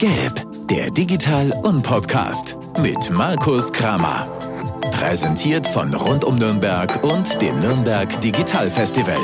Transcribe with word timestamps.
Gelb, 0.00 0.46
der 0.70 0.90
Digital- 0.90 1.52
und 1.62 1.82
Podcast 1.82 2.56
mit 2.78 3.10
Markus 3.10 3.70
Kramer. 3.70 4.26
Präsentiert 4.92 5.66
von 5.66 5.92
Rund 5.92 6.24
um 6.24 6.36
Nürnberg 6.36 7.04
und 7.04 7.42
dem 7.42 7.60
Nürnberg 7.60 8.08
Digital 8.22 8.70
Festival. 8.70 9.18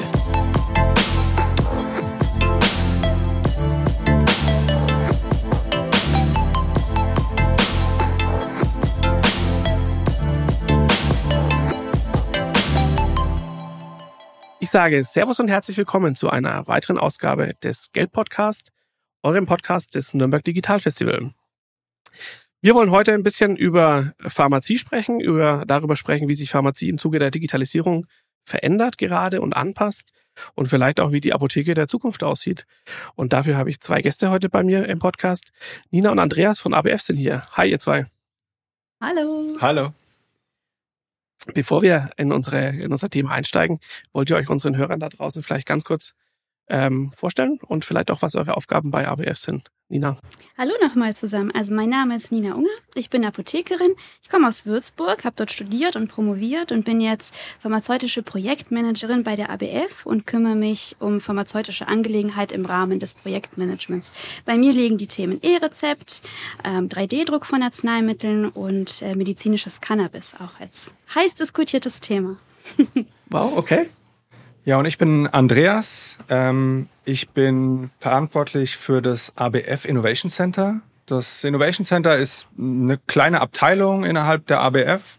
Ich 14.60 14.70
sage 14.70 15.02
Servus 15.04 15.40
und 15.40 15.48
herzlich 15.48 15.78
willkommen 15.78 16.14
zu 16.14 16.28
einer 16.28 16.66
weiteren 16.66 16.98
Ausgabe 16.98 17.54
des 17.62 17.92
Geld 17.92 18.12
Podcast, 18.12 18.72
eurem 19.26 19.44
Podcast 19.44 19.96
des 19.96 20.14
Nürnberg 20.14 20.44
Digital 20.44 20.78
Festival. 20.78 21.32
Wir 22.62 22.76
wollen 22.76 22.92
heute 22.92 23.12
ein 23.12 23.24
bisschen 23.24 23.56
über 23.56 24.14
Pharmazie 24.20 24.78
sprechen, 24.78 25.18
über 25.18 25.64
darüber 25.66 25.96
sprechen, 25.96 26.28
wie 26.28 26.36
sich 26.36 26.50
Pharmazie 26.50 26.88
im 26.88 26.96
Zuge 26.96 27.18
der 27.18 27.32
Digitalisierung 27.32 28.06
verändert 28.44 28.98
gerade 28.98 29.40
und 29.40 29.54
anpasst 29.54 30.12
und 30.54 30.68
vielleicht 30.68 31.00
auch, 31.00 31.10
wie 31.10 31.20
die 31.20 31.32
Apotheke 31.32 31.74
der 31.74 31.88
Zukunft 31.88 32.22
aussieht. 32.22 32.66
Und 33.16 33.32
dafür 33.32 33.56
habe 33.56 33.68
ich 33.68 33.80
zwei 33.80 34.00
Gäste 34.00 34.30
heute 34.30 34.48
bei 34.48 34.62
mir 34.62 34.88
im 34.88 35.00
Podcast. 35.00 35.50
Nina 35.90 36.12
und 36.12 36.20
Andreas 36.20 36.60
von 36.60 36.72
ABF 36.72 37.00
sind 37.00 37.16
hier. 37.16 37.44
Hi, 37.50 37.68
ihr 37.68 37.80
zwei. 37.80 38.06
Hallo. 39.00 39.56
Hallo. 39.60 39.92
Bevor 41.52 41.82
wir 41.82 42.10
in, 42.16 42.30
unsere, 42.30 42.68
in 42.68 42.92
unser 42.92 43.10
Thema 43.10 43.32
einsteigen, 43.32 43.80
wollt 44.12 44.30
ihr 44.30 44.36
euch 44.36 44.48
unseren 44.48 44.76
Hörern 44.76 45.00
da 45.00 45.08
draußen 45.08 45.42
vielleicht 45.42 45.66
ganz 45.66 45.82
kurz 45.82 46.14
ähm, 46.68 47.12
vorstellen 47.12 47.58
und 47.66 47.84
vielleicht 47.84 48.10
auch, 48.10 48.22
was 48.22 48.34
eure 48.34 48.56
Aufgaben 48.56 48.90
bei 48.90 49.06
ABF 49.06 49.38
sind. 49.38 49.70
Nina. 49.88 50.16
Hallo 50.58 50.72
nochmal 50.82 51.14
zusammen. 51.14 51.52
Also 51.52 51.72
mein 51.72 51.88
Name 51.88 52.16
ist 52.16 52.32
Nina 52.32 52.54
Unger. 52.54 52.66
Ich 52.96 53.08
bin 53.08 53.24
Apothekerin. 53.24 53.94
Ich 54.20 54.28
komme 54.28 54.48
aus 54.48 54.66
Würzburg, 54.66 55.24
habe 55.24 55.36
dort 55.36 55.52
studiert 55.52 55.94
und 55.94 56.08
promoviert 56.08 56.72
und 56.72 56.84
bin 56.84 57.00
jetzt 57.00 57.32
pharmazeutische 57.60 58.24
Projektmanagerin 58.24 59.22
bei 59.22 59.36
der 59.36 59.50
ABF 59.50 60.04
und 60.04 60.26
kümmere 60.26 60.56
mich 60.56 60.96
um 60.98 61.20
pharmazeutische 61.20 61.86
Angelegenheit 61.86 62.50
im 62.50 62.66
Rahmen 62.66 62.98
des 62.98 63.14
Projektmanagements. 63.14 64.12
Bei 64.44 64.56
mir 64.56 64.72
liegen 64.72 64.98
die 64.98 65.06
Themen 65.06 65.38
E-Rezept, 65.40 66.22
ähm, 66.64 66.88
3D-Druck 66.88 67.46
von 67.46 67.62
Arzneimitteln 67.62 68.48
und 68.48 69.02
äh, 69.02 69.14
medizinisches 69.14 69.80
Cannabis 69.80 70.34
auch 70.34 70.58
als 70.58 70.94
heiß 71.14 71.36
diskutiertes 71.36 72.00
Thema. 72.00 72.38
wow, 73.30 73.56
okay. 73.56 73.88
Ja, 74.66 74.78
und 74.78 74.84
ich 74.84 74.98
bin 74.98 75.28
Andreas. 75.28 76.18
Ähm, 76.28 76.88
ich 77.04 77.28
bin 77.28 77.90
verantwortlich 78.00 78.76
für 78.76 79.00
das 79.00 79.32
ABF 79.36 79.84
Innovation 79.84 80.28
Center. 80.28 80.80
Das 81.06 81.44
Innovation 81.44 81.84
Center 81.84 82.16
ist 82.16 82.48
eine 82.58 82.98
kleine 83.06 83.40
Abteilung 83.40 84.04
innerhalb 84.04 84.48
der 84.48 84.58
ABF. 84.62 85.18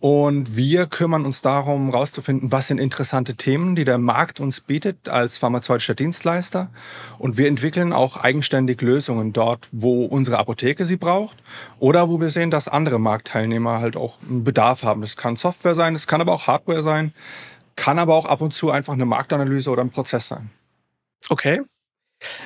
Und 0.00 0.56
wir 0.56 0.86
kümmern 0.86 1.26
uns 1.26 1.42
darum, 1.42 1.90
herauszufinden, 1.90 2.52
was 2.52 2.68
sind 2.68 2.78
interessante 2.78 3.34
Themen, 3.34 3.76
die 3.76 3.84
der 3.84 3.98
Markt 3.98 4.40
uns 4.40 4.62
bietet 4.62 5.10
als 5.10 5.36
pharmazeutischer 5.36 5.94
Dienstleister. 5.94 6.70
Und 7.18 7.36
wir 7.36 7.48
entwickeln 7.48 7.92
auch 7.92 8.16
eigenständig 8.16 8.80
Lösungen 8.80 9.34
dort, 9.34 9.68
wo 9.72 10.06
unsere 10.06 10.38
Apotheke 10.38 10.86
sie 10.86 10.96
braucht 10.96 11.36
oder 11.80 12.08
wo 12.08 12.18
wir 12.18 12.30
sehen, 12.30 12.50
dass 12.50 12.66
andere 12.66 12.98
Marktteilnehmer 12.98 13.80
halt 13.80 13.98
auch 13.98 14.14
einen 14.26 14.42
Bedarf 14.42 14.84
haben. 14.84 15.02
Das 15.02 15.18
kann 15.18 15.36
Software 15.36 15.74
sein, 15.74 15.92
das 15.92 16.06
kann 16.06 16.22
aber 16.22 16.32
auch 16.32 16.46
Hardware 16.46 16.82
sein 16.82 17.12
kann 17.80 17.98
aber 17.98 18.14
auch 18.14 18.26
ab 18.26 18.42
und 18.42 18.52
zu 18.52 18.70
einfach 18.70 18.92
eine 18.92 19.06
Marktanalyse 19.06 19.70
oder 19.70 19.82
ein 19.82 19.88
Prozess 19.90 20.28
sein. 20.28 20.50
Okay. 21.30 21.62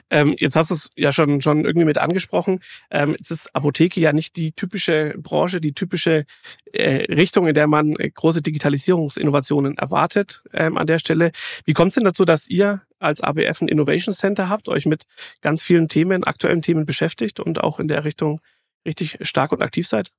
Ähm, 0.08 0.36
jetzt 0.38 0.54
hast 0.54 0.70
du 0.70 0.74
es 0.74 0.90
ja 0.94 1.10
schon, 1.10 1.42
schon 1.42 1.64
irgendwie 1.64 1.84
mit 1.84 1.98
angesprochen. 1.98 2.60
Ähm, 2.92 3.16
jetzt 3.18 3.32
ist 3.32 3.56
Apotheke 3.56 4.00
ja 4.00 4.12
nicht 4.12 4.36
die 4.36 4.52
typische 4.52 5.16
Branche, 5.18 5.60
die 5.60 5.74
typische 5.74 6.27
äh, 6.72 7.12
Richtung, 7.12 7.48
in 7.48 7.55
der 7.55 7.66
man 7.66 7.96
äh, 7.96 8.10
große 8.10 8.42
Digitalisierungsinnovationen 8.42 9.77
erwartet 9.77 10.45
ähm, 10.52 10.78
an 10.78 10.86
der 10.86 11.00
Stelle. 11.00 11.33
Wie 11.64 11.72
kommt 11.72 11.89
es 11.89 11.95
denn 11.96 12.05
dazu, 12.05 12.24
dass 12.24 12.46
ihr 12.46 12.83
als 13.01 13.20
ABF 13.20 13.61
ein 13.61 13.68
Innovation 13.68 14.14
Center 14.14 14.48
habt, 14.48 14.68
euch 14.68 14.86
mit 14.86 15.06
ganz 15.40 15.64
vielen 15.64 15.89
Themen, 15.89 16.22
aktuellen 16.22 16.62
Themen 16.62 16.86
beschäftigt 16.86 17.40
und 17.40 17.61
auch 17.61 17.80
in 17.80 17.89
der 17.89 18.05
Richtung 18.05 18.40
richtig 18.86 19.18
stark 19.22 19.51
und 19.51 19.62
aktiv 19.62 19.89
seid? 19.89 20.12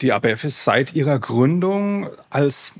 Die 0.00 0.10
ABF 0.10 0.42
ist 0.42 0.64
seit 0.64 0.94
ihrer 0.94 1.20
Gründung 1.20 2.10
als 2.28 2.72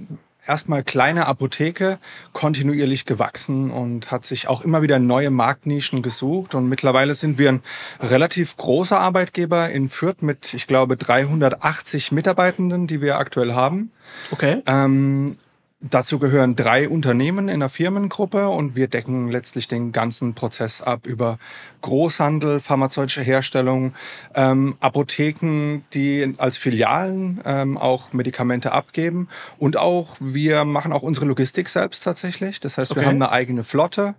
erstmal 0.47 0.83
kleine 0.83 1.27
Apotheke 1.27 1.99
kontinuierlich 2.33 3.05
gewachsen 3.05 3.71
und 3.71 4.11
hat 4.11 4.27
sich 4.27 4.49
auch 4.49 4.63
immer 4.63 4.83
wieder 4.83 4.99
neue 4.99 5.31
Marktnischen 5.31 6.03
gesucht. 6.03 6.55
Und 6.55 6.69
mittlerweile 6.69 7.15
sind 7.15 7.39
wir 7.39 7.51
ein 7.51 7.63
relativ 8.01 8.57
großer 8.57 8.99
Arbeitgeber 8.99 9.71
in 9.71 9.89
Fürth 9.89 10.23
mit, 10.23 10.55
ich 10.55 10.67
glaube, 10.67 10.97
380 10.97 12.13
Mitarbeitenden, 12.13 12.87
die 12.87 13.01
wir 13.01 13.19
aktuell 13.19 13.55
haben. 13.55 13.91
Okay. 14.31 14.63
Ähm, 14.67 15.37
Dazu 15.84 16.20
gehören 16.20 16.54
drei 16.54 16.88
Unternehmen 16.88 17.48
in 17.48 17.59
der 17.59 17.69
Firmengruppe 17.69 18.48
und 18.48 18.76
wir 18.76 18.87
decken 18.87 19.32
letztlich 19.32 19.66
den 19.66 19.91
ganzen 19.91 20.32
Prozess 20.32 20.81
ab 20.81 21.09
über 21.09 21.41
Großhandel, 21.81 22.60
pharmazeutische 22.60 23.22
Herstellung, 23.22 23.93
ähm, 24.37 24.76
Apotheken, 24.78 25.82
die 25.93 26.34
als 26.38 26.56
Filialen 26.56 27.41
ähm, 27.44 27.76
auch 27.76 28.12
Medikamente 28.12 28.70
abgeben 28.70 29.28
und 29.59 29.76
auch 29.76 30.15
wir 30.20 30.65
machen 30.65 30.93
auch 30.93 31.03
unsere 31.03 31.26
Logistik 31.26 31.69
selbst 31.69 32.04
tatsächlich. 32.04 32.60
Das 32.60 32.78
heißt, 32.78 32.93
okay. 32.93 33.00
wir 33.00 33.09
haben 33.09 33.16
eine 33.16 33.32
eigene 33.32 33.64
Flotte, 33.64 34.14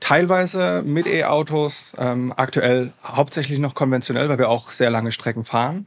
teilweise 0.00 0.82
mit 0.84 1.06
E-Autos, 1.06 1.94
ähm, 1.96 2.34
aktuell 2.36 2.92
hauptsächlich 3.04 3.60
noch 3.60 3.76
konventionell, 3.76 4.28
weil 4.28 4.38
wir 4.38 4.48
auch 4.48 4.70
sehr 4.70 4.90
lange 4.90 5.12
Strecken 5.12 5.44
fahren. 5.44 5.86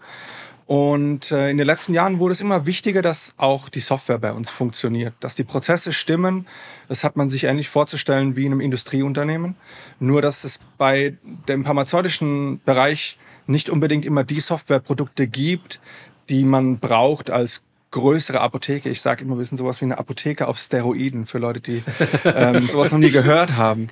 Und 0.67 1.31
äh, 1.31 1.49
in 1.49 1.57
den 1.57 1.65
letzten 1.65 1.93
Jahren 1.93 2.19
wurde 2.19 2.33
es 2.33 2.41
immer 2.41 2.65
wichtiger, 2.65 3.01
dass 3.01 3.33
auch 3.37 3.69
die 3.69 3.79
Software 3.79 4.19
bei 4.19 4.33
uns 4.33 4.49
funktioniert, 4.49 5.13
dass 5.21 5.33
die 5.33 5.45
Prozesse 5.45 5.93
stimmen. 5.93 6.45
Das 6.89 7.05
hat 7.05 7.15
man 7.15 7.29
sich 7.29 7.45
ähnlich 7.45 7.69
vorzustellen 7.69 8.35
wie 8.35 8.45
in 8.45 8.51
einem 8.51 8.59
Industrieunternehmen. 8.59 9.55
Nur, 9.99 10.21
dass 10.21 10.43
es 10.43 10.59
bei 10.77 11.15
dem 11.47 11.63
pharmazeutischen 11.63 12.59
Bereich 12.65 13.17
nicht 13.47 13.69
unbedingt 13.69 14.05
immer 14.05 14.25
die 14.25 14.41
Softwareprodukte 14.41 15.27
gibt, 15.27 15.79
die 16.27 16.43
man 16.43 16.79
braucht 16.79 17.29
als 17.29 17.61
größere 17.91 18.41
Apotheke. 18.41 18.89
Ich 18.89 18.99
sage 18.99 19.23
immer, 19.23 19.37
wir 19.37 19.45
sind 19.45 19.57
sowas 19.57 19.79
wie 19.79 19.85
eine 19.85 19.97
Apotheke 19.97 20.49
auf 20.49 20.57
Steroiden 20.57 21.25
für 21.25 21.37
Leute, 21.37 21.61
die 21.61 21.81
ähm, 22.25 22.67
sowas 22.67 22.91
noch 22.91 22.99
nie 22.99 23.11
gehört 23.11 23.55
haben. 23.55 23.87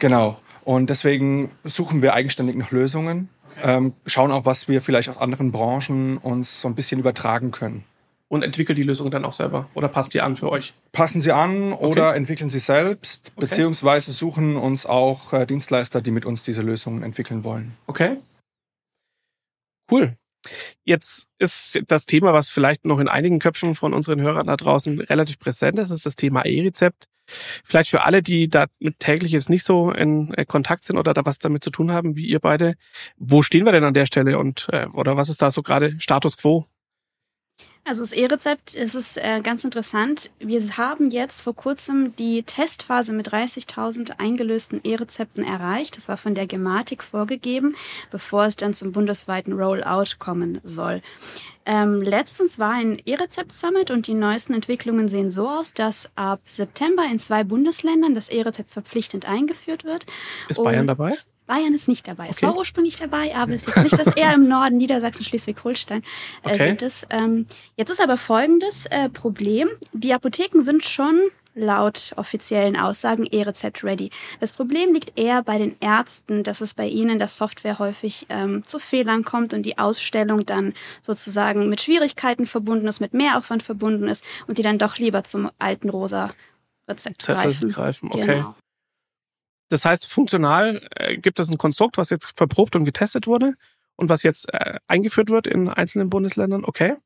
Genau. 0.00 0.40
Und 0.64 0.90
deswegen 0.90 1.50
suchen 1.62 2.02
wir 2.02 2.14
eigenständig 2.14 2.56
nach 2.56 2.72
Lösungen 2.72 3.28
ähm, 3.62 3.94
schauen 4.06 4.30
auch, 4.30 4.44
was 4.44 4.68
wir 4.68 4.82
vielleicht 4.82 5.08
aus 5.08 5.18
anderen 5.18 5.52
Branchen 5.52 6.18
uns 6.18 6.60
so 6.60 6.68
ein 6.68 6.74
bisschen 6.74 7.00
übertragen 7.00 7.50
können. 7.50 7.84
Und 8.28 8.42
entwickelt 8.42 8.76
die 8.76 8.82
Lösung 8.82 9.10
dann 9.10 9.24
auch 9.24 9.32
selber 9.32 9.68
oder 9.74 9.86
passt 9.86 10.12
die 10.12 10.20
an 10.20 10.34
für 10.34 10.50
euch? 10.50 10.74
Passen 10.90 11.20
sie 11.20 11.30
an 11.30 11.72
okay. 11.72 11.84
oder 11.84 12.16
entwickeln 12.16 12.50
sie 12.50 12.58
selbst, 12.58 13.30
okay. 13.36 13.46
beziehungsweise 13.46 14.10
suchen 14.10 14.56
uns 14.56 14.84
auch 14.84 15.32
äh, 15.32 15.46
Dienstleister, 15.46 16.02
die 16.02 16.10
mit 16.10 16.24
uns 16.24 16.42
diese 16.42 16.62
Lösungen 16.62 17.04
entwickeln 17.04 17.44
wollen. 17.44 17.76
Okay. 17.86 18.16
Cool. 19.90 20.16
Jetzt 20.84 21.28
ist 21.38 21.80
das 21.86 22.06
Thema, 22.06 22.32
was 22.32 22.50
vielleicht 22.50 22.84
noch 22.84 22.98
in 22.98 23.08
einigen 23.08 23.38
Köpfen 23.38 23.74
von 23.74 23.94
unseren 23.94 24.20
Hörern 24.20 24.48
da 24.48 24.56
draußen 24.56 25.00
relativ 25.00 25.38
präsent 25.38 25.78
ist, 25.78 25.90
ist 25.90 26.06
das 26.06 26.16
Thema 26.16 26.44
E-Rezept. 26.44 27.06
Vielleicht 27.64 27.90
für 27.90 28.04
alle, 28.04 28.22
die 28.22 28.48
da 28.48 28.66
täglich 28.98 29.32
jetzt 29.32 29.50
nicht 29.50 29.64
so 29.64 29.90
in 29.90 30.32
äh, 30.34 30.44
Kontakt 30.44 30.84
sind 30.84 30.98
oder 30.98 31.14
da 31.14 31.24
was 31.24 31.38
damit 31.38 31.64
zu 31.64 31.70
tun 31.70 31.92
haben, 31.92 32.16
wie 32.16 32.26
ihr 32.26 32.40
beide, 32.40 32.74
wo 33.16 33.42
stehen 33.42 33.64
wir 33.64 33.72
denn 33.72 33.84
an 33.84 33.94
der 33.94 34.06
Stelle 34.06 34.38
und 34.38 34.68
äh, 34.72 34.86
oder 34.92 35.16
was 35.16 35.28
ist 35.28 35.42
da 35.42 35.50
so 35.50 35.62
gerade 35.62 35.96
Status 36.00 36.36
quo? 36.36 36.66
Also 37.88 38.02
das 38.02 38.10
E-Rezept 38.10 38.74
ist 38.74 38.96
es 38.96 39.16
äh, 39.16 39.40
ganz 39.44 39.62
interessant. 39.62 40.30
Wir 40.40 40.60
haben 40.76 41.12
jetzt 41.12 41.42
vor 41.42 41.54
kurzem 41.54 42.16
die 42.16 42.42
Testphase 42.42 43.12
mit 43.12 43.32
30.000 43.32 44.18
eingelösten 44.18 44.80
E-Rezepten 44.82 45.44
erreicht. 45.44 45.96
Das 45.96 46.08
war 46.08 46.16
von 46.16 46.34
der 46.34 46.48
Gematik 46.48 47.04
vorgegeben, 47.04 47.76
bevor 48.10 48.46
es 48.46 48.56
dann 48.56 48.74
zum 48.74 48.90
bundesweiten 48.90 49.52
Rollout 49.52 50.16
kommen 50.18 50.60
soll. 50.64 51.00
Ähm, 51.66 52.00
letztens 52.00 52.58
war 52.58 52.72
ein 52.72 53.02
E-Rezept-Summit 53.04 53.90
und 53.90 54.06
die 54.06 54.14
neuesten 54.14 54.54
Entwicklungen 54.54 55.08
sehen 55.08 55.30
so 55.30 55.48
aus, 55.48 55.74
dass 55.74 56.08
ab 56.14 56.40
September 56.44 57.04
in 57.10 57.18
zwei 57.18 57.42
Bundesländern 57.42 58.14
das 58.14 58.28
E-Rezept 58.28 58.70
verpflichtend 58.70 59.28
eingeführt 59.28 59.84
wird. 59.84 60.06
Ist 60.48 60.62
Bayern 60.62 60.86
dabei? 60.86 61.12
Bayern 61.46 61.74
ist 61.74 61.88
nicht 61.88 62.06
dabei. 62.08 62.24
Okay. 62.24 62.32
Es 62.32 62.42
war 62.42 62.56
ursprünglich 62.56 62.96
dabei, 62.96 63.34
aber 63.34 63.52
es 63.52 63.66
ist 63.66 63.76
nicht, 63.76 63.98
dass 63.98 64.08
eher 64.16 64.34
im 64.34 64.48
Norden, 64.48 64.76
Niedersachsen, 64.76 65.24
Schleswig-Holstein 65.24 66.02
äh, 66.42 66.54
okay. 66.54 66.58
sind 66.58 66.82
es. 66.82 67.06
Ähm, 67.10 67.46
jetzt 67.76 67.90
ist 67.90 68.00
aber 68.00 68.16
folgendes 68.16 68.86
äh, 68.86 69.08
Problem. 69.08 69.68
Die 69.92 70.12
Apotheken 70.12 70.60
sind 70.60 70.84
schon 70.84 71.20
laut 71.56 72.12
offiziellen 72.16 72.76
Aussagen 72.76 73.26
E-Rezept 73.26 73.82
ready. 73.82 74.10
Das 74.40 74.52
Problem 74.52 74.92
liegt 74.92 75.18
eher 75.18 75.42
bei 75.42 75.58
den 75.58 75.74
Ärzten, 75.80 76.44
dass 76.44 76.60
es 76.60 76.74
bei 76.74 76.86
ihnen 76.86 77.18
der 77.18 77.28
Software 77.28 77.78
häufig 77.78 78.26
ähm, 78.28 78.62
zu 78.64 78.78
Fehlern 78.78 79.24
kommt 79.24 79.54
und 79.54 79.62
die 79.62 79.78
Ausstellung 79.78 80.46
dann 80.46 80.74
sozusagen 81.02 81.68
mit 81.68 81.80
Schwierigkeiten 81.80 82.46
verbunden 82.46 82.86
ist, 82.86 83.00
mit 83.00 83.14
Mehraufwand 83.14 83.62
verbunden 83.62 84.06
ist 84.06 84.24
und 84.46 84.58
die 84.58 84.62
dann 84.62 84.78
doch 84.78 84.98
lieber 84.98 85.24
zum 85.24 85.50
alten 85.58 85.88
rosa 85.88 86.32
Rezept 86.88 87.24
greifen. 87.24 87.72
greifen. 87.72 88.10
Okay. 88.12 88.26
Genau. 88.26 88.54
Das 89.68 89.84
heißt, 89.84 90.06
funktional 90.06 90.86
äh, 90.94 91.16
gibt 91.16 91.40
es 91.40 91.50
ein 91.50 91.58
Konstrukt, 91.58 91.96
was 91.96 92.10
jetzt 92.10 92.36
verprobt 92.36 92.76
und 92.76 92.84
getestet 92.84 93.26
wurde 93.26 93.54
und 93.96 94.08
was 94.08 94.22
jetzt 94.22 94.52
äh, 94.52 94.78
eingeführt 94.86 95.30
wird 95.30 95.46
in 95.46 95.68
einzelnen 95.68 96.10
Bundesländern. 96.10 96.64
Okay. 96.64 96.96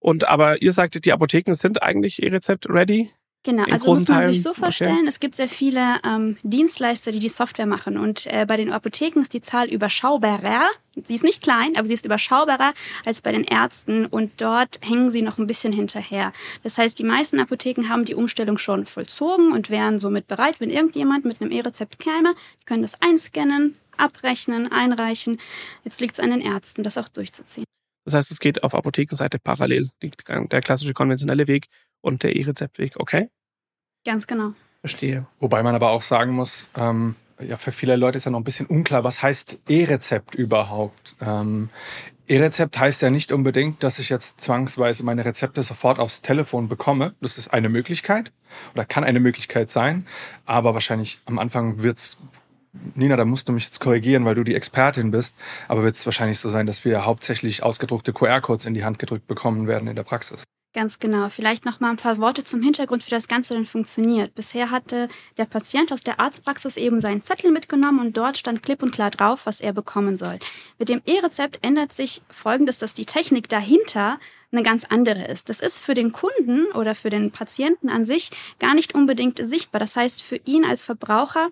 Und 0.00 0.26
aber 0.26 0.62
ihr 0.62 0.72
sagtet, 0.72 1.04
die 1.04 1.12
Apotheken 1.12 1.54
sind 1.54 1.82
eigentlich 1.82 2.22
E-Rezept 2.22 2.68
ready. 2.68 3.10
Genau, 3.42 3.64
also 3.64 3.90
muss 3.90 4.06
man 4.06 4.20
Teilen. 4.20 4.34
sich 4.34 4.42
so 4.42 4.52
vorstellen, 4.52 4.98
okay. 4.98 5.08
es 5.08 5.18
gibt 5.18 5.34
sehr 5.34 5.48
viele 5.48 5.98
ähm, 6.04 6.36
Dienstleister, 6.42 7.10
die 7.10 7.20
die 7.20 7.30
Software 7.30 7.64
machen 7.64 7.96
und 7.96 8.26
äh, 8.26 8.44
bei 8.46 8.58
den 8.58 8.70
Apotheken 8.70 9.22
ist 9.22 9.32
die 9.32 9.40
Zahl 9.40 9.68
überschaubarer. 9.68 10.68
Sie 11.06 11.14
ist 11.14 11.24
nicht 11.24 11.42
klein, 11.42 11.74
aber 11.76 11.86
sie 11.86 11.94
ist 11.94 12.04
überschaubarer 12.04 12.74
als 13.06 13.22
bei 13.22 13.32
den 13.32 13.44
Ärzten 13.44 14.04
und 14.04 14.32
dort 14.42 14.80
hängen 14.82 15.10
sie 15.10 15.22
noch 15.22 15.38
ein 15.38 15.46
bisschen 15.46 15.72
hinterher. 15.72 16.34
Das 16.64 16.76
heißt, 16.76 16.98
die 16.98 17.04
meisten 17.04 17.40
Apotheken 17.40 17.88
haben 17.88 18.04
die 18.04 18.14
Umstellung 18.14 18.58
schon 18.58 18.84
vollzogen 18.84 19.52
und 19.52 19.70
wären 19.70 19.98
somit 19.98 20.26
bereit, 20.26 20.60
wenn 20.60 20.68
irgendjemand 20.68 21.24
mit 21.24 21.40
einem 21.40 21.50
E-Rezept 21.50 21.98
käme, 21.98 22.34
die 22.60 22.66
können 22.66 22.82
das 22.82 23.00
einscannen, 23.00 23.74
abrechnen, 23.96 24.70
einreichen. 24.70 25.38
Jetzt 25.84 26.02
liegt 26.02 26.14
es 26.14 26.20
an 26.20 26.30
den 26.30 26.42
Ärzten, 26.42 26.82
das 26.82 26.98
auch 26.98 27.08
durchzuziehen. 27.08 27.64
Das 28.04 28.14
heißt, 28.14 28.30
es 28.32 28.40
geht 28.40 28.62
auf 28.64 28.74
Apothekenseite 28.74 29.38
parallel, 29.38 29.90
der 30.02 30.60
klassische 30.60 30.92
konventionelle 30.92 31.46
Weg 31.46 31.68
und 32.00 32.22
der 32.22 32.36
E-Rezeptweg, 32.36 32.98
okay? 32.98 33.28
Ganz 34.04 34.26
genau. 34.26 34.52
Verstehe. 34.80 35.26
Wobei 35.38 35.62
man 35.62 35.74
aber 35.74 35.90
auch 35.90 36.02
sagen 36.02 36.32
muss, 36.32 36.70
ähm, 36.76 37.16
ja, 37.46 37.56
für 37.56 37.72
viele 37.72 37.96
Leute 37.96 38.18
ist 38.18 38.24
ja 38.24 38.30
noch 38.30 38.40
ein 38.40 38.44
bisschen 38.44 38.66
unklar, 38.66 39.04
was 39.04 39.22
heißt 39.22 39.58
E-Rezept 39.68 40.34
überhaupt? 40.34 41.16
Ähm, 41.20 41.70
E-Rezept 42.30 42.78
heißt 42.78 43.02
ja 43.02 43.10
nicht 43.10 43.32
unbedingt, 43.32 43.82
dass 43.82 43.98
ich 43.98 44.08
jetzt 44.08 44.40
zwangsweise 44.40 45.04
meine 45.04 45.24
Rezepte 45.24 45.62
sofort 45.62 45.98
aufs 45.98 46.22
Telefon 46.22 46.68
bekomme. 46.68 47.14
Das 47.20 47.38
ist 47.38 47.52
eine 47.52 47.68
Möglichkeit 47.68 48.30
oder 48.72 48.84
kann 48.84 49.02
eine 49.02 49.18
Möglichkeit 49.18 49.70
sein. 49.70 50.06
Aber 50.46 50.72
wahrscheinlich 50.74 51.18
am 51.26 51.40
Anfang 51.40 51.82
wird 51.82 51.98
es, 51.98 52.18
Nina, 52.94 53.16
da 53.16 53.24
musst 53.24 53.48
du 53.48 53.52
mich 53.52 53.64
jetzt 53.64 53.80
korrigieren, 53.80 54.24
weil 54.24 54.36
du 54.36 54.44
die 54.44 54.54
Expertin 54.54 55.10
bist, 55.10 55.34
aber 55.66 55.82
wird 55.82 55.96
es 55.96 56.06
wahrscheinlich 56.06 56.38
so 56.38 56.48
sein, 56.50 56.66
dass 56.66 56.84
wir 56.84 57.04
hauptsächlich 57.04 57.64
ausgedruckte 57.64 58.12
QR-Codes 58.12 58.64
in 58.64 58.74
die 58.74 58.84
Hand 58.84 59.00
gedrückt 59.00 59.26
bekommen 59.26 59.66
werden 59.66 59.88
in 59.88 59.96
der 59.96 60.04
Praxis. 60.04 60.44
Ganz 60.72 61.00
genau. 61.00 61.28
Vielleicht 61.30 61.64
noch 61.64 61.80
mal 61.80 61.90
ein 61.90 61.96
paar 61.96 62.18
Worte 62.18 62.44
zum 62.44 62.62
Hintergrund, 62.62 63.04
wie 63.04 63.10
das 63.10 63.26
Ganze 63.26 63.54
denn 63.54 63.66
funktioniert. 63.66 64.36
Bisher 64.36 64.70
hatte 64.70 65.08
der 65.36 65.46
Patient 65.46 65.92
aus 65.92 66.02
der 66.02 66.20
Arztpraxis 66.20 66.76
eben 66.76 67.00
seinen 67.00 67.22
Zettel 67.22 67.50
mitgenommen 67.50 67.98
und 67.98 68.16
dort 68.16 68.38
stand 68.38 68.62
klipp 68.62 68.80
und 68.80 68.92
klar 68.92 69.10
drauf, 69.10 69.46
was 69.46 69.60
er 69.60 69.72
bekommen 69.72 70.16
soll. 70.16 70.38
Mit 70.78 70.88
dem 70.88 71.02
E-Rezept 71.06 71.58
ändert 71.62 71.92
sich 71.92 72.22
Folgendes, 72.30 72.78
dass 72.78 72.94
die 72.94 73.04
Technik 73.04 73.48
dahinter 73.48 74.20
eine 74.52 74.62
ganz 74.62 74.84
andere 74.84 75.24
ist. 75.24 75.48
Das 75.48 75.58
ist 75.58 75.78
für 75.78 75.94
den 75.94 76.12
Kunden 76.12 76.66
oder 76.72 76.94
für 76.94 77.10
den 77.10 77.32
Patienten 77.32 77.88
an 77.88 78.04
sich 78.04 78.30
gar 78.60 78.74
nicht 78.74 78.94
unbedingt 78.94 79.44
sichtbar. 79.44 79.80
Das 79.80 79.96
heißt, 79.96 80.22
für 80.22 80.36
ihn 80.36 80.64
als 80.64 80.84
Verbraucher 80.84 81.48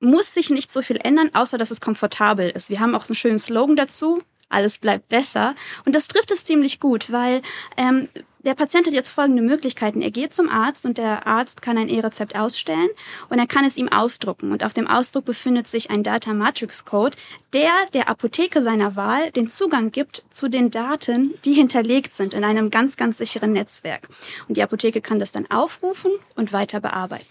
muss 0.00 0.32
sich 0.32 0.48
nicht 0.48 0.72
so 0.72 0.80
viel 0.80 0.98
ändern, 1.02 1.28
außer 1.34 1.58
dass 1.58 1.70
es 1.70 1.82
komfortabel 1.82 2.48
ist. 2.48 2.70
Wir 2.70 2.80
haben 2.80 2.94
auch 2.94 3.06
einen 3.06 3.16
schönen 3.16 3.38
Slogan 3.38 3.76
dazu. 3.76 4.22
Alles 4.48 4.78
bleibt 4.78 5.08
besser. 5.08 5.54
Und 5.84 5.94
das 5.94 6.08
trifft 6.08 6.30
es 6.30 6.44
ziemlich 6.44 6.78
gut, 6.78 7.10
weil 7.10 7.42
ähm, 7.76 8.08
der 8.46 8.54
Patient 8.54 8.86
hat 8.86 8.94
jetzt 8.94 9.08
folgende 9.08 9.42
Möglichkeiten. 9.42 10.00
Er 10.00 10.12
geht 10.12 10.32
zum 10.32 10.48
Arzt 10.48 10.86
und 10.86 10.98
der 10.98 11.26
Arzt 11.26 11.62
kann 11.62 11.76
ein 11.76 11.88
E-Rezept 11.88 12.36
ausstellen 12.36 12.88
und 13.28 13.40
er 13.40 13.48
kann 13.48 13.64
es 13.64 13.76
ihm 13.76 13.88
ausdrucken. 13.88 14.52
Und 14.52 14.62
auf 14.62 14.72
dem 14.72 14.86
Ausdruck 14.86 15.24
befindet 15.24 15.66
sich 15.66 15.90
ein 15.90 16.04
Data 16.04 16.32
Matrix 16.32 16.84
Code, 16.84 17.16
der 17.52 17.72
der 17.92 18.08
Apotheke 18.08 18.62
seiner 18.62 18.94
Wahl 18.94 19.32
den 19.32 19.48
Zugang 19.48 19.90
gibt 19.90 20.24
zu 20.30 20.48
den 20.48 20.70
Daten, 20.70 21.34
die 21.44 21.54
hinterlegt 21.54 22.14
sind 22.14 22.34
in 22.34 22.44
einem 22.44 22.70
ganz, 22.70 22.96
ganz 22.96 23.18
sicheren 23.18 23.52
Netzwerk. 23.52 24.08
Und 24.46 24.56
die 24.56 24.62
Apotheke 24.62 25.00
kann 25.00 25.18
das 25.18 25.32
dann 25.32 25.50
aufrufen 25.50 26.12
und 26.36 26.52
weiter 26.52 26.78
bearbeiten. 26.78 27.26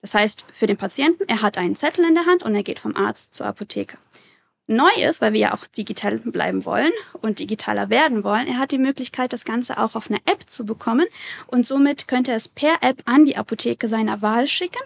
Das 0.00 0.14
heißt, 0.14 0.46
für 0.52 0.66
den 0.66 0.78
Patienten, 0.78 1.28
er 1.28 1.42
hat 1.42 1.58
einen 1.58 1.76
Zettel 1.76 2.04
in 2.04 2.14
der 2.14 2.26
Hand 2.26 2.42
und 2.42 2.56
er 2.56 2.64
geht 2.64 2.80
vom 2.80 2.96
Arzt 2.96 3.34
zur 3.34 3.46
Apotheke 3.46 3.98
neu 4.70 4.90
ist, 5.06 5.20
weil 5.20 5.32
wir 5.32 5.40
ja 5.40 5.54
auch 5.54 5.66
digital 5.66 6.18
bleiben 6.18 6.64
wollen 6.64 6.92
und 7.20 7.38
digitaler 7.38 7.90
werden 7.90 8.24
wollen, 8.24 8.46
er 8.46 8.58
hat 8.58 8.70
die 8.70 8.78
Möglichkeit, 8.78 9.32
das 9.32 9.44
Ganze 9.44 9.78
auch 9.78 9.94
auf 9.94 10.10
einer 10.10 10.20
App 10.26 10.48
zu 10.48 10.64
bekommen 10.64 11.06
und 11.48 11.66
somit 11.66 12.08
könnte 12.08 12.30
er 12.30 12.36
es 12.36 12.48
per 12.48 12.78
App 12.80 13.02
an 13.04 13.24
die 13.24 13.36
Apotheke 13.36 13.88
seiner 13.88 14.22
Wahl 14.22 14.48
schicken 14.48 14.80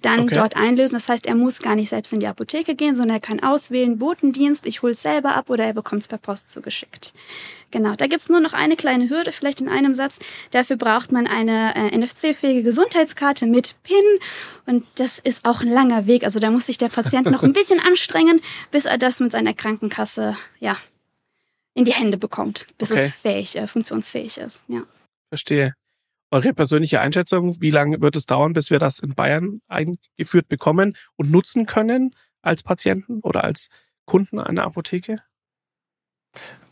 dann 0.00 0.20
okay. 0.20 0.34
dort 0.34 0.56
einlösen. 0.56 0.94
Das 0.94 1.08
heißt, 1.08 1.26
er 1.26 1.34
muss 1.34 1.58
gar 1.58 1.74
nicht 1.74 1.90
selbst 1.90 2.12
in 2.12 2.20
die 2.20 2.26
Apotheke 2.26 2.74
gehen, 2.74 2.94
sondern 2.94 3.16
er 3.16 3.20
kann 3.20 3.40
auswählen, 3.40 3.98
Botendienst, 3.98 4.66
ich 4.66 4.82
hole 4.82 4.92
es 4.92 5.02
selber 5.02 5.34
ab 5.34 5.50
oder 5.50 5.64
er 5.64 5.74
bekommt 5.74 6.02
es 6.02 6.08
per 6.08 6.18
Post 6.18 6.48
zugeschickt. 6.48 7.12
Genau, 7.70 7.94
da 7.94 8.06
gibt's 8.06 8.28
nur 8.28 8.40
noch 8.40 8.52
eine 8.52 8.76
kleine 8.76 9.08
Hürde, 9.08 9.32
vielleicht 9.32 9.60
in 9.60 9.68
einem 9.68 9.94
Satz. 9.94 10.18
Dafür 10.50 10.76
braucht 10.76 11.10
man 11.10 11.26
eine 11.26 11.74
äh, 11.74 11.96
NFC-fähige 11.96 12.62
Gesundheitskarte 12.62 13.46
mit 13.46 13.76
PIN 13.82 13.96
und 14.66 14.86
das 14.96 15.18
ist 15.18 15.44
auch 15.44 15.62
ein 15.62 15.72
langer 15.72 16.06
Weg. 16.06 16.24
Also 16.24 16.38
da 16.38 16.50
muss 16.50 16.66
sich 16.66 16.78
der 16.78 16.88
Patient 16.88 17.30
noch 17.30 17.42
ein 17.42 17.52
bisschen 17.54 17.80
anstrengen, 17.80 18.40
bis 18.70 18.84
er 18.84 18.98
das 18.98 19.20
mit 19.20 19.32
seiner 19.32 19.54
Krankenkasse 19.54 20.36
ja 20.60 20.76
in 21.74 21.84
die 21.84 21.94
Hände 21.94 22.18
bekommt, 22.18 22.66
bis 22.78 22.92
okay. 22.92 23.06
es 23.06 23.14
fähig, 23.14 23.56
äh, 23.56 23.66
funktionsfähig 23.66 24.38
ist. 24.38 24.62
Ja. 24.68 24.82
Verstehe. 25.30 25.74
Eure 26.32 26.54
persönliche 26.54 27.00
Einschätzung, 27.00 27.60
wie 27.60 27.68
lange 27.68 28.00
wird 28.00 28.16
es 28.16 28.24
dauern, 28.24 28.54
bis 28.54 28.70
wir 28.70 28.78
das 28.78 28.98
in 29.00 29.14
Bayern 29.14 29.60
eingeführt 29.68 30.48
bekommen 30.48 30.96
und 31.16 31.30
nutzen 31.30 31.66
können 31.66 32.16
als 32.40 32.62
Patienten 32.62 33.20
oder 33.20 33.44
als 33.44 33.68
Kunden 34.06 34.40
einer 34.40 34.64
Apotheke? 34.64 35.18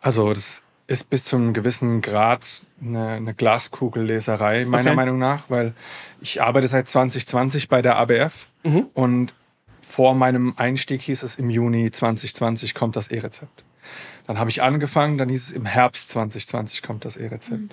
Also 0.00 0.32
das 0.32 0.64
ist 0.86 1.10
bis 1.10 1.24
zu 1.24 1.36
einem 1.36 1.52
gewissen 1.52 2.00
Grad 2.00 2.62
eine, 2.80 3.08
eine 3.08 3.34
Glaskugelleserei, 3.34 4.64
meiner 4.64 4.90
okay. 4.90 4.96
Meinung 4.96 5.18
nach, 5.18 5.50
weil 5.50 5.74
ich 6.22 6.40
arbeite 6.40 6.66
seit 6.66 6.88
2020 6.88 7.68
bei 7.68 7.82
der 7.82 7.98
ABF 7.98 8.48
mhm. 8.62 8.86
und 8.94 9.34
vor 9.86 10.14
meinem 10.14 10.54
Einstieg 10.56 11.02
hieß 11.02 11.22
es, 11.22 11.36
im 11.36 11.50
Juni 11.50 11.90
2020 11.90 12.74
kommt 12.74 12.96
das 12.96 13.08
E-Rezept. 13.08 13.64
Dann 14.26 14.38
habe 14.38 14.48
ich 14.48 14.62
angefangen, 14.62 15.18
dann 15.18 15.28
hieß 15.28 15.48
es, 15.48 15.52
im 15.52 15.66
Herbst 15.66 16.08
2020 16.10 16.82
kommt 16.82 17.04
das 17.04 17.18
E-Rezept. 17.18 17.60
Mhm. 17.60 17.70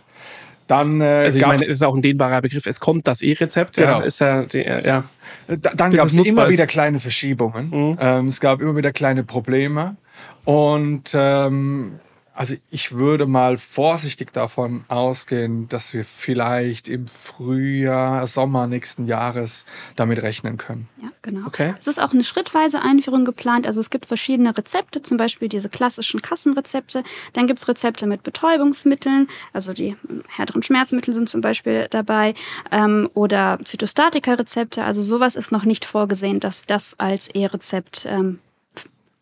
Dann, 0.67 1.01
äh, 1.01 1.05
also 1.05 1.39
ich 1.39 1.45
meine, 1.45 1.63
es 1.63 1.69
ist 1.69 1.83
auch 1.83 1.95
ein 1.95 2.01
dehnbarer 2.01 2.41
Begriff. 2.41 2.65
Es 2.65 2.79
kommt 2.79 3.07
das 3.07 3.21
E-Rezept. 3.21 3.77
Genau. 3.77 3.99
Ja, 3.99 4.05
ist 4.05 4.19
ja, 4.19 4.43
die, 4.43 4.59
ja. 4.59 5.05
Da, 5.47 5.71
dann 5.75 5.93
gab 5.93 6.07
es 6.07 6.13
immer 6.17 6.49
wieder 6.49 6.67
kleine 6.67 6.99
Verschiebungen. 6.99 7.69
Mhm. 7.69 7.97
Ähm, 7.99 8.27
es 8.27 8.41
gab 8.41 8.61
immer 8.61 8.75
wieder 8.75 8.91
kleine 8.91 9.23
Probleme. 9.23 9.95
Und 10.43 11.11
ähm, 11.13 11.99
also 12.37 12.55
ich 12.69 12.91
würde 12.91 13.25
mal 13.25 13.57
vorsichtig 13.57 14.31
davon 14.31 14.85
ausgehen, 14.87 15.67
dass 15.69 15.93
wir 15.93 16.05
vielleicht 16.05 16.87
im 16.87 17.07
Frühjahr, 17.07 18.27
Sommer 18.27 18.67
nächsten 18.67 19.07
Jahres 19.07 19.65
damit 19.95 20.21
rechnen 20.21 20.57
können. 20.57 20.87
Ja, 21.01 21.09
genau. 21.23 21.47
Okay. 21.47 21.73
Es 21.79 21.87
ist 21.87 21.99
auch 21.99 22.13
eine 22.13 22.23
schrittweise 22.23 22.81
Einführung 22.81 23.25
geplant. 23.25 23.65
Also 23.65 23.79
es 23.79 23.89
gibt 23.89 24.05
verschiedene 24.05 24.55
Rezepte, 24.55 25.01
zum 25.01 25.17
Beispiel 25.17 25.49
diese 25.49 25.69
klassischen 25.69 26.21
Kassenrezepte. 26.21 27.03
Dann 27.33 27.47
gibt's 27.47 27.67
Rezepte 27.67 28.05
mit 28.05 28.21
Betäubungsmitteln, 28.21 29.27
also 29.51 29.73
die 29.73 29.95
härteren 30.27 30.61
Schmerzmittel 30.61 31.13
sind 31.15 31.29
zum 31.29 31.41
Beispiel 31.41 31.87
dabei, 31.89 32.35
ähm, 32.71 33.09
oder 33.15 33.57
Zytostatika-Rezepte. 33.63 34.83
Also 34.83 35.01
sowas 35.01 35.35
ist 35.35 35.51
noch 35.51 35.65
nicht 35.65 35.85
vorgesehen, 35.85 36.39
dass 36.39 36.63
das 36.65 36.99
als 36.99 37.29
E-Rezept 37.29 38.05
ähm, 38.07 38.39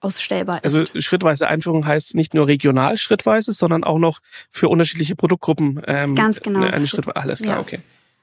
ausstellbar 0.06 0.60
also 0.64 0.82
ist. 0.82 0.92
Also 0.92 1.02
schrittweise 1.02 1.48
Einführung 1.48 1.86
heißt 1.86 2.16
nicht 2.16 2.34
nur 2.34 2.48
regional 2.48 2.98
schrittweise, 2.98 3.54
sondern 3.54 3.84
auch 3.84 4.00
noch 4.00 4.20
für 4.52 4.70
unterschiedliche 4.70 5.16
Produktgruppen. 5.16 5.82
Ähm, 5.88 6.16
Ganz 6.16 6.40
genau. 6.40 6.62
Eine 6.62 6.88
Schrittweise. 6.88 7.16
Alles 7.16 7.42
klar, 7.42 7.56
ja. 7.56 7.62
okay. 7.62 7.80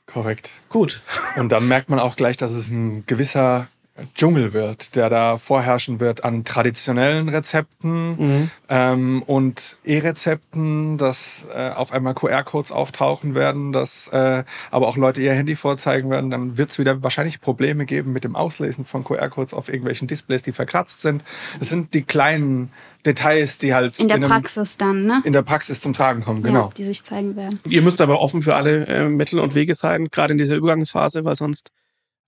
Korrekt. 0.07 0.51
Gut. 0.69 1.01
Und 1.37 1.53
dann 1.53 1.69
merkt 1.69 1.89
man 1.89 1.99
auch 1.99 2.17
gleich, 2.17 2.37
dass 2.37 2.53
es 2.53 2.71
ein 2.71 3.05
gewisser 3.07 3.69
Dschungel 4.15 4.55
wird, 4.55 4.97
der 4.97 5.11
da 5.11 5.37
vorherrschen 5.37 6.01
wird 6.01 6.25
an 6.25 6.45
traditionellen 6.45 7.29
Rezepten 7.29 8.17
mhm. 8.17 8.51
ähm, 8.71 9.23
und 9.23 9.77
E-Rezepten, 9.85 10.97
dass 10.97 11.47
äh, 11.55 11.71
auf 11.71 11.93
einmal 11.93 12.15
QR-Codes 12.15 12.73
auftauchen 12.73 13.35
werden, 13.35 13.73
dass 13.73 14.09
äh, 14.09 14.45
aber 14.71 14.89
auch 14.89 14.97
Leute 14.97 15.21
ihr 15.21 15.35
Handy 15.35 15.57
vorzeigen 15.57 16.09
werden. 16.09 16.31
Dann 16.31 16.57
wird 16.57 16.71
es 16.71 16.79
wieder 16.79 17.03
wahrscheinlich 17.03 17.43
Probleme 17.43 17.85
geben 17.85 18.15
mit 18.15 18.25
dem 18.25 18.35
Auslesen 18.35 18.87
von 18.87 19.05
QR-Codes 19.05 19.53
auf 19.53 19.69
irgendwelchen 19.69 20.09
Displays, 20.09 20.41
die 20.41 20.53
verkratzt 20.53 21.03
sind. 21.03 21.23
Das 21.59 21.69
sind 21.69 21.93
die 21.93 22.03
kleinen 22.03 22.73
Details, 23.05 23.59
die 23.59 23.75
halt 23.75 23.99
in 24.01 24.09
der 24.09 24.17
in 24.17 24.25
einem, 24.25 24.33
Praxis 24.33 24.79
dann, 24.79 25.05
ne? 25.05 25.21
In 25.25 25.35
der 25.35 25.43
Praxis 25.43 25.83
zum 25.83 25.93
Tragen 25.93 26.23
kommen, 26.23 26.43
genau. 26.43 26.67
Ja, 26.67 26.71
die 26.77 26.85
sich 26.85 27.03
zeigen 27.03 27.37
werden. 27.37 27.61
Ihr 27.65 27.83
müsst 27.83 28.01
aber 28.01 28.21
offen 28.21 28.41
für 28.41 28.55
alle 28.55 28.87
äh, 28.87 29.09
Mittel 29.09 29.39
und 29.39 29.55
Wege 29.55 29.75
sein, 29.75 30.09
gerade 30.11 30.33
in 30.33 30.39
dieser 30.39 30.55
Übergangsphase, 30.55 31.25
weil 31.25 31.37
sonst 31.37 31.73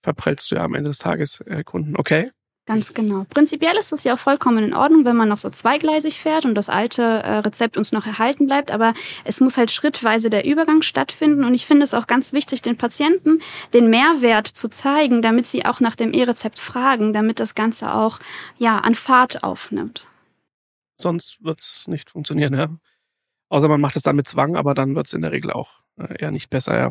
verprellst 0.05 0.51
du 0.51 0.57
ja 0.57 0.65
am 0.65 0.75
Ende 0.75 0.91
des 0.91 0.99
Tages 0.99 1.41
äh, 1.41 1.65
Kunden. 1.65 1.97
Okay. 1.97 2.31
Ganz 2.67 2.95
genau. 2.95 3.27
Prinzipiell 3.29 3.77
ist 3.77 3.93
es 3.93 4.05
ja 4.05 4.15
auch 4.15 4.19
vollkommen 4.19 4.65
in 4.65 4.75
Ordnung, 4.75 5.05
wenn 5.05 5.17
man 5.17 5.29
noch 5.29 5.37
so 5.37 5.51
zweigleisig 5.51 6.19
fährt 6.19 6.47
und 6.47 6.55
das 6.55 6.71
alte 6.71 7.03
äh, 7.03 7.39
Rezept 7.39 7.77
uns 7.77 7.93
noch 7.93 8.07
erhalten 8.07 8.47
bleibt. 8.47 8.71
Aber 8.71 8.95
es 9.25 9.41
muss 9.41 9.59
halt 9.59 9.71
schrittweise 9.71 10.31
der 10.31 10.47
Übergang 10.47 10.81
stattfinden. 10.81 11.45
Und 11.45 11.55
ich 11.55 11.67
finde 11.67 11.85
es 11.85 11.93
auch 11.93 12.07
ganz 12.07 12.33
wichtig, 12.33 12.63
den 12.63 12.79
Patienten 12.79 13.41
den 13.75 13.91
Mehrwert 13.91 14.47
zu 14.47 14.69
zeigen, 14.69 15.21
damit 15.21 15.47
sie 15.47 15.67
auch 15.67 15.81
nach 15.81 15.95
dem 15.95 16.15
E-Rezept 16.15 16.59
fragen, 16.59 17.13
damit 17.13 17.39
das 17.39 17.55
Ganze 17.55 17.95
auch 17.95 18.19
ja 18.57 18.79
an 18.79 18.95
Fahrt 18.95 19.43
aufnimmt. 19.45 20.07
Sonst 20.99 21.39
wird's 21.43 21.87
nicht 21.87 22.11
funktionieren, 22.11 22.55
ja. 22.55 22.69
Außer 23.51 23.69
man 23.69 23.81
macht 23.81 23.97
es 23.97 24.03
dann 24.03 24.17
mit 24.17 24.27
Zwang, 24.27 24.57
aber 24.57 24.75
dann 24.75 24.95
wird's 24.95 25.13
in 25.13 25.21
der 25.21 25.33
Regel 25.33 25.51
auch 25.51 25.81
äh, 25.99 26.15
eher 26.19 26.31
nicht 26.31 26.49
besser, 26.49 26.79
ja. 26.79 26.91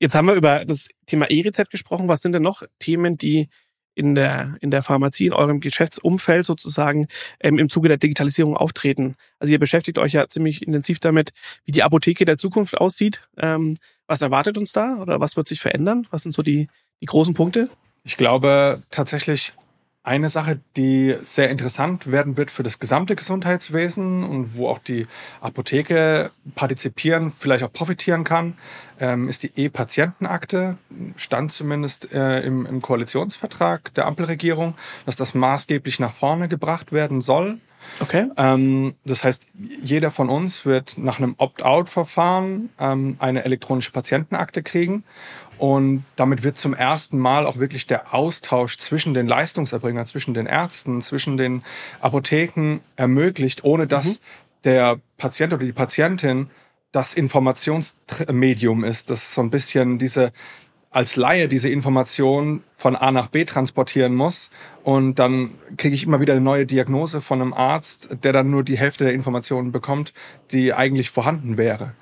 Jetzt 0.00 0.14
haben 0.14 0.26
wir 0.26 0.34
über 0.34 0.64
das 0.64 0.88
Thema 1.06 1.30
E-Rezept 1.30 1.70
gesprochen. 1.70 2.08
Was 2.08 2.22
sind 2.22 2.32
denn 2.32 2.42
noch 2.42 2.62
Themen, 2.78 3.18
die 3.18 3.48
in 3.94 4.14
der, 4.14 4.56
in 4.62 4.70
der 4.70 4.82
Pharmazie, 4.82 5.26
in 5.26 5.34
eurem 5.34 5.60
Geschäftsumfeld 5.60 6.46
sozusagen 6.46 7.06
ähm, 7.40 7.58
im 7.58 7.68
Zuge 7.68 7.88
der 7.88 7.98
Digitalisierung 7.98 8.56
auftreten? 8.56 9.16
Also 9.38 9.52
ihr 9.52 9.58
beschäftigt 9.58 9.98
euch 9.98 10.14
ja 10.14 10.26
ziemlich 10.26 10.62
intensiv 10.66 11.00
damit, 11.00 11.32
wie 11.66 11.72
die 11.72 11.82
Apotheke 11.82 12.24
der 12.24 12.38
Zukunft 12.38 12.78
aussieht. 12.78 13.28
Ähm, 13.36 13.76
was 14.06 14.22
erwartet 14.22 14.56
uns 14.56 14.72
da 14.72 14.96
oder 14.96 15.20
was 15.20 15.36
wird 15.36 15.46
sich 15.46 15.60
verändern? 15.60 16.06
Was 16.10 16.22
sind 16.22 16.32
so 16.32 16.40
die, 16.40 16.68
die 17.02 17.06
großen 17.06 17.34
Punkte? 17.34 17.68
Ich 18.02 18.16
glaube 18.16 18.82
tatsächlich, 18.90 19.52
eine 20.02 20.30
Sache, 20.30 20.60
die 20.76 21.14
sehr 21.20 21.50
interessant 21.50 22.10
werden 22.10 22.36
wird 22.38 22.50
für 22.50 22.62
das 22.62 22.78
gesamte 22.78 23.16
Gesundheitswesen 23.16 24.24
und 24.24 24.56
wo 24.56 24.68
auch 24.68 24.78
die 24.78 25.06
Apotheke 25.42 26.30
partizipieren, 26.54 27.30
vielleicht 27.30 27.64
auch 27.64 27.72
profitieren 27.72 28.24
kann, 28.24 28.56
ähm, 28.98 29.28
ist 29.28 29.42
die 29.42 29.52
E-Patientenakte. 29.56 30.78
Stand 31.16 31.52
zumindest 31.52 32.12
äh, 32.12 32.40
im, 32.40 32.80
Koalitionsvertrag 32.80 33.92
der 33.94 34.06
Ampelregierung, 34.06 34.74
dass 35.04 35.16
das 35.16 35.34
maßgeblich 35.34 36.00
nach 36.00 36.12
vorne 36.12 36.48
gebracht 36.48 36.92
werden 36.92 37.20
soll. 37.20 37.58
Okay. 37.98 38.28
Ähm, 38.36 38.94
das 39.04 39.24
heißt, 39.24 39.46
jeder 39.82 40.10
von 40.10 40.28
uns 40.28 40.64
wird 40.64 40.96
nach 40.96 41.18
einem 41.18 41.34
Opt-out-Verfahren 41.38 42.70
ähm, 42.78 43.16
eine 43.18 43.44
elektronische 43.44 43.92
Patientenakte 43.92 44.62
kriegen. 44.62 45.04
Und 45.60 46.04
damit 46.16 46.42
wird 46.42 46.58
zum 46.58 46.72
ersten 46.72 47.18
Mal 47.18 47.44
auch 47.44 47.58
wirklich 47.58 47.86
der 47.86 48.14
Austausch 48.14 48.78
zwischen 48.78 49.12
den 49.12 49.26
Leistungserbringern, 49.26 50.06
zwischen 50.06 50.32
den 50.32 50.46
Ärzten, 50.46 51.02
zwischen 51.02 51.36
den 51.36 51.62
Apotheken 52.00 52.80
ermöglicht, 52.96 53.62
ohne 53.62 53.86
dass 53.86 54.06
mhm. 54.06 54.24
der 54.64 55.00
Patient 55.18 55.52
oder 55.52 55.66
die 55.66 55.72
Patientin 55.72 56.48
das 56.92 57.12
Informationsmedium 57.12 58.84
ist, 58.84 59.10
das 59.10 59.34
so 59.34 59.42
ein 59.42 59.50
bisschen 59.50 59.98
diese 59.98 60.32
als 60.90 61.14
Laie 61.14 61.46
diese 61.46 61.68
Information 61.68 62.64
von 62.76 62.96
A 62.96 63.12
nach 63.12 63.28
B 63.28 63.44
transportieren 63.44 64.14
muss 64.14 64.50
und 64.82 65.20
dann 65.20 65.52
kriege 65.76 65.94
ich 65.94 66.02
immer 66.02 66.20
wieder 66.20 66.32
eine 66.32 66.42
neue 66.42 66.66
Diagnose 66.66 67.20
von 67.20 67.40
einem 67.40 67.52
Arzt, 67.52 68.08
der 68.24 68.32
dann 68.32 68.50
nur 68.50 68.64
die 68.64 68.76
Hälfte 68.76 69.04
der 69.04 69.14
Informationen 69.14 69.70
bekommt, 69.70 70.12
die 70.50 70.74
eigentlich 70.74 71.10
vorhanden 71.10 71.58
wäre. 71.58 71.94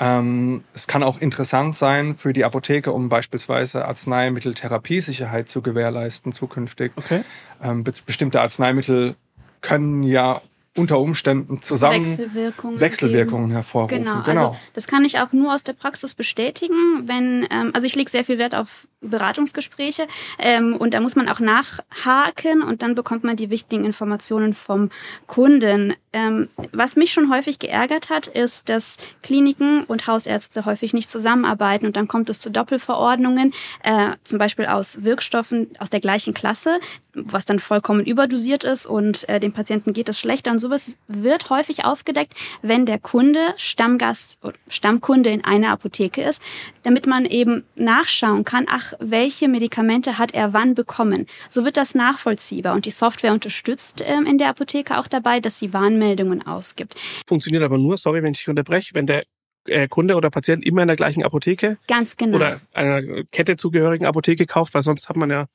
Ähm, 0.00 0.62
es 0.74 0.86
kann 0.86 1.02
auch 1.02 1.20
interessant 1.20 1.76
sein 1.76 2.16
für 2.16 2.32
die 2.32 2.44
Apotheke, 2.44 2.92
um 2.92 3.08
beispielsweise 3.08 3.84
Arzneimitteltherapiesicherheit 3.84 5.48
zu 5.48 5.62
gewährleisten 5.62 6.32
zukünftig. 6.32 6.92
Okay. 6.96 7.22
Ähm, 7.62 7.84
be 7.84 7.92
bestimmte 8.06 8.40
Arzneimittel 8.40 9.16
können 9.60 10.04
ja 10.04 10.40
unter 10.78 11.00
Umständen 11.00 11.60
zusammen 11.60 12.04
Wechselwirkungen, 12.06 12.80
Wechselwirkungen 12.80 13.50
hervorrufen. 13.50 13.98
Genau, 13.98 14.22
genau. 14.22 14.48
Also 14.48 14.60
das 14.74 14.86
kann 14.86 15.04
ich 15.04 15.18
auch 15.18 15.32
nur 15.32 15.52
aus 15.52 15.64
der 15.64 15.72
Praxis 15.72 16.14
bestätigen. 16.14 16.76
Wenn, 17.02 17.46
ähm, 17.50 17.72
also 17.74 17.86
ich 17.86 17.96
lege 17.96 18.08
sehr 18.08 18.24
viel 18.24 18.38
Wert 18.38 18.54
auf 18.54 18.86
Beratungsgespräche 19.00 20.06
ähm, 20.38 20.76
und 20.76 20.94
da 20.94 21.00
muss 21.00 21.16
man 21.16 21.28
auch 21.28 21.40
nachhaken 21.40 22.62
und 22.62 22.82
dann 22.82 22.94
bekommt 22.94 23.24
man 23.24 23.36
die 23.36 23.50
wichtigen 23.50 23.84
Informationen 23.84 24.54
vom 24.54 24.90
Kunden. 25.26 25.94
Ähm, 26.12 26.48
was 26.72 26.96
mich 26.96 27.12
schon 27.12 27.30
häufig 27.30 27.58
geärgert 27.58 28.08
hat, 28.08 28.26
ist, 28.28 28.68
dass 28.68 28.96
Kliniken 29.22 29.84
und 29.84 30.06
Hausärzte 30.06 30.64
häufig 30.64 30.94
nicht 30.94 31.10
zusammenarbeiten 31.10 31.86
und 31.86 31.96
dann 31.96 32.08
kommt 32.08 32.30
es 32.30 32.40
zu 32.40 32.50
Doppelverordnungen, 32.50 33.52
äh, 33.82 34.12
zum 34.24 34.38
Beispiel 34.38 34.66
aus 34.66 35.04
Wirkstoffen 35.04 35.68
aus 35.78 35.90
der 35.90 36.00
gleichen 36.00 36.32
Klasse, 36.32 36.80
was 37.12 37.44
dann 37.44 37.58
vollkommen 37.58 38.04
überdosiert 38.04 38.64
ist 38.64 38.86
und 38.86 39.28
äh, 39.28 39.40
dem 39.40 39.52
Patienten 39.52 39.92
geht 39.92 40.08
es 40.08 40.18
schlechter. 40.18 40.50
Und 40.50 40.60
sowas 40.60 40.90
wird 41.08 41.50
häufig 41.50 41.84
aufgedeckt, 41.84 42.34
wenn 42.62 42.86
der 42.86 42.98
Kunde 42.98 43.40
Stammgast, 43.56 44.38
Stammkunde 44.68 45.30
in 45.30 45.44
einer 45.44 45.70
Apotheke 45.70 46.22
ist, 46.22 46.40
damit 46.82 47.06
man 47.06 47.26
eben 47.26 47.64
nachschauen 47.74 48.44
kann, 48.44 48.66
ach, 48.68 48.94
welche 48.98 49.48
Medikamente 49.48 50.18
hat 50.18 50.32
er 50.32 50.52
wann 50.52 50.74
bekommen. 50.74 51.26
So 51.48 51.64
wird 51.64 51.76
das 51.76 51.94
nachvollziehbar 51.94 52.74
und 52.74 52.86
die 52.86 52.90
Software 52.90 53.32
unterstützt 53.32 54.02
ähm, 54.06 54.26
in 54.26 54.38
der 54.38 54.48
Apotheke 54.48 54.98
auch 54.98 55.06
dabei, 55.06 55.40
dass 55.40 55.58
sie 55.58 55.72
Warnmeldungen 55.98 56.46
ausgibt. 56.46 56.94
Funktioniert 57.26 57.62
aber 57.62 57.78
nur, 57.78 57.96
sorry, 57.96 58.22
wenn 58.22 58.32
ich 58.32 58.38
dich 58.38 58.48
unterbreche, 58.48 58.94
wenn 58.94 59.06
der 59.06 59.24
äh, 59.66 59.88
Kunde 59.88 60.14
oder 60.16 60.30
Patient 60.30 60.64
immer 60.64 60.82
in 60.82 60.88
der 60.88 60.96
gleichen 60.96 61.22
Apotheke 61.22 61.78
Ganz 61.86 62.16
genau. 62.16 62.36
oder 62.36 62.60
einer 62.72 63.24
Kette 63.32 63.56
zugehörigen 63.56 64.06
Apotheke 64.06 64.46
kauft, 64.46 64.74
weil 64.74 64.82
sonst 64.82 65.08
hat 65.08 65.16
man 65.16 65.30
ja 65.30 65.46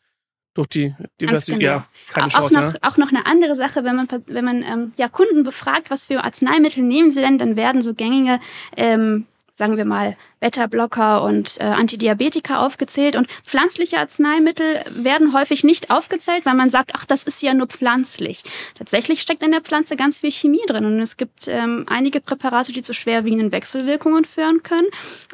durch 0.54 0.68
die 0.68 0.94
Diversität 1.20 1.62
genau. 1.62 1.72
ja 1.72 1.88
keine 2.12 2.28
auch 2.28 2.32
Chance. 2.32 2.54
Noch, 2.54 2.74
ja. 2.74 2.80
Auch 2.84 2.98
noch 2.98 3.10
eine 3.10 3.26
andere 3.26 3.56
Sache, 3.56 3.84
wenn 3.84 3.96
man, 3.96 4.08
wenn 4.28 4.46
man 4.46 4.62
ähm, 4.62 4.94
ja, 4.98 5.10
Kunden 5.10 5.44
befragt, 5.44 5.90
was 5.90 6.06
für 6.06 6.24
Arzneimittel 6.24 6.84
nehmen 6.84 7.10
sie 7.10 7.22
denn, 7.22 7.40
dann 7.40 7.56
werden 7.56 7.82
so 7.82 7.96
gängige 7.96 8.40
ähm, 8.78 9.26
sagen 9.54 9.78
wir 9.78 9.86
mal, 9.86 10.18
Beta-Blocker 10.40 11.24
und 11.24 11.60
äh, 11.60 11.66
Antidiabetika 11.66 12.66
aufgezählt. 12.66 13.16
Und 13.16 13.30
pflanzliche 13.46 14.00
Arzneimittel 14.00 14.82
werden 14.90 15.34
häufig 15.34 15.64
nicht 15.64 15.92
aufgezählt, 15.92 16.46
weil 16.46 16.56
man 16.56 16.72
sagt, 16.72 16.92
ach, 16.96 17.06
das 17.06 17.24
ist 17.24 17.42
ja 17.42 17.54
nur 17.54 17.68
pflanzlich. 17.68 18.44
Tatsächlich 18.76 19.22
steckt 19.22 19.44
in 19.44 19.52
der 19.52 19.62
Pflanze 19.62 19.96
ganz 19.96 20.20
viel 20.20 20.32
Chemie 20.32 20.66
drin. 20.68 20.86
Und 20.86 21.00
es 21.00 21.18
gibt 21.18 21.48
ähm, 21.48 21.86
einige 21.88 22.20
Präparate, 22.20 22.72
die 22.72 22.82
zu 22.82 22.94
schwerwiegenden 22.94 23.52
Wechselwirkungen 23.52 24.26
führen 24.26 24.64
können 24.64 24.88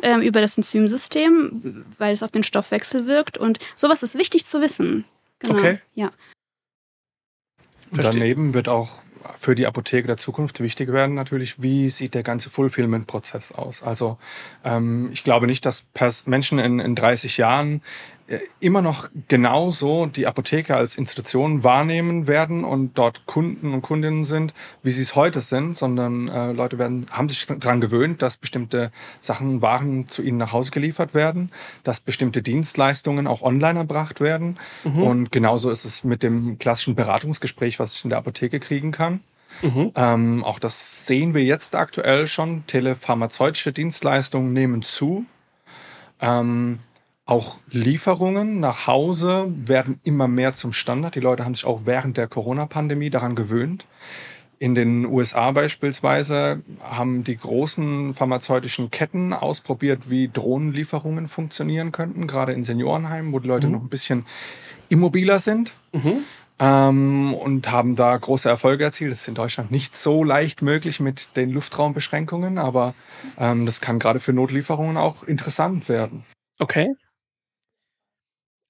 ähm, 0.03 0.21
über 0.21 0.41
das 0.41 0.57
Enzymsystem, 0.57 1.85
weil 1.97 2.13
es 2.13 2.21
auf 2.21 2.31
den 2.31 2.43
Stoffwechsel 2.43 3.07
wirkt. 3.07 3.38
Und 3.38 3.59
sowas 3.75 4.03
ist 4.03 4.17
wichtig 4.17 4.45
zu 4.45 4.61
wissen. 4.61 5.05
Genau. 5.39 5.57
Okay. 5.57 5.79
Ja. 5.95 6.11
Daneben 7.91 8.53
wird 8.53 8.67
auch 8.67 9.01
für 9.38 9.55
die 9.55 9.67
Apotheke 9.67 10.07
der 10.07 10.17
Zukunft 10.17 10.59
wichtig 10.59 10.91
werden 10.91 11.15
natürlich, 11.15 11.61
wie 11.61 11.89
sieht 11.89 12.13
der 12.13 12.23
ganze 12.23 12.49
Fulfillment-Prozess 12.49 13.51
aus. 13.51 13.83
Also 13.83 14.17
ähm, 14.63 15.09
ich 15.11 15.23
glaube 15.23 15.47
nicht, 15.47 15.65
dass 15.65 15.85
Menschen 16.25 16.59
in, 16.59 16.79
in 16.79 16.95
30 16.95 17.38
Jahren 17.38 17.81
immer 18.59 18.81
noch 18.81 19.09
genauso 19.27 20.05
die 20.05 20.27
Apotheke 20.27 20.75
als 20.75 20.98
Institution 20.98 21.63
wahrnehmen 21.63 22.27
werden 22.27 22.63
und 22.63 22.98
dort 22.98 23.25
Kunden 23.25 23.74
und 23.74 23.81
Kundinnen 23.81 24.24
sind, 24.24 24.53
wie 24.83 24.91
sie 24.91 25.01
es 25.01 25.15
heute 25.15 25.41
sind, 25.41 25.77
sondern 25.77 26.27
äh, 26.27 26.51
Leute 26.51 26.77
werden, 26.77 27.05
haben 27.12 27.29
sich 27.29 27.45
daran 27.48 27.81
gewöhnt, 27.81 28.21
dass 28.21 28.38
bestimmte 28.38 28.91
Sachen, 29.19 29.62
Waren 29.62 30.07
zu 30.07 30.21
ihnen 30.21 30.38
nach 30.38 30.51
Hause 30.51 30.71
geliefert 30.71 31.13
werden, 31.13 31.51
dass 31.83 32.00
bestimmte 32.00 32.41
Dienstleistungen 32.41 33.25
auch 33.25 33.41
online 33.41 33.79
erbracht 33.79 34.21
werden. 34.21 34.57
Mhm. 34.83 35.03
Und 35.03 35.31
genauso 35.31 35.71
ist 35.71 35.86
es 35.86 36.03
mit 36.03 36.21
dem 36.21 36.59
klassischen 36.59 36.95
Beratungsgespräch, 36.95 37.79
was 37.79 37.95
ich 37.95 38.03
in 38.03 38.09
der 38.09 38.19
Apotheke 38.19 38.59
kriegen 38.59 38.91
kann. 38.91 39.21
Mhm. 39.62 39.91
Ähm, 39.95 40.43
auch 40.43 40.59
das 40.59 41.07
sehen 41.07 41.33
wir 41.33 41.43
jetzt 41.43 41.75
aktuell 41.75 42.27
schon. 42.27 42.63
Telepharmazeutische 42.67 43.74
Dienstleistungen 43.74 44.53
nehmen 44.53 44.83
zu. 44.83 45.25
Ähm, 46.21 46.79
auch 47.29 47.57
Lieferungen 47.69 48.59
nach 48.59 48.88
Hause 48.88 49.53
werden 49.55 50.00
immer 50.03 50.27
mehr 50.27 50.53
zum 50.53 50.74
Standard. 50.74 51.13
Die 51.13 51.19
Leute 51.19 51.45
haben 51.45 51.53
sich 51.53 51.65
auch 51.65 51.81
während 51.86 52.17
der 52.17 52.27
Corona-Pandemie 52.27 53.12
daran 53.12 53.36
gewöhnt. 53.36 53.86
In 54.57 54.74
den 54.74 55.05
USA 55.05 55.51
beispielsweise 55.51 56.63
haben 56.81 57.24
die 57.24 57.38
großen 57.38 58.15
pharmazeutischen 58.15 58.89
Ketten 58.89 59.33
ausprobiert, 59.33 60.09
wie 60.09 60.27
Drohnenlieferungen 60.27 61.27
funktionieren 61.27 61.91
könnten, 61.91 62.25
gerade 62.25 62.53
in 62.53 62.63
Seniorenheimen, 62.63 63.31
wo 63.31 63.39
die 63.39 63.48
Leute 63.48 63.67
mhm. 63.67 63.74
noch 63.74 63.81
ein 63.81 63.89
bisschen 63.89 64.25
immobiler 64.89 65.38
sind. 65.38 65.75
Mhm. 65.93 66.24
Ähm, 66.62 67.33
und 67.36 67.71
haben 67.71 67.95
da 67.95 68.17
große 68.17 68.50
Erfolge 68.50 68.83
erzielt. 68.83 69.12
Das 69.12 69.21
ist 69.21 69.27
in 69.29 69.36
Deutschland 69.36 69.71
nicht 69.71 69.95
so 69.95 70.25
leicht 70.25 70.62
möglich 70.62 71.00
mit 71.00 71.38
den 71.38 71.51
Luftraumbeschränkungen, 71.51 72.57
aber 72.57 72.95
ähm, 73.38 73.65
das 73.65 73.79
kann 73.79 74.00
gerade 74.00 74.19
für 74.19 74.33
Notlieferungen 74.33 74.98
auch 74.98 75.24
interessant 75.24 75.88
werden. 75.88 76.25
Okay 76.57 76.89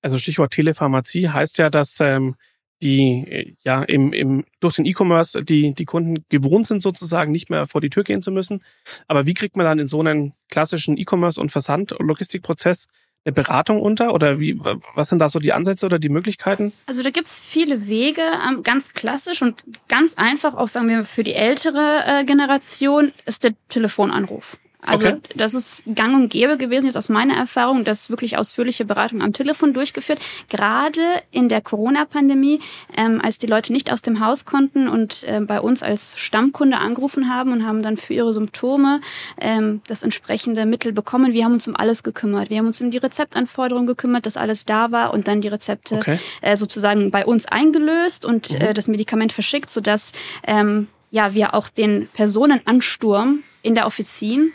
also 0.01 0.17
Stichwort 0.17 0.51
Telepharmazie 0.51 1.29
heißt 1.29 1.57
ja, 1.57 1.69
dass 1.69 1.99
ähm, 1.99 2.35
die 2.81 3.25
äh, 3.27 3.55
ja 3.63 3.83
im, 3.83 4.13
im 4.13 4.45
durch 4.59 4.75
den 4.75 4.85
E-Commerce 4.85 5.43
die 5.43 5.73
die 5.73 5.85
Kunden 5.85 6.25
gewohnt 6.29 6.67
sind 6.67 6.81
sozusagen 6.81 7.31
nicht 7.31 7.49
mehr 7.49 7.67
vor 7.67 7.81
die 7.81 7.89
Tür 7.89 8.03
gehen 8.03 8.21
zu 8.21 8.31
müssen. 8.31 8.63
Aber 9.07 9.25
wie 9.25 9.33
kriegt 9.33 9.57
man 9.57 9.65
dann 9.65 9.79
in 9.79 9.87
so 9.87 9.99
einen 9.99 10.33
klassischen 10.49 10.97
E-Commerce 10.97 11.39
und 11.39 11.51
Versand 11.51 11.91
und 11.91 12.07
Logistikprozess 12.07 12.87
eine 13.25 13.33
Beratung 13.33 13.81
unter 13.81 14.13
oder 14.13 14.39
wie 14.39 14.57
was 14.95 15.09
sind 15.09 15.19
da 15.19 15.27
so 15.29 15.39
die 15.39 15.51
Ansätze 15.51 15.85
oder 15.85 15.99
die 15.99 16.09
Möglichkeiten? 16.09 16.71
Also 16.85 17.03
da 17.03 17.09
gibt's 17.09 17.37
viele 17.37 17.87
Wege, 17.87 18.21
ähm, 18.47 18.63
ganz 18.63 18.93
klassisch 18.93 19.41
und 19.41 19.61
ganz 19.89 20.15
einfach, 20.15 20.55
auch 20.55 20.69
sagen 20.69 20.87
wir 20.87 21.03
für 21.03 21.23
die 21.23 21.33
ältere 21.33 22.03
äh, 22.07 22.25
Generation 22.25 23.11
ist 23.25 23.43
der 23.43 23.53
Telefonanruf. 23.67 24.57
Also 24.81 25.07
okay. 25.07 25.19
das 25.35 25.53
ist 25.53 25.83
gang 25.93 26.15
und 26.15 26.29
gäbe 26.29 26.57
gewesen, 26.57 26.85
jetzt 26.85 26.95
aus 26.95 27.09
meiner 27.09 27.35
Erfahrung, 27.35 27.83
das 27.83 28.09
wirklich 28.09 28.37
ausführliche 28.37 28.85
Beratung 28.85 29.21
am 29.21 29.33
Telefon 29.33 29.73
durchgeführt. 29.73 30.19
Gerade 30.47 31.01
in 31.31 31.49
der 31.49 31.59
Corona-Pandemie, 31.59 32.61
ähm, 32.95 33.19
als 33.21 33.37
die 33.37 33.47
Leute 33.47 33.73
nicht 33.73 33.91
aus 33.91 34.01
dem 34.01 34.21
Haus 34.21 34.45
konnten 34.45 34.87
und 34.87 35.25
äh, 35.25 35.41
bei 35.41 35.59
uns 35.59 35.83
als 35.83 36.17
Stammkunde 36.17 36.77
angerufen 36.77 37.29
haben 37.29 37.51
und 37.51 37.65
haben 37.65 37.83
dann 37.83 37.97
für 37.97 38.13
ihre 38.13 38.33
Symptome 38.33 39.01
ähm, 39.41 39.81
das 39.87 40.01
entsprechende 40.01 40.65
Mittel 40.65 40.93
bekommen. 40.93 41.33
Wir 41.33 41.43
haben 41.43 41.53
uns 41.53 41.67
um 41.67 41.75
alles 41.75 42.01
gekümmert. 42.01 42.49
Wir 42.49 42.59
haben 42.59 42.67
uns 42.67 42.79
um 42.79 42.89
die 42.89 42.99
Rezeptanforderungen 42.99 43.87
gekümmert, 43.87 44.25
dass 44.25 44.37
alles 44.37 44.63
da 44.63 44.91
war 44.91 45.13
und 45.13 45.27
dann 45.27 45.41
die 45.41 45.49
Rezepte 45.49 45.95
okay. 45.95 46.19
äh, 46.41 46.55
sozusagen 46.55 47.11
bei 47.11 47.25
uns 47.25 47.45
eingelöst 47.45 48.23
und 48.23 48.51
mhm. 48.51 48.61
äh, 48.61 48.73
das 48.73 48.87
Medikament 48.87 49.33
verschickt, 49.33 49.69
sodass 49.69 50.13
ähm, 50.47 50.87
ja, 51.11 51.33
wir 51.33 51.53
auch 51.53 51.67
den 51.67 52.07
Personenansturm 52.13 53.43
in 53.61 53.75
der 53.75 53.85
Offizin 53.85 54.53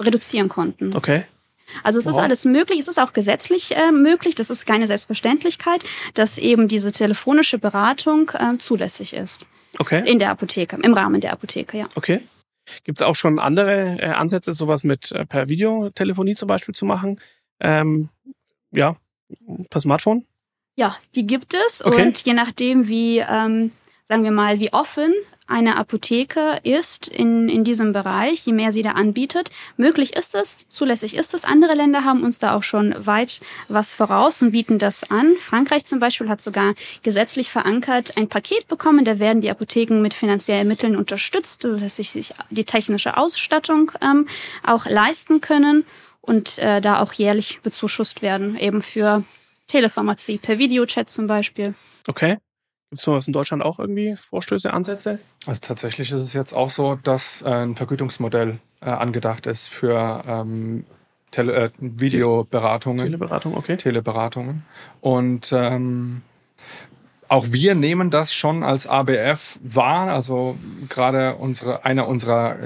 reduzieren 0.00 0.48
konnten. 0.48 0.94
Okay. 0.96 1.24
Also 1.82 1.98
es 1.98 2.06
ist 2.06 2.14
Wow. 2.14 2.22
alles 2.22 2.44
möglich, 2.46 2.78
es 2.80 2.88
ist 2.88 2.98
auch 2.98 3.12
gesetzlich 3.12 3.76
äh, 3.76 3.92
möglich, 3.92 4.34
das 4.34 4.48
ist 4.48 4.64
keine 4.64 4.86
Selbstverständlichkeit, 4.86 5.84
dass 6.14 6.38
eben 6.38 6.66
diese 6.66 6.92
telefonische 6.92 7.58
Beratung 7.58 8.30
äh, 8.34 8.56
zulässig 8.58 9.12
ist. 9.12 9.46
Okay. 9.78 10.02
In 10.10 10.18
der 10.18 10.30
Apotheke, 10.30 10.78
im 10.82 10.94
Rahmen 10.94 11.20
der 11.20 11.32
Apotheke, 11.32 11.76
ja. 11.78 11.88
Okay. 11.94 12.20
Gibt 12.84 12.98
es 12.98 13.02
auch 13.02 13.16
schon 13.16 13.38
andere 13.38 13.98
äh, 14.00 14.06
Ansätze, 14.08 14.52
sowas 14.54 14.82
mit 14.84 15.12
äh, 15.12 15.26
per 15.26 15.48
Videotelefonie 15.48 16.34
zum 16.34 16.48
Beispiel 16.48 16.74
zu 16.74 16.84
machen? 16.86 17.20
Ähm, 17.60 18.08
ja, 18.72 18.96
per 19.70 19.80
Smartphone? 19.80 20.24
Ja, 20.76 20.96
die 21.14 21.26
gibt 21.26 21.54
es 21.54 21.84
Okay. 21.84 22.02
und 22.02 22.20
je 22.24 22.34
nachdem, 22.34 22.88
wie, 22.88 23.18
ähm, 23.18 23.72
sagen 24.06 24.22
wir 24.22 24.30
mal, 24.30 24.58
wie 24.60 24.72
offen 24.72 25.12
eine 25.48 25.76
Apotheke 25.76 26.60
ist 26.62 27.08
in, 27.08 27.48
in 27.48 27.64
diesem 27.64 27.92
Bereich, 27.92 28.46
je 28.46 28.52
mehr 28.52 28.70
sie 28.70 28.82
da 28.82 28.92
anbietet, 28.92 29.50
möglich 29.76 30.14
ist 30.14 30.34
es, 30.34 30.68
zulässig 30.68 31.16
ist 31.16 31.34
es. 31.34 31.44
Andere 31.44 31.74
Länder 31.74 32.04
haben 32.04 32.22
uns 32.22 32.38
da 32.38 32.54
auch 32.54 32.62
schon 32.62 32.94
weit 33.06 33.40
was 33.68 33.94
voraus 33.94 34.42
und 34.42 34.52
bieten 34.52 34.78
das 34.78 35.10
an. 35.10 35.34
Frankreich 35.38 35.84
zum 35.86 36.00
Beispiel 36.00 36.28
hat 36.28 36.42
sogar 36.42 36.74
gesetzlich 37.02 37.50
verankert 37.50 38.16
ein 38.16 38.28
Paket 38.28 38.68
bekommen, 38.68 39.04
da 39.04 39.18
werden 39.18 39.40
die 39.40 39.50
Apotheken 39.50 40.00
mit 40.00 40.14
finanziellen 40.14 40.68
Mitteln 40.68 40.96
unterstützt, 40.96 41.64
dass 41.64 41.96
sie 41.96 42.02
sich 42.02 42.34
die 42.50 42.64
technische 42.64 43.16
Ausstattung 43.16 43.90
ähm, 44.02 44.28
auch 44.64 44.86
leisten 44.86 45.40
können 45.40 45.84
und 46.20 46.58
äh, 46.58 46.82
da 46.82 47.00
auch 47.00 47.14
jährlich 47.14 47.60
bezuschusst 47.62 48.20
werden, 48.20 48.56
eben 48.58 48.82
für 48.82 49.24
Telepharmazie, 49.66 50.38
per 50.38 50.58
Videochat 50.58 51.08
zum 51.08 51.26
Beispiel. 51.26 51.74
Okay. 52.06 52.38
Gibt 52.90 53.00
es 53.00 53.04
sowas 53.04 53.26
in 53.26 53.34
Deutschland 53.34 53.62
auch 53.62 53.78
irgendwie 53.78 54.16
Vorstöße, 54.16 54.72
Ansätze? 54.72 55.18
Also 55.46 55.60
tatsächlich 55.60 56.10
ist 56.10 56.22
es 56.22 56.32
jetzt 56.32 56.54
auch 56.54 56.70
so, 56.70 56.94
dass 56.94 57.42
äh, 57.42 57.50
ein 57.50 57.74
Vergütungsmodell 57.74 58.58
äh, 58.80 58.86
angedacht 58.86 59.46
ist 59.46 59.68
für 59.68 60.22
ähm, 60.26 60.84
Tele 61.30 61.52
äh, 61.54 61.70
Videoberatungen, 61.78 63.04
Teleberatung, 63.04 63.56
okay. 63.56 63.76
Teleberatungen. 63.76 64.64
Und 65.02 65.52
ähm, 65.52 66.22
auch 67.28 67.46
wir 67.50 67.74
nehmen 67.74 68.10
das 68.10 68.32
schon 68.32 68.62
als 68.62 68.86
ABF 68.86 69.58
wahr. 69.62 70.10
Also 70.10 70.56
gerade 70.88 71.36
unsere, 71.36 71.84
einer 71.84 72.08
unserer 72.08 72.56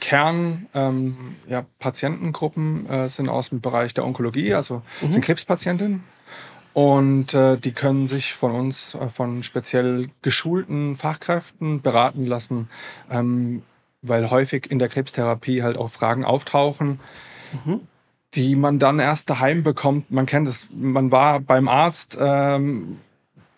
Kern 0.00 0.66
ähm, 0.74 1.36
ja, 1.46 1.66
äh, 1.84 3.08
sind 3.08 3.28
aus 3.28 3.50
dem 3.50 3.60
Bereich 3.60 3.92
der 3.92 4.06
Onkologie, 4.06 4.54
also 4.54 4.82
sind 5.02 5.22
Krebspatientinnen. 5.22 6.04
Und 6.78 7.34
äh, 7.34 7.56
die 7.56 7.72
können 7.72 8.06
sich 8.06 8.34
von 8.34 8.52
uns, 8.52 8.94
äh, 8.94 9.08
von 9.08 9.42
speziell 9.42 10.10
geschulten 10.22 10.94
Fachkräften 10.94 11.82
beraten 11.82 12.24
lassen, 12.24 12.68
ähm, 13.10 13.62
weil 14.00 14.30
häufig 14.30 14.70
in 14.70 14.78
der 14.78 14.88
Krebstherapie 14.88 15.64
halt 15.64 15.76
auch 15.76 15.90
Fragen 15.90 16.24
auftauchen, 16.24 17.00
die 18.34 18.54
man 18.54 18.78
dann 18.78 19.00
erst 19.00 19.28
daheim 19.28 19.64
bekommt. 19.64 20.12
Man 20.12 20.26
kennt 20.26 20.46
es, 20.46 20.68
man 20.70 21.10
war 21.10 21.40
beim 21.40 21.66
Arzt, 21.66 22.16
ähm, 22.20 22.98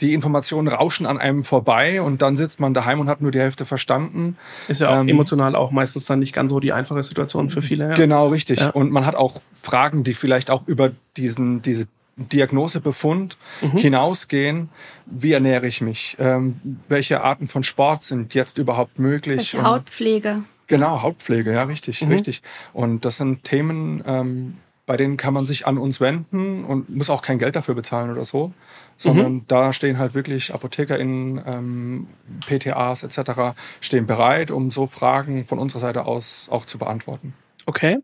die 0.01 0.15
Informationen 0.15 0.69
rauschen 0.69 1.05
an 1.05 1.19
einem 1.19 1.45
vorbei 1.45 2.01
und 2.01 2.23
dann 2.23 2.39
sitzt 2.39 2.59
man 2.59 2.73
daheim 2.73 3.01
und 3.01 3.11
hat 3.11 3.21
nur 3.21 3.33
die 3.33 3.41
Hälfte 3.41 3.67
verstanden. 3.67 4.39
Ist 4.67 4.81
ja 4.81 4.89
auch 4.89 5.01
Ähm, 5.03 5.09
emotional 5.11 5.57
auch 5.57 5.73
meistens 5.73 6.07
dann 6.07 6.21
nicht 6.21 6.33
ganz 6.33 6.49
so 6.49 6.59
die 6.59 6.73
einfache 6.73 7.03
Situation 7.03 7.51
für 7.51 7.61
viele. 7.61 7.91
Ja. 7.91 7.95
Genau, 7.97 8.29
richtig. 8.29 8.61
Ja. 8.61 8.71
Und 8.71 8.91
man 8.93 9.05
hat 9.05 9.15
auch 9.15 9.43
Fragen, 9.61 10.05
die 10.05 10.15
vielleicht 10.15 10.51
auch 10.51 10.67
über 10.67 10.93
diesen, 11.19 11.61
diese 11.61 11.87
Diagnosebefund 12.29 13.37
Mhm. 13.63 13.77
hinausgehen. 13.79 14.69
Wie 15.07 15.33
ernähre 15.33 15.67
ich 15.67 15.81
mich? 15.81 16.17
Ähm, 16.19 16.61
welche 16.89 17.23
Arten 17.23 17.49
von 17.49 17.63
Sport 17.63 18.05
sind 18.05 18.35
jetzt 18.35 18.59
überhaupt 18.59 18.99
möglich? 18.99 19.39
Welche 19.39 19.59
Und- 19.59 19.65
Hautpflege. 19.65 20.43
Genau, 20.67 21.03
Hautpflege, 21.03 21.53
ja, 21.53 21.65
richtig, 21.65 22.03
Mhm. 22.03 22.13
richtig. 22.13 22.43
Und 22.73 23.05
das 23.05 23.17
sind 23.17 23.43
Themen, 23.45 24.05
ähm, 24.07 24.57
bei 24.87 24.97
denen 24.97 25.17
kann 25.17 25.35
man 25.35 25.47
sich 25.47 25.67
an 25.67 25.79
uns 25.79 26.01
wenden 26.01 26.65
und 26.65 26.89
muss 26.91 27.11
auch 27.11 27.23
kein 27.23 27.39
Geld 27.39 27.55
dafür 27.57 27.75
bezahlen 27.75 28.11
oder 28.11 28.25
so, 28.25 28.53
sondern 28.97 29.33
Mhm. 29.35 29.45
da 29.49 29.73
stehen 29.73 29.99
halt 29.99 30.15
wirklich 30.15 30.53
ApothekerInnen, 30.53 31.41
ähm, 31.47 32.07
PTAs 32.47 33.03
etc. 33.05 33.55
stehen 33.81 34.07
bereit, 34.07 34.51
um 34.51 34.71
so 34.71 34.87
Fragen 34.87 35.45
von 35.45 35.59
unserer 35.59 35.81
Seite 35.81 36.07
aus 36.07 36.49
auch 36.51 36.67
zu 36.67 36.79
beantworten. 36.79 37.35
Okay. 37.67 37.99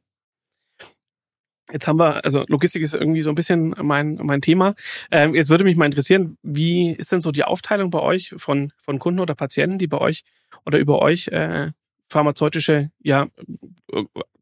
Jetzt 1.73 1.89
haben 1.89 1.99
wir, 1.99 2.25
also 2.25 2.45
Logistik 2.47 2.83
ist 2.83 2.95
irgendwie 2.95 3.23
so 3.23 3.31
ein 3.31 3.35
bisschen 3.35 3.75
mein, 3.83 4.19
mein 4.23 4.41
Thema. 4.41 4.75
Ähm, 5.11 5.35
jetzt 5.35 5.51
würde 5.51 5.65
mich 5.65 5.77
mal 5.77 5.87
interessieren, 5.87 6.39
wie 6.43 6.93
ist 6.93 7.11
denn 7.11 7.21
so 7.21 7.33
die 7.33 7.43
Aufteilung 7.43 7.91
bei 7.91 8.01
euch 8.01 8.33
von, 8.37 8.73
von 8.79 9.01
Kunden 9.01 9.19
oder 9.19 9.35
Patienten, 9.35 9.79
die 9.79 9.89
bei 9.89 9.99
euch 9.99 10.23
oder 10.65 10.79
über 10.79 11.03
euch 11.03 11.29
äh, 11.29 11.73
pharmazeutische 12.09 12.91
ja, 13.01 13.27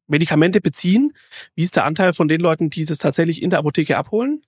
Medikamente 0.06 0.60
beziehen? 0.60 1.14
Wie 1.54 1.62
ist 1.62 1.76
der 1.76 1.86
Anteil 1.86 2.12
von 2.12 2.28
den 2.28 2.40
Leuten, 2.40 2.68
die 2.68 2.84
das 2.84 2.98
tatsächlich 2.98 3.40
in 3.40 3.48
der 3.48 3.60
Apotheke 3.60 3.96
abholen 3.96 4.42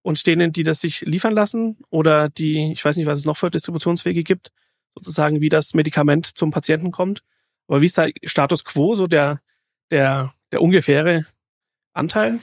und 0.00 0.26
denen, 0.26 0.52
die 0.52 0.62
das 0.62 0.80
sich 0.80 1.02
liefern 1.02 1.34
lassen 1.34 1.76
oder 1.90 2.30
die, 2.30 2.72
ich 2.72 2.82
weiß 2.82 2.96
nicht, 2.96 3.06
was 3.06 3.18
es 3.18 3.26
noch 3.26 3.36
für 3.36 3.50
Distributionswege 3.50 4.22
gibt, 4.22 4.52
sozusagen, 4.94 5.42
wie 5.42 5.50
das 5.50 5.74
Medikament 5.74 6.26
zum 6.26 6.50
Patienten 6.50 6.92
kommt? 6.92 7.22
Aber 7.68 7.82
wie 7.82 7.86
ist 7.86 7.98
da 7.98 8.06
Status 8.24 8.64
quo, 8.64 8.94
so 8.94 9.06
der, 9.06 9.40
der, 9.90 10.32
der 10.50 10.62
ungefähre 10.62 11.26
Anteil? 11.94 12.38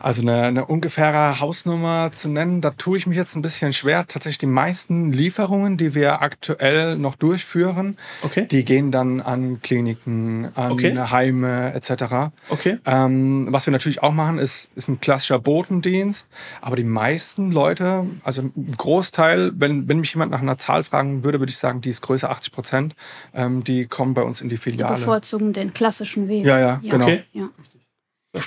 Also 0.00 0.22
eine, 0.22 0.42
eine 0.42 0.64
ungefähre 0.66 1.38
Hausnummer 1.38 2.10
zu 2.10 2.28
nennen, 2.28 2.60
da 2.60 2.70
tue 2.70 2.98
ich 2.98 3.06
mich 3.06 3.16
jetzt 3.16 3.36
ein 3.36 3.42
bisschen 3.42 3.72
schwer. 3.72 4.04
Tatsächlich 4.08 4.38
die 4.38 4.46
meisten 4.46 5.12
Lieferungen, 5.12 5.76
die 5.76 5.94
wir 5.94 6.22
aktuell 6.22 6.96
noch 6.98 7.14
durchführen, 7.14 7.96
Okay. 8.22 8.48
die 8.50 8.64
gehen 8.64 8.90
dann 8.90 9.20
an 9.20 9.60
Kliniken, 9.62 10.48
an 10.56 10.72
Okay. 10.72 10.98
Heime 10.98 11.72
etc. 11.74 12.32
Okay. 12.48 12.78
Ähm, 12.84 13.46
was 13.50 13.66
wir 13.66 13.70
natürlich 13.70 14.02
auch 14.02 14.10
machen, 14.12 14.38
ist, 14.38 14.72
ist 14.74 14.88
ein 14.88 14.98
klassischer 15.00 15.38
Botendienst. 15.38 16.26
Aber 16.62 16.74
die 16.74 16.82
meisten 16.84 17.52
Leute, 17.52 18.04
also 18.24 18.42
ein 18.42 18.74
Großteil, 18.76 19.52
wenn, 19.54 19.88
wenn 19.88 20.00
mich 20.00 20.14
jemand 20.14 20.32
nach 20.32 20.40
einer 20.42 20.58
Zahl 20.58 20.82
fragen 20.82 21.22
würde, 21.22 21.38
würde 21.38 21.50
ich 21.50 21.58
sagen, 21.58 21.80
die 21.80 21.90
ist 21.90 22.00
größer 22.00 22.28
80 22.28 22.52
Prozent. 22.52 22.96
Ähm, 23.34 23.62
die 23.62 23.86
kommen 23.86 24.14
bei 24.14 24.22
uns 24.22 24.40
in 24.40 24.48
die 24.48 24.56
Die 24.56 24.60
Filiale. 24.62 24.96
bevorzugen 24.96 25.52
den 25.52 25.72
klassischen 25.74 26.26
Weg. 26.28 26.44
Ja, 26.44 26.58
ja, 26.58 26.80
genau. 26.82 27.04
Okay. 27.04 27.22
Ja. 27.32 27.48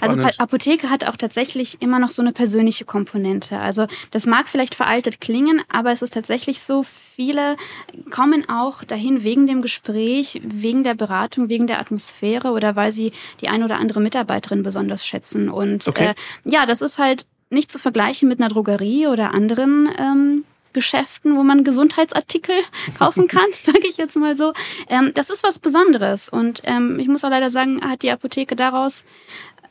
Also 0.01 0.19
Apotheke 0.39 0.89
hat 0.89 1.03
auch 1.03 1.15
tatsächlich 1.15 1.81
immer 1.81 1.99
noch 1.99 2.09
so 2.09 2.21
eine 2.21 2.31
persönliche 2.31 2.85
Komponente. 2.85 3.59
Also 3.59 3.85
das 4.09 4.25
mag 4.25 4.47
vielleicht 4.47 4.73
veraltet 4.73 5.21
klingen, 5.21 5.61
aber 5.69 5.91
es 5.91 6.01
ist 6.01 6.13
tatsächlich 6.13 6.61
so, 6.61 6.83
viele 6.83 7.55
kommen 8.09 8.49
auch 8.49 8.83
dahin 8.83 9.23
wegen 9.23 9.45
dem 9.45 9.61
Gespräch, 9.61 10.41
wegen 10.43 10.83
der 10.83 10.95
Beratung, 10.95 11.49
wegen 11.49 11.67
der 11.67 11.79
Atmosphäre 11.79 12.51
oder 12.51 12.75
weil 12.75 12.91
sie 12.91 13.11
die 13.41 13.47
eine 13.47 13.65
oder 13.65 13.77
andere 13.77 13.99
Mitarbeiterin 14.01 14.63
besonders 14.63 15.05
schätzen. 15.05 15.49
Und 15.49 15.87
Okay. 15.87 16.09
äh, 16.09 16.49
ja, 16.49 16.65
das 16.65 16.81
ist 16.81 16.97
halt 16.97 17.27
nicht 17.51 17.71
zu 17.71 17.77
vergleichen 17.77 18.27
mit 18.27 18.39
einer 18.39 18.49
Drogerie 18.49 19.05
oder 19.07 19.35
anderen 19.35 19.87
ähm, 19.99 20.45
Geschäften, 20.73 21.37
wo 21.37 21.43
man 21.43 21.63
Gesundheitsartikel 21.63 22.55
kaufen 22.97 23.27
kann, 23.27 23.45
sage 23.53 23.87
ich 23.87 23.97
jetzt 23.97 24.15
mal 24.15 24.35
so. 24.35 24.53
Ähm, 24.89 25.11
das 25.13 25.29
ist 25.29 25.43
was 25.43 25.59
Besonderes. 25.59 26.27
Und 26.27 26.61
ähm, 26.65 26.99
ich 26.99 27.07
muss 27.07 27.23
auch 27.23 27.29
leider 27.29 27.49
sagen, 27.49 27.81
hat 27.81 28.01
die 28.01 28.11
Apotheke 28.11 28.55
daraus 28.55 29.05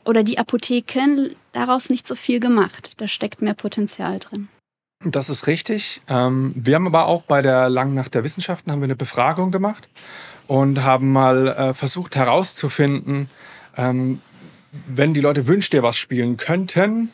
oder 0.05 0.23
die 0.23 0.37
Apotheken 0.37 1.35
daraus 1.51 1.89
nicht 1.89 2.07
so 2.07 2.15
viel 2.15 2.39
gemacht. 2.39 2.93
Da 2.97 3.07
steckt 3.07 3.41
mehr 3.41 3.53
Potenzial 3.53 4.19
drin. 4.19 4.47
Das 5.03 5.29
ist 5.29 5.47
richtig. 5.47 6.01
Ähm, 6.09 6.53
wir 6.55 6.75
haben 6.75 6.87
aber 6.87 7.07
auch 7.07 7.23
bei 7.23 7.41
der 7.41 7.69
Langen 7.69 7.93
Nacht 7.93 8.15
der 8.15 8.23
Wissenschaften 8.23 8.71
haben 8.71 8.79
wir 8.79 8.85
eine 8.85 8.95
Befragung 8.95 9.51
gemacht 9.51 9.87
und 10.47 10.83
haben 10.83 11.11
mal 11.11 11.47
äh, 11.47 11.73
versucht 11.73 12.15
herauszufinden, 12.15 13.29
ähm, 13.77 14.21
wenn 14.87 15.13
die 15.13 15.21
Leute 15.21 15.47
Wünsch 15.47 15.69
dir 15.69 15.83
was 15.83 15.97
spielen 15.97 16.37
könnten, 16.37 17.09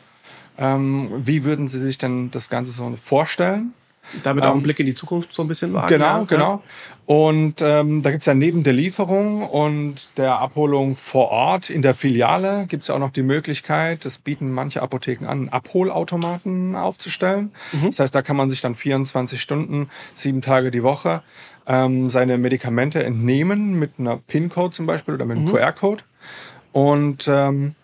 ähm, 0.58 1.10
wie 1.24 1.44
würden 1.44 1.68
sie 1.68 1.78
sich 1.78 1.98
denn 1.98 2.30
das 2.30 2.48
Ganze 2.48 2.72
so 2.72 2.96
vorstellen? 3.02 3.74
Damit 4.22 4.44
auch 4.44 4.50
einen 4.50 4.58
ähm, 4.58 4.62
Blick 4.62 4.80
in 4.80 4.86
die 4.86 4.94
Zukunft 4.94 5.32
so 5.32 5.42
ein 5.42 5.48
bisschen 5.48 5.72
wagen. 5.72 5.88
Genau, 5.88 6.04
ja. 6.04 6.24
genau. 6.24 6.62
Und 7.06 7.62
ähm, 7.62 8.02
da 8.02 8.10
gibt's 8.10 8.26
ja 8.26 8.34
neben 8.34 8.62
der 8.62 8.72
Lieferung 8.72 9.42
und 9.42 10.16
der 10.16 10.38
Abholung 10.38 10.96
vor 10.96 11.30
Ort 11.30 11.70
in 11.70 11.82
der 11.82 11.94
Filiale 11.94 12.66
gibt's 12.68 12.88
ja 12.88 12.94
auch 12.94 13.00
noch 13.00 13.12
die 13.12 13.22
Möglichkeit, 13.22 14.04
das 14.04 14.18
bieten 14.18 14.50
manche 14.50 14.82
Apotheken 14.82 15.26
an, 15.26 15.48
Abholautomaten 15.48 16.76
aufzustellen. 16.76 17.52
Das 17.84 17.98
heißt, 18.00 18.14
da 18.14 18.22
kann 18.22 18.36
man 18.36 18.50
sich 18.50 18.60
dann 18.60 18.74
24 18.74 19.40
Stunden, 19.40 19.88
sieben 20.14 20.42
Tage 20.42 20.70
die 20.70 20.82
Woche 20.82 21.22
ähm, 21.66 22.10
seine 22.10 22.38
Medikamente 22.38 23.02
entnehmen 23.02 23.78
mit 23.78 23.92
einer 23.98 24.16
PIN-Code 24.16 24.74
zum 24.74 24.86
Beispiel 24.86 25.14
oder 25.14 25.24
mit 25.24 25.38
einem 25.38 25.48
QR-Code. 25.48 26.04
Und 26.72 27.28
ähm, 27.28 27.74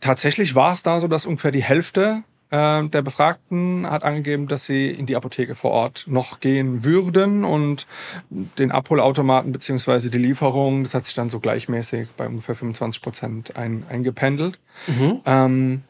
tatsächlich 0.00 0.54
war 0.54 0.72
es 0.72 0.82
da 0.82 1.00
so, 1.00 1.08
dass 1.08 1.26
ungefähr 1.26 1.52
die 1.52 1.62
Hälfte 1.62 2.22
äh, 2.52 2.86
der 2.88 3.02
Befragten 3.02 3.90
hat 3.90 4.04
angegeben, 4.04 4.46
dass 4.46 4.66
sie 4.66 4.88
in 4.90 5.06
die 5.06 5.16
Apotheke 5.16 5.54
vor 5.56 5.72
Ort 5.72 6.04
noch 6.06 6.38
gehen 6.38 6.84
würden 6.84 7.44
und 7.44 7.86
den 8.30 8.70
Abholautomaten 8.70 9.50
beziehungsweise 9.50 10.10
die 10.10 10.18
Lieferung, 10.18 10.84
das 10.84 10.94
hat 10.94 11.06
sich 11.06 11.14
dann 11.14 11.30
so 11.30 11.40
gleichmäßig 11.40 12.08
bei 12.16 12.28
ungefähr 12.28 12.54
25 12.54 13.02
Prozent 13.02 13.56
ein, 13.56 13.84
eingependelt. 13.88 14.58
Mhm. 14.86 15.20
Ähm, 15.26 15.82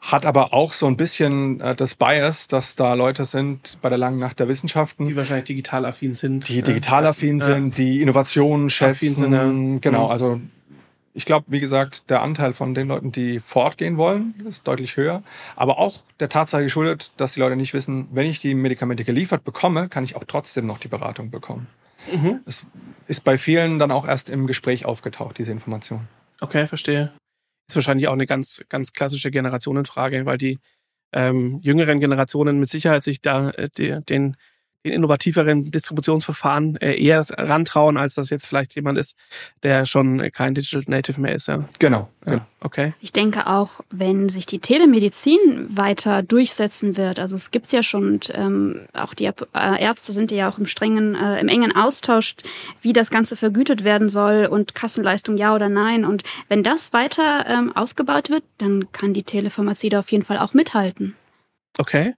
hat 0.00 0.26
aber 0.26 0.52
auch 0.52 0.74
so 0.74 0.86
ein 0.86 0.98
bisschen 0.98 1.60
äh, 1.62 1.74
das 1.74 1.94
Bias, 1.94 2.46
dass 2.46 2.76
da 2.76 2.92
Leute 2.92 3.24
sind 3.24 3.78
bei 3.80 3.88
der 3.88 3.96
langen 3.96 4.18
Nacht 4.18 4.38
der 4.38 4.48
Wissenschaften, 4.48 5.06
Die 5.08 5.16
wahrscheinlich 5.16 5.46
digital 5.46 5.86
affin 5.86 6.12
sind. 6.12 6.46
die 6.48 6.62
digital 6.62 7.06
affin 7.06 7.38
Ja. 7.38 7.46
sind, 7.46 7.78
die 7.78 8.02
Innovationen 8.02 8.68
schätzen. 8.68 9.10
sind, 9.14 9.32
ja. 9.32 9.78
Genau, 9.80 10.04
Mhm. 10.06 10.10
also 10.10 10.40
ich 11.16 11.24
glaube, 11.24 11.46
wie 11.48 11.60
gesagt, 11.60 12.10
der 12.10 12.22
Anteil 12.22 12.52
von 12.52 12.74
den 12.74 12.88
Leuten, 12.88 13.12
die 13.12 13.38
fortgehen 13.38 13.96
wollen, 13.96 14.34
ist 14.48 14.66
deutlich 14.66 14.96
höher. 14.96 15.22
Aber 15.54 15.78
auch 15.78 16.02
der 16.18 16.28
Tatsache 16.28 16.64
geschuldet, 16.64 17.12
dass 17.16 17.34
die 17.34 17.40
Leute 17.40 17.54
nicht 17.54 17.72
wissen, 17.72 18.08
wenn 18.10 18.26
ich 18.26 18.40
die 18.40 18.54
Medikamente 18.54 19.04
geliefert 19.04 19.44
bekomme, 19.44 19.88
kann 19.88 20.02
ich 20.02 20.16
auch 20.16 20.24
trotzdem 20.24 20.66
noch 20.66 20.78
die 20.78 20.88
Beratung 20.88 21.30
bekommen. 21.30 21.68
Mhm. 22.12 22.40
Es 22.46 22.66
ist 23.06 23.22
bei 23.22 23.38
vielen 23.38 23.78
dann 23.78 23.92
auch 23.92 24.06
erst 24.06 24.28
im 24.28 24.48
Gespräch 24.48 24.84
aufgetaucht, 24.84 25.38
diese 25.38 25.52
Information. 25.52 26.08
Okay, 26.40 26.66
verstehe. 26.66 27.12
Ist 27.68 27.76
wahrscheinlich 27.76 28.08
auch 28.08 28.12
eine 28.12 28.26
ganz, 28.26 28.62
ganz 28.68 28.92
klassische 28.92 29.30
Generationenfrage, 29.30 30.26
weil 30.26 30.36
die 30.36 30.58
ähm, 31.12 31.60
jüngeren 31.62 32.00
Generationen 32.00 32.58
mit 32.58 32.68
Sicherheit 32.68 33.04
sich 33.04 33.22
da 33.22 33.50
äh, 33.50 33.68
die, 33.78 34.00
den 34.08 34.36
den 34.84 34.92
innovativeren 34.92 35.70
Distributionsverfahren 35.70 36.76
äh, 36.76 36.94
eher 36.94 37.24
rantrauen, 37.30 37.96
als 37.96 38.14
das 38.14 38.30
jetzt 38.30 38.46
vielleicht 38.46 38.74
jemand 38.74 38.98
ist, 38.98 39.16
der 39.62 39.86
schon 39.86 40.30
kein 40.30 40.54
Digital 40.54 40.84
Native 40.86 41.20
mehr 41.20 41.34
ist. 41.34 41.48
Ja. 41.48 41.64
Genau. 41.78 42.08
Ja, 42.26 42.32
genau. 42.32 42.46
okay. 42.60 42.94
Ich 43.00 43.12
denke 43.12 43.46
auch, 43.46 43.80
wenn 43.90 44.28
sich 44.28 44.46
die 44.46 44.58
Telemedizin 44.58 45.38
weiter 45.68 46.22
durchsetzen 46.22 46.96
wird, 46.96 47.18
also 47.18 47.36
es 47.36 47.50
gibt's 47.50 47.72
ja 47.72 47.82
schon, 47.82 48.14
und, 48.14 48.32
ähm, 48.34 48.82
auch 48.92 49.14
die 49.14 49.24
äh, 49.24 49.32
Ärzte 49.54 50.12
sind 50.12 50.30
ja 50.30 50.48
auch 50.48 50.58
im 50.58 50.66
strengen, 50.66 51.14
äh, 51.14 51.40
im 51.40 51.48
engen 51.48 51.74
Austausch, 51.74 52.36
wie 52.82 52.92
das 52.92 53.10
Ganze 53.10 53.36
vergütet 53.36 53.84
werden 53.84 54.08
soll 54.08 54.46
und 54.46 54.74
Kassenleistung 54.74 55.36
ja 55.36 55.54
oder 55.54 55.68
nein. 55.68 56.04
Und 56.04 56.22
wenn 56.48 56.62
das 56.62 56.92
weiter 56.92 57.46
ähm, 57.48 57.74
ausgebaut 57.74 58.30
wird, 58.30 58.44
dann 58.58 58.92
kann 58.92 59.14
die 59.14 59.22
Telepharmazie 59.22 59.88
da 59.88 60.00
auf 60.00 60.12
jeden 60.12 60.24
Fall 60.24 60.38
auch 60.38 60.54
mithalten. 60.54 61.16
Okay. 61.78 62.14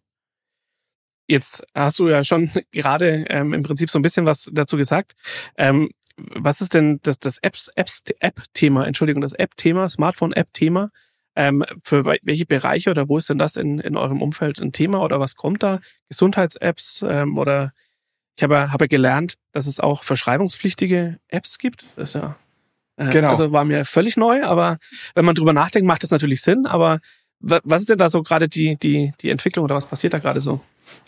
Jetzt 1.27 1.67
hast 1.75 1.99
du 1.99 2.09
ja 2.09 2.25
schon 2.25 2.51
gerade 2.73 3.25
ähm, 3.29 3.53
im 3.53 3.62
Prinzip 3.62 3.91
so 3.91 3.99
ein 3.99 4.03
bisschen 4.03 4.27
was 4.27 4.51
dazu 4.53 4.77
gesagt. 4.77 5.12
Ähm, 5.57 5.91
was 6.17 6.61
ist 6.61 6.75
denn 6.75 6.99
das, 7.03 7.19
das 7.19 7.39
Apps, 7.39 7.69
Apps, 7.69 8.05
App-Thema, 8.21 8.87
Entschuldigung, 8.87 9.21
das 9.21 9.35
App-Thema, 9.35 9.89
Smartphone-App-Thema? 9.89 10.91
Ähm, 11.39 11.65
für 11.85 12.07
welche 12.07 12.47
Bereiche 12.47 12.91
oder 12.91 13.11
wo 13.11 13.19
ist 13.19 13.29
denn 13.29 13.37
das 13.37 13.57
in, 13.57 13.79
in 13.79 13.99
eurem 13.99 14.23
Umfeld 14.23 14.59
ein 14.59 14.73
Thema 14.73 15.03
oder 15.03 15.21
was 15.21 15.37
kommt 15.37 15.62
da? 15.62 15.81
Gesundheits-Apps 16.09 17.05
ähm, 17.07 17.37
oder 17.37 17.73
ich 18.37 18.43
habe, 18.43 18.73
habe 18.73 18.89
gelernt, 18.89 19.37
dass 19.53 19.67
es 19.67 19.81
auch 19.81 20.03
verschreibungspflichtige 20.03 21.19
Apps 21.29 21.59
gibt. 21.59 21.87
Das 21.97 22.11
ist 22.11 22.23
ja, 22.23 22.37
äh, 22.97 23.11
genau. 23.11 23.31
Also 23.31 23.53
war 23.53 23.65
mir 23.65 23.85
völlig 23.85 24.17
neu, 24.17 24.45
aber 24.45 24.79
wenn 25.15 25.25
man 25.25 25.35
drüber 25.35 25.53
nachdenkt, 25.53 25.87
macht 25.87 26.03
das 26.03 26.11
natürlich 26.11 26.43
Sinn. 26.43 26.67
Aber 26.67 27.01
was 27.40 27.83
ist 27.83 27.90
denn 27.90 27.99
da 27.99 28.09
so 28.09 28.22
gerade 28.22 28.49
die, 28.49 28.77
die, 28.77 29.12
die 29.20 29.31
Entwicklung 29.31 29.64
oder 29.64 29.75
was 29.75 29.87
passiert 29.87 30.14
da 30.14 30.18
gerade 30.18 30.40
so? 30.40 30.61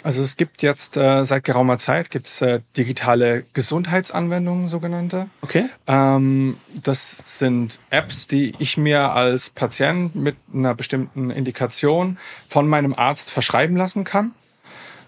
Also 0.03 0.23
es 0.23 0.37
gibt 0.37 0.62
jetzt 0.62 0.97
äh, 0.97 1.25
seit 1.25 1.45
geraumer 1.45 1.79
Zeit 1.79 2.11
gibt's 2.11 2.41
äh, 2.41 2.61
digitale 2.77 3.45
Gesundheitsanwendungen, 3.53 4.69
sogenannte. 4.69 5.29
Okay. 5.43 5.67
Ähm, 5.87 6.57
das 6.83 7.38
sind 7.38 7.81
Apps, 7.91 8.27
die 8.27 8.53
ich 8.59 8.77
mir 8.77 9.12
als 9.12 9.51
Patient 9.51 10.14
mit 10.14 10.37
einer 10.53 10.75
bestimmten 10.75 11.31
Indikation 11.31 12.19
von 12.49 12.69
meinem 12.69 12.95
Arzt 12.95 13.31
verschreiben 13.31 13.77
lassen 13.77 14.05
kann. 14.05 14.33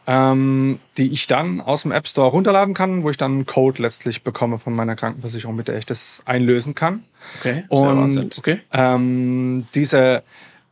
Ähm, 0.07 0.81
die 0.97 1.13
ich 1.13 1.27
dann 1.29 1.61
aus 1.61 1.83
dem 1.83 1.93
App 1.93 2.09
Store 2.09 2.31
runterladen 2.31 2.75
kann, 2.75 3.05
wo 3.05 3.11
ich 3.11 3.17
dann 3.17 3.33
einen 3.33 3.47
Code 3.47 3.81
letztlich 3.83 4.25
bekomme 4.25 4.59
von 4.59 4.75
meiner 4.75 4.97
Krankenversicherung, 4.97 5.55
mit 5.55 5.69
der 5.69 5.79
ich 5.79 5.87
das 5.87 6.23
einlösen 6.25 6.75
kann. 6.75 7.05
Okay. 7.39 7.65
Und 7.69 8.39
okay. 8.39 8.61
Ähm, 8.73 9.67
diese 9.75 10.25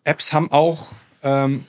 Apps 0.09 0.33
haben 0.33 0.51
auch 0.51 0.89
ähm, 1.23 1.65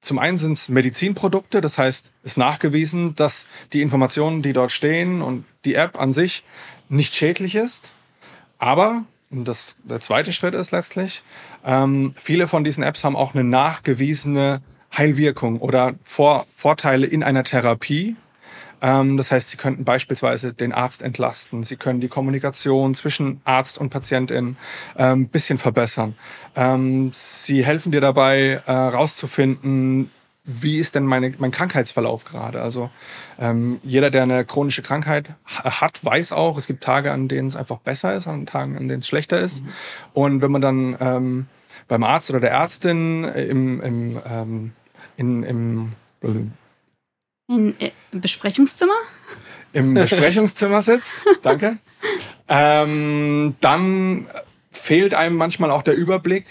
zum 0.00 0.18
einen 0.18 0.38
sind 0.38 0.52
es 0.52 0.68
Medizinprodukte, 0.68 1.60
das 1.60 1.76
heißt, 1.76 2.12
es 2.22 2.32
ist 2.32 2.36
nachgewiesen, 2.36 3.14
dass 3.16 3.46
die 3.72 3.82
Informationen, 3.82 4.42
die 4.42 4.52
dort 4.52 4.70
stehen 4.70 5.22
und 5.22 5.44
die 5.64 5.74
App 5.74 6.00
an 6.00 6.12
sich 6.12 6.44
nicht 6.88 7.14
schädlich 7.14 7.54
ist. 7.54 7.94
Aber, 8.58 9.04
und 9.30 9.46
das, 9.46 9.76
der 9.82 10.00
zweite 10.00 10.32
Schritt 10.32 10.54
ist 10.54 10.70
letztlich, 10.70 11.22
ähm, 11.64 12.14
viele 12.16 12.46
von 12.48 12.64
diesen 12.64 12.84
Apps 12.84 13.02
haben 13.02 13.16
auch 13.16 13.34
eine 13.34 13.44
nachgewiesene 13.44 14.62
Heilwirkung 14.96 15.60
oder 15.60 15.94
Vor 16.02 16.46
Vorteile 16.54 17.06
in 17.06 17.22
einer 17.22 17.44
Therapie. 17.44 18.16
Ähm, 18.80 19.16
das 19.16 19.30
heißt, 19.30 19.50
Sie 19.50 19.56
könnten 19.56 19.84
beispielsweise 19.84 20.52
den 20.52 20.72
Arzt 20.72 21.02
entlasten. 21.02 21.62
Sie 21.62 21.76
können 21.76 22.00
die 22.00 22.08
Kommunikation 22.08 22.94
zwischen 22.94 23.40
Arzt 23.44 23.78
und 23.78 23.90
Patientin 23.90 24.56
ein 24.94 25.12
ähm, 25.12 25.28
bisschen 25.28 25.58
verbessern. 25.58 26.14
Ähm, 26.56 27.10
Sie 27.14 27.64
helfen 27.64 27.92
dir 27.92 28.00
dabei, 28.00 28.60
herauszufinden, 28.64 30.04
äh, 30.04 30.08
wie 30.48 30.76
ist 30.78 30.94
denn 30.94 31.04
meine, 31.04 31.34
mein 31.38 31.50
Krankheitsverlauf 31.50 32.24
gerade? 32.24 32.62
Also 32.62 32.90
ähm, 33.38 33.80
jeder, 33.82 34.10
der 34.10 34.22
eine 34.22 34.46
chronische 34.46 34.80
Krankheit 34.80 35.34
hat, 35.44 36.02
weiß 36.02 36.32
auch, 36.32 36.56
es 36.56 36.66
gibt 36.66 36.82
Tage, 36.82 37.12
an 37.12 37.28
denen 37.28 37.48
es 37.48 37.56
einfach 37.56 37.78
besser 37.78 38.14
ist, 38.14 38.26
an 38.26 38.46
Tagen, 38.46 38.76
an 38.78 38.88
denen 38.88 39.00
es 39.00 39.08
schlechter 39.08 39.38
ist. 39.38 39.62
Mhm. 39.62 39.68
Und 40.14 40.40
wenn 40.40 40.50
man 40.50 40.62
dann 40.62 40.96
ähm, 41.00 41.46
beim 41.86 42.02
Arzt 42.02 42.30
oder 42.30 42.40
der 42.40 42.52
Ärztin 42.52 43.24
im, 43.24 43.80
im, 43.82 44.20
ähm, 44.26 44.72
in, 45.18 45.42
im 45.42 45.92
in, 47.48 47.78
äh, 47.80 47.90
Im 48.12 48.20
Besprechungszimmer? 48.20 48.94
Im 49.72 49.94
Besprechungszimmer 49.94 50.82
sitzt, 50.82 51.16
danke. 51.42 51.78
Ähm, 52.46 53.56
dann 53.60 54.26
fehlt 54.70 55.14
einem 55.14 55.36
manchmal 55.36 55.70
auch 55.70 55.82
der 55.82 55.96
Überblick, 55.96 56.46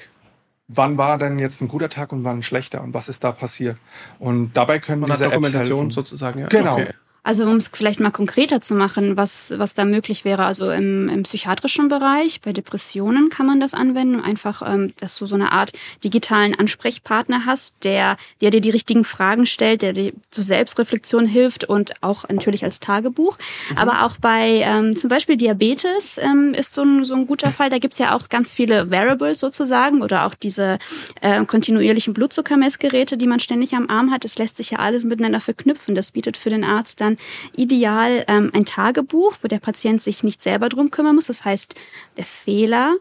wann 0.67 0.97
war 0.97 1.17
denn 1.17 1.39
jetzt 1.39 1.61
ein 1.61 1.67
guter 1.67 1.89
Tag 1.89 2.11
und 2.11 2.23
wann 2.23 2.39
ein 2.39 2.43
schlechter 2.43 2.81
und 2.81 2.93
was 2.93 3.09
ist 3.09 3.23
da 3.23 3.31
passiert. 3.31 3.77
Und 4.19 4.53
dabei 4.55 4.79
können 4.79 5.01
Man 5.01 5.11
diese 5.11 5.25
Dokumentation 5.25 5.61
Apps 5.61 5.69
helfen. 5.69 5.91
sozusagen, 5.91 6.39
ja. 6.39 6.47
Genau. 6.47 6.73
Okay. 6.73 6.93
Also 7.27 7.43
um 7.43 7.57
es 7.57 7.67
vielleicht 7.67 7.99
mal 7.99 8.11
konkreter 8.11 8.61
zu 8.61 8.73
machen, 8.73 9.17
was, 9.17 9.53
was 9.57 9.73
da 9.73 9.83
möglich 9.83 10.23
wäre. 10.23 10.45
Also 10.45 10.71
im, 10.71 11.09
im 11.09 11.23
psychiatrischen 11.23 11.89
Bereich, 11.89 12.39
bei 12.39 12.53
Depressionen 12.53 13.27
kann 13.27 13.45
man 13.45 13.59
das 13.59 13.73
anwenden. 13.73 14.21
Einfach, 14.21 14.61
ähm, 14.65 14.93
dass 15.01 15.17
du 15.17 15.25
so 15.25 15.35
eine 15.35 15.51
Art 15.51 15.73
digitalen 16.05 16.55
Ansprechpartner 16.57 17.45
hast, 17.45 17.83
der, 17.83 18.15
der 18.39 18.51
dir 18.51 18.61
die 18.61 18.69
richtigen 18.69 19.03
Fragen 19.03 19.45
stellt, 19.45 19.81
der 19.81 19.91
dir 19.91 20.13
zur 20.31 20.45
Selbstreflexion 20.45 21.27
hilft 21.27 21.65
und 21.65 22.01
auch 22.01 22.29
natürlich 22.29 22.63
als 22.63 22.79
Tagebuch. 22.79 23.37
Mhm. 23.71 23.77
Aber 23.77 24.05
auch 24.05 24.15
bei 24.21 24.61
ähm, 24.63 24.95
zum 24.95 25.09
Beispiel 25.09 25.35
Diabetes 25.35 26.17
ähm, 26.19 26.53
ist 26.53 26.73
so 26.73 26.83
ein, 26.83 27.03
so 27.03 27.13
ein 27.13 27.27
guter 27.27 27.51
Fall. 27.51 27.69
Da 27.69 27.77
gibt's 27.77 27.97
ja 27.97 28.15
auch 28.15 28.29
ganz 28.29 28.53
viele 28.53 28.89
Variables 28.89 29.41
sozusagen 29.41 30.01
oder 30.01 30.27
auch 30.27 30.33
diese 30.33 30.79
äh, 31.19 31.43
kontinuierlichen 31.43 32.13
Blutzuckermessgeräte, 32.13 33.17
die 33.17 33.27
man 33.27 33.41
ständig 33.41 33.75
am 33.75 33.89
Arm 33.89 34.13
hat. 34.13 34.23
Das 34.23 34.37
lässt 34.37 34.55
sich 34.55 34.71
ja 34.71 34.79
alles 34.79 35.03
miteinander 35.03 35.41
verknüpfen. 35.41 35.93
Das 35.93 36.13
bietet 36.13 36.37
für 36.37 36.49
den 36.49 36.63
Arzt 36.63 37.01
dann 37.01 37.16
ideal 37.55 38.23
ähm, 38.27 38.51
ein 38.53 38.65
Tagebuch, 38.65 39.37
wo 39.41 39.47
der 39.47 39.59
Patient 39.59 40.01
sich 40.01 40.23
nicht 40.23 40.41
selber 40.41 40.69
drum 40.69 40.91
kümmern 40.91 41.15
muss. 41.15 41.27
Das 41.27 41.45
heißt, 41.45 41.75
der 42.17 42.25
Fehler 42.25 42.95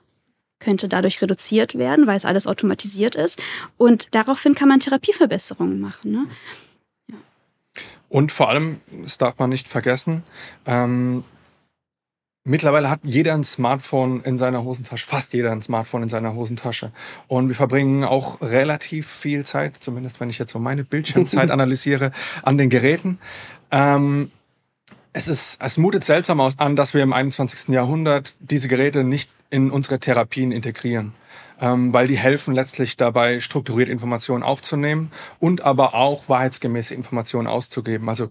könnte 0.58 0.88
dadurch 0.88 1.20
reduziert 1.20 1.76
werden, 1.76 2.06
weil 2.06 2.16
es 2.16 2.24
alles 2.24 2.46
automatisiert 2.46 3.14
ist. 3.14 3.40
Und 3.76 4.14
daraufhin 4.14 4.54
kann 4.54 4.68
man 4.68 4.80
Therapieverbesserungen 4.80 5.80
machen. 5.80 6.12
Ne? 6.12 6.26
Ja. 7.08 7.16
Und 8.08 8.32
vor 8.32 8.48
allem, 8.48 8.80
das 9.02 9.18
darf 9.18 9.38
man 9.38 9.50
nicht 9.50 9.68
vergessen, 9.68 10.22
ähm, 10.64 11.24
Mittlerweile 12.48 12.88
hat 12.88 13.00
jeder 13.02 13.34
ein 13.34 13.42
Smartphone 13.42 14.22
in 14.22 14.38
seiner 14.38 14.62
Hosentasche, 14.62 15.04
fast 15.04 15.32
jeder 15.32 15.50
ein 15.50 15.62
Smartphone 15.62 16.04
in 16.04 16.08
seiner 16.08 16.34
Hosentasche. 16.34 16.92
Und 17.26 17.48
wir 17.48 17.56
verbringen 17.56 18.04
auch 18.04 18.40
relativ 18.40 19.08
viel 19.08 19.44
Zeit, 19.44 19.78
zumindest 19.80 20.20
wenn 20.20 20.30
ich 20.30 20.38
jetzt 20.38 20.52
so 20.52 20.60
meine 20.60 20.84
Bildschirmzeit 20.84 21.50
analysiere, 21.50 22.12
an 22.44 22.56
den 22.56 22.70
Geräten. 22.70 23.18
Ähm, 23.70 24.30
es, 25.12 25.28
ist, 25.28 25.58
es 25.62 25.78
mutet 25.78 26.04
seltsam 26.04 26.40
aus 26.40 26.58
an, 26.58 26.76
dass 26.76 26.94
wir 26.94 27.02
im 27.02 27.12
21. 27.12 27.68
Jahrhundert 27.68 28.34
diese 28.40 28.68
Geräte 28.68 29.04
nicht 29.04 29.30
in 29.50 29.70
unsere 29.70 29.98
Therapien 29.98 30.52
integrieren. 30.52 31.14
Ähm, 31.58 31.92
weil 31.94 32.06
die 32.06 32.18
helfen 32.18 32.54
letztlich 32.54 32.98
dabei, 32.98 33.40
strukturiert 33.40 33.88
Informationen 33.88 34.42
aufzunehmen 34.42 35.10
und 35.38 35.62
aber 35.62 35.94
auch 35.94 36.28
wahrheitsgemäße 36.28 36.94
Informationen 36.94 37.46
auszugeben. 37.46 38.10
Also 38.10 38.28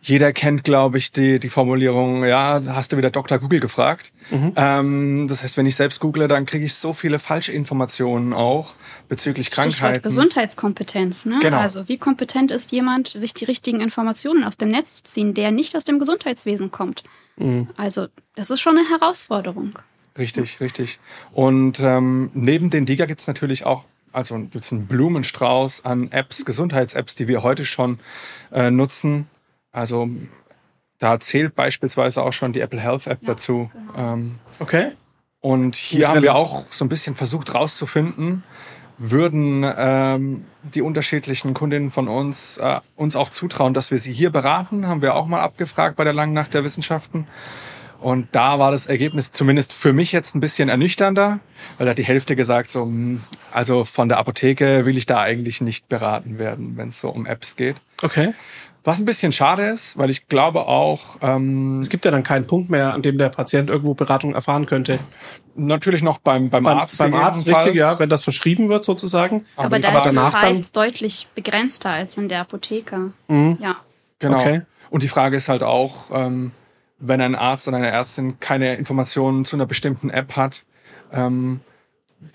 jeder 0.00 0.32
kennt, 0.32 0.64
glaube 0.64 0.98
ich, 0.98 1.10
die, 1.10 1.40
die 1.40 1.48
Formulierung, 1.48 2.24
ja, 2.24 2.62
hast 2.68 2.92
du 2.92 2.96
wieder 2.96 3.10
Dr. 3.10 3.38
Google 3.38 3.60
gefragt. 3.60 4.12
Mhm. 4.30 4.52
Ähm, 4.56 5.28
das 5.28 5.42
heißt, 5.42 5.56
wenn 5.56 5.66
ich 5.66 5.76
selbst 5.76 6.00
google, 6.00 6.28
dann 6.28 6.46
kriege 6.46 6.64
ich 6.64 6.74
so 6.74 6.92
viele 6.92 7.18
falsche 7.18 7.52
Informationen 7.52 8.32
auch 8.32 8.74
bezüglich 9.08 9.50
Krankheiten. 9.50 9.72
Stichwort 9.72 10.02
Gesundheitskompetenz. 10.02 11.26
Ne? 11.26 11.38
Genau. 11.42 11.58
Also 11.58 11.88
wie 11.88 11.98
kompetent 11.98 12.50
ist 12.50 12.70
jemand, 12.70 13.08
sich 13.08 13.34
die 13.34 13.44
richtigen 13.44 13.80
Informationen 13.80 14.44
aus 14.44 14.56
dem 14.56 14.70
Netz 14.70 14.94
zu 14.94 15.04
ziehen, 15.04 15.34
der 15.34 15.50
nicht 15.50 15.76
aus 15.76 15.84
dem 15.84 15.98
Gesundheitswesen 15.98 16.70
kommt? 16.70 17.02
Mhm. 17.36 17.68
Also 17.76 18.06
das 18.36 18.50
ist 18.50 18.60
schon 18.60 18.78
eine 18.78 18.88
Herausforderung. 18.88 19.78
Richtig, 20.16 20.60
richtig. 20.60 21.00
Und 21.32 21.80
ähm, 21.80 22.30
neben 22.34 22.70
den 22.70 22.86
DIGA 22.86 23.06
gibt 23.06 23.20
es 23.20 23.26
natürlich 23.26 23.66
auch 23.66 23.84
also 24.10 24.38
gibt 24.38 24.64
es 24.64 24.72
einen 24.72 24.86
Blumenstrauß 24.86 25.84
an 25.84 26.10
Apps, 26.10 26.46
Gesundheits-Apps, 26.46 27.14
die 27.14 27.28
wir 27.28 27.42
heute 27.42 27.66
schon 27.66 28.00
äh, 28.50 28.70
nutzen, 28.70 29.28
also 29.72 30.08
da 30.98 31.20
zählt 31.20 31.54
beispielsweise 31.54 32.22
auch 32.22 32.32
schon 32.32 32.52
die 32.52 32.60
Apple 32.60 32.80
Health 32.80 33.06
App 33.06 33.22
ja, 33.22 33.28
dazu. 33.28 33.70
Genau. 33.72 34.14
Ähm, 34.14 34.38
okay. 34.58 34.92
Und 35.40 35.76
hier 35.76 36.08
haben 36.08 36.22
wir 36.22 36.34
auch 36.34 36.64
so 36.72 36.84
ein 36.84 36.88
bisschen 36.88 37.14
versucht 37.14 37.54
rauszufinden, 37.54 38.42
würden 38.98 39.64
ähm, 39.76 40.44
die 40.62 40.82
unterschiedlichen 40.82 41.54
Kundinnen 41.54 41.92
von 41.92 42.08
uns 42.08 42.58
äh, 42.58 42.80
uns 42.96 43.14
auch 43.14 43.28
zutrauen, 43.28 43.72
dass 43.72 43.92
wir 43.92 43.98
sie 43.98 44.12
hier 44.12 44.30
beraten, 44.30 44.88
haben 44.88 45.00
wir 45.00 45.14
auch 45.14 45.26
mal 45.26 45.40
abgefragt 45.40 45.94
bei 45.94 46.02
der 46.02 46.12
Langen 46.12 46.32
Nacht 46.32 46.54
der 46.54 46.64
Wissenschaften. 46.64 47.28
Und 48.00 48.28
da 48.32 48.58
war 48.58 48.70
das 48.70 48.86
Ergebnis 48.86 49.32
zumindest 49.32 49.72
für 49.72 49.92
mich 49.92 50.12
jetzt 50.12 50.34
ein 50.34 50.40
bisschen 50.40 50.68
ernüchternder, 50.68 51.40
weil 51.78 51.84
da 51.84 51.90
hat 51.90 51.98
die 51.98 52.04
Hälfte 52.04 52.36
gesagt, 52.36 52.70
so, 52.70 52.82
hm, 52.82 53.22
also 53.52 53.84
von 53.84 54.08
der 54.08 54.18
Apotheke 54.18 54.86
will 54.86 54.96
ich 54.96 55.06
da 55.06 55.20
eigentlich 55.20 55.60
nicht 55.60 55.88
beraten 55.88 56.38
werden, 56.38 56.76
wenn 56.76 56.88
es 56.88 57.00
so 57.00 57.10
um 57.10 57.26
Apps 57.26 57.56
geht. 57.56 57.76
Okay. 58.02 58.34
Was 58.88 58.98
ein 58.98 59.04
bisschen 59.04 59.32
schade 59.32 59.64
ist, 59.64 59.98
weil 59.98 60.08
ich 60.08 60.28
glaube 60.28 60.66
auch. 60.66 61.18
Ähm, 61.20 61.80
es 61.80 61.90
gibt 61.90 62.06
ja 62.06 62.10
dann 62.10 62.22
keinen 62.22 62.46
Punkt 62.46 62.70
mehr, 62.70 62.94
an 62.94 63.02
dem 63.02 63.18
der 63.18 63.28
Patient 63.28 63.68
irgendwo 63.68 63.92
Beratung 63.92 64.34
erfahren 64.34 64.64
könnte. 64.64 64.98
Natürlich 65.56 66.02
noch 66.02 66.16
beim, 66.16 66.48
beim, 66.48 66.64
beim 66.64 66.78
Arzt. 66.78 66.96
Beim 66.96 67.12
Arzt, 67.12 67.46
richtig, 67.46 67.74
ja, 67.74 67.98
wenn 67.98 68.08
das 68.08 68.24
verschrieben 68.24 68.70
wird 68.70 68.86
sozusagen. 68.86 69.44
Aber, 69.56 69.76
aber 69.76 69.78
da 69.80 70.04
ist 70.06 70.12
die 70.12 70.30
Zeit 70.30 70.64
deutlich 70.72 71.28
begrenzter 71.34 71.90
als 71.90 72.16
in 72.16 72.30
der 72.30 72.40
Apotheke. 72.40 73.12
Mhm. 73.28 73.58
Ja. 73.60 73.76
Genau. 74.20 74.38
Okay. 74.38 74.62
Und 74.88 75.02
die 75.02 75.08
Frage 75.08 75.36
ist 75.36 75.50
halt 75.50 75.62
auch, 75.62 76.06
ähm, 76.10 76.52
wenn 76.98 77.20
ein 77.20 77.34
Arzt 77.34 77.68
oder 77.68 77.76
eine 77.76 77.90
Ärztin 77.90 78.40
keine 78.40 78.76
Informationen 78.76 79.44
zu 79.44 79.56
einer 79.56 79.66
bestimmten 79.66 80.08
App 80.08 80.34
hat, 80.34 80.64
ähm, 81.12 81.60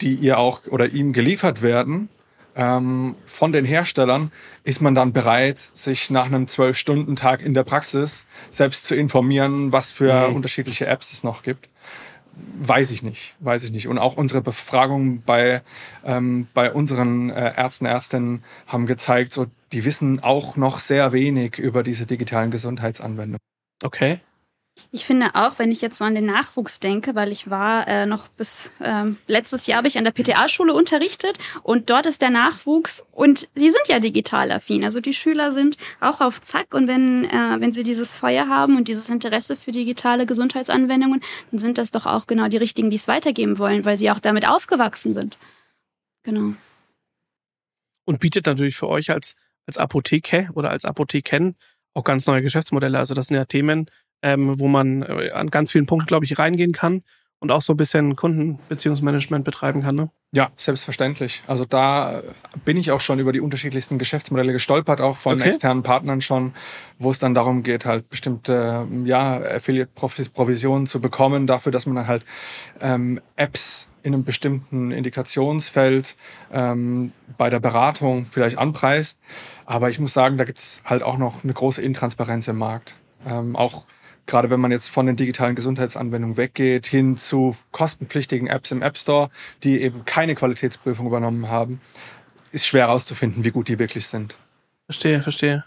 die 0.02 0.14
ihr 0.14 0.38
auch 0.38 0.62
oder 0.70 0.92
ihm 0.92 1.14
geliefert 1.14 1.64
werden, 1.64 2.10
ähm, 2.56 3.16
von 3.26 3.52
den 3.52 3.66
Herstellern, 3.66 4.32
ist 4.64 4.82
man 4.82 4.96
dann 4.96 5.14
bereit, 5.14 5.60
sich 5.74 6.10
nach 6.10 6.26
einem 6.26 6.48
Zwölf-Stunden-Tag 6.48 7.44
in 7.44 7.54
der 7.54 7.64
Praxis 7.64 8.28
selbst 8.50 8.86
zu 8.86 8.96
informieren, 8.96 9.72
was 9.72 9.92
für 9.92 10.30
mhm. 10.30 10.36
unterschiedliche 10.36 10.86
Apps 10.86 11.12
es 11.14 11.24
noch 11.24 11.44
gibt. 11.44 11.70
Weiß 12.60 12.92
ich 12.92 13.04
nicht, 13.04 13.36
weiß 13.40 13.64
ich 13.64 13.72
nicht. 13.72 13.88
Und 13.88 14.00
auch 14.00 14.18
unsere 14.18 14.42
Befragungen 14.42 15.22
bei, 15.22 15.62
ähm, 16.04 16.48
bei 16.54 16.72
unseren 16.72 17.30
äh, 17.30 17.54
Ärzten, 17.56 17.86
Ärztinnen 17.86 18.44
haben 18.68 18.88
gezeigt, 18.88 19.34
so, 19.34 19.46
die 19.72 19.86
wissen 19.86 20.22
auch 20.24 20.56
noch 20.56 20.80
sehr 20.80 21.14
wenig 21.14 21.60
über 21.60 21.84
diese 21.84 22.08
digitalen 22.08 22.50
Gesundheitsanwendungen. 22.50 23.40
Okay. 23.84 24.20
Ich 24.92 25.06
finde 25.06 25.36
auch, 25.36 25.60
wenn 25.60 25.72
ich 25.72 25.82
jetzt 25.82 25.98
so 25.98 26.06
an 26.06 26.16
den 26.16 26.26
Nachwuchs 26.26 26.80
denke, 26.80 27.16
weil 27.16 27.32
ich 27.32 27.50
war 27.50 27.88
äh, 27.88 28.06
noch 28.06 28.28
bis 28.28 28.72
ähm, 28.82 29.18
letztes 29.28 29.68
Jahr 29.68 29.78
habe 29.78 29.88
ich 29.88 29.98
an 29.98 30.04
der 30.04 30.12
PTA-Schule 30.12 30.74
unterrichtet 30.74 31.38
und 31.62 31.90
dort 31.90 32.06
ist 32.06 32.22
der 32.22 32.30
Nachwuchs 32.30 33.06
und 33.12 33.48
sie 33.56 33.70
sind 33.70 33.88
ja 33.88 34.00
digital 34.00 34.52
affin. 34.52 34.84
Also 34.84 35.00
die 35.00 35.14
Schüler 35.14 35.52
sind 35.52 35.78
auch 36.00 36.22
auf 36.22 36.42
Zack 36.42 36.74
und 36.74 36.88
wenn, 36.88 37.26
äh, 37.26 37.60
wenn 37.60 37.72
sie 37.72 37.84
dieses 37.84 38.18
Feuer 38.18 38.48
haben 38.48 38.78
und 38.78 38.88
dieses 38.88 39.10
Interesse 39.10 39.56
für 39.56 39.72
digitale 39.72 40.26
Gesundheitsanwendungen, 40.26 41.22
dann 41.52 41.60
sind 41.60 41.78
das 41.78 41.92
doch 41.92 42.06
auch 42.06 42.28
genau 42.28 42.48
die 42.48 42.58
richtigen, 42.58 42.90
die 42.90 42.98
es 42.98 43.08
weitergeben 43.08 43.60
wollen, 43.60 43.86
weil 43.86 43.98
sie 43.98 44.10
auch 44.12 44.20
damit 44.20 44.48
aufgewachsen 44.48 45.14
sind. 45.14 45.38
Genau. 46.24 46.54
Und 48.06 48.20
bietet 48.20 48.46
natürlich 48.48 48.76
für 48.76 48.90
euch 48.90 49.12
als, 49.12 49.36
als 49.66 49.78
Apotheke 49.78 50.50
oder 50.54 50.72
als 50.72 50.86
Apotheken 50.86 51.54
auch 51.94 52.04
ganz 52.04 52.26
neue 52.26 52.42
Geschäftsmodelle. 52.42 52.98
Also 52.98 53.14
das 53.14 53.28
sind 53.28 53.38
ja 53.38 53.46
Themen, 53.46 53.90
ähm, 54.24 54.60
wo 54.60 54.68
man 54.68 55.04
äh, 55.04 55.32
an 55.32 55.52
ganz 55.52 55.72
vielen 55.72 55.86
Punkten, 55.86 56.08
glaube 56.08 56.26
ich, 56.26 56.40
reingehen 56.40 56.72
kann 56.72 57.04
und 57.44 57.52
auch 57.52 57.62
so 57.62 57.74
ein 57.74 57.78
bisschen 57.78 58.16
Kundenbeziehungsmanagement 58.16 59.44
betreiben 59.44 59.84
kann. 59.84 59.96
Ne? 59.96 60.10
Ja, 60.32 60.52
selbstverständlich. 60.56 61.44
Also 61.46 61.66
da 61.66 62.22
bin 62.64 62.78
ich 62.78 62.92
auch 62.92 63.02
schon 63.02 63.20
über 63.20 63.34
die 63.34 63.42
unterschiedlichsten 63.42 64.00
Geschäftsmodelle 64.00 64.54
gestolpert, 64.54 65.02
auch 65.02 65.18
von 65.18 65.36
okay. 65.36 65.50
externen 65.50 65.84
Partnern 65.84 66.22
schon, 66.22 66.54
wo 67.00 67.12
es 67.12 67.20
dann 67.20 67.34
darum 67.34 67.62
geht, 67.62 67.86
halt 67.86 68.10
bestimmte 68.10 68.88
ja, 69.04 69.42
Affiliate-Provisionen 69.42 70.88
zu 70.88 71.02
bekommen, 71.02 71.46
dafür, 71.46 71.74
dass 71.74 71.86
man 71.86 71.98
dann 71.98 72.08
halt 72.08 72.24
ähm, 72.80 73.20
Apps 73.36 73.92
in 74.04 74.14
einem 74.14 74.24
bestimmten 74.24 74.92
Indikationsfeld 74.92 76.16
ähm, 76.54 77.12
bei 77.38 77.50
der 77.50 77.60
Beratung 77.60 78.26
vielleicht 78.26 78.58
anpreist. 78.58 79.20
Aber 79.66 79.90
ich 79.90 80.00
muss 80.00 80.14
sagen, 80.14 80.38
da 80.38 80.46
gibt 80.46 80.60
es 80.60 80.82
halt 80.86 81.04
auch 81.04 81.18
noch 81.18 81.44
eine 81.44 81.54
große 81.54 81.82
Intransparenz 81.82 82.48
im 82.48 82.58
Markt. 82.58 82.96
Ähm, 83.26 83.58
auch 83.58 83.84
gerade 84.26 84.50
wenn 84.50 84.60
man 84.60 84.72
jetzt 84.72 84.90
von 84.90 85.06
den 85.06 85.16
digitalen 85.16 85.56
Gesundheitsanwendungen 85.56 86.38
weggeht, 86.38 86.88
hin 86.88 87.18
zu 87.18 87.56
kostenpflichtigen 87.72 88.48
Apps 88.48 88.72
im 88.72 88.82
App 88.82 88.98
Store, 88.98 89.30
die 89.64 89.82
eben 89.82 90.06
keine 90.06 90.36
Qualitätsprüfung 90.36 91.08
übernommen 91.08 91.50
haben, 91.50 91.82
ist 92.52 92.66
schwer 92.66 92.88
herauszufinden, 92.88 93.44
wie 93.44 93.52
gut 93.52 93.68
die 93.68 93.80
wirklich 93.80 94.08
sind. 94.08 94.38
Verstehe, 94.86 95.22
verstehe. 95.22 95.64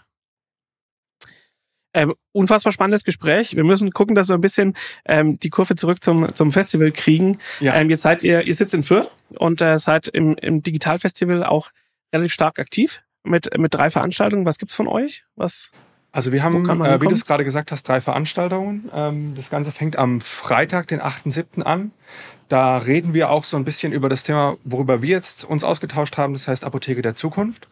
Ähm, 1.93 2.13
unfassbar 2.31 2.71
spannendes 2.71 3.03
Gespräch. 3.03 3.55
Wir 3.55 3.63
müssen 3.63 3.91
gucken, 3.91 4.13
dass 4.13 4.27
wir 4.27 4.35
ein 4.35 4.41
bisschen 4.41 4.75
ähm, 5.05 5.39
die 5.39 5.49
Kurve 5.49 5.75
zurück 5.75 6.03
zum, 6.03 6.33
zum 6.35 6.51
Festival 6.51 6.91
kriegen. 6.91 7.39
Ja. 7.59 7.75
Ähm, 7.75 7.89
jetzt 7.89 8.03
seid 8.03 8.23
ihr, 8.23 8.43
ihr 8.43 8.53
sitzt 8.53 8.73
in 8.73 8.83
Fürth 8.83 9.11
und 9.29 9.61
äh, 9.61 9.79
seid 9.79 10.07
im, 10.07 10.35
im 10.35 10.61
Digitalfestival 10.61 11.43
auch 11.43 11.71
relativ 12.13 12.33
stark 12.33 12.59
aktiv 12.59 13.03
mit, 13.23 13.57
mit 13.57 13.73
drei 13.73 13.89
Veranstaltungen. 13.89 14.45
Was 14.45 14.59
gibt's 14.59 14.75
von 14.75 14.87
euch? 14.87 15.25
Was? 15.35 15.71
Also 16.17 16.31
wir 16.31 16.41
haben, 16.41 16.67
äh, 16.81 16.99
wie 16.99 17.05
du 17.05 17.13
es 17.13 17.25
gerade 17.25 17.43
gesagt 17.43 17.71
hast, 17.71 17.87
drei 17.87 18.01
Veranstaltungen. 18.01 18.89
Ähm, 18.91 19.35
das 19.35 19.51
Ganze 19.51 19.71
fängt 19.71 19.99
am 19.99 20.19
Freitag, 20.19 20.87
den 20.87 20.99
8.7. 20.99 21.61
an. 21.61 21.91
Da 22.47 22.79
reden 22.79 23.13
wir 23.13 23.29
auch 23.29 23.43
so 23.43 23.55
ein 23.55 23.63
bisschen 23.63 23.93
über 23.93 24.09
das 24.09 24.23
Thema, 24.23 24.57
worüber 24.63 25.03
wir 25.03 25.09
jetzt 25.09 25.43
uns 25.43 25.63
ausgetauscht 25.63 26.17
haben, 26.17 26.33
das 26.33 26.47
heißt 26.47 26.63
Apotheke 26.63 27.03
der 27.03 27.13
Zukunft. 27.13 27.67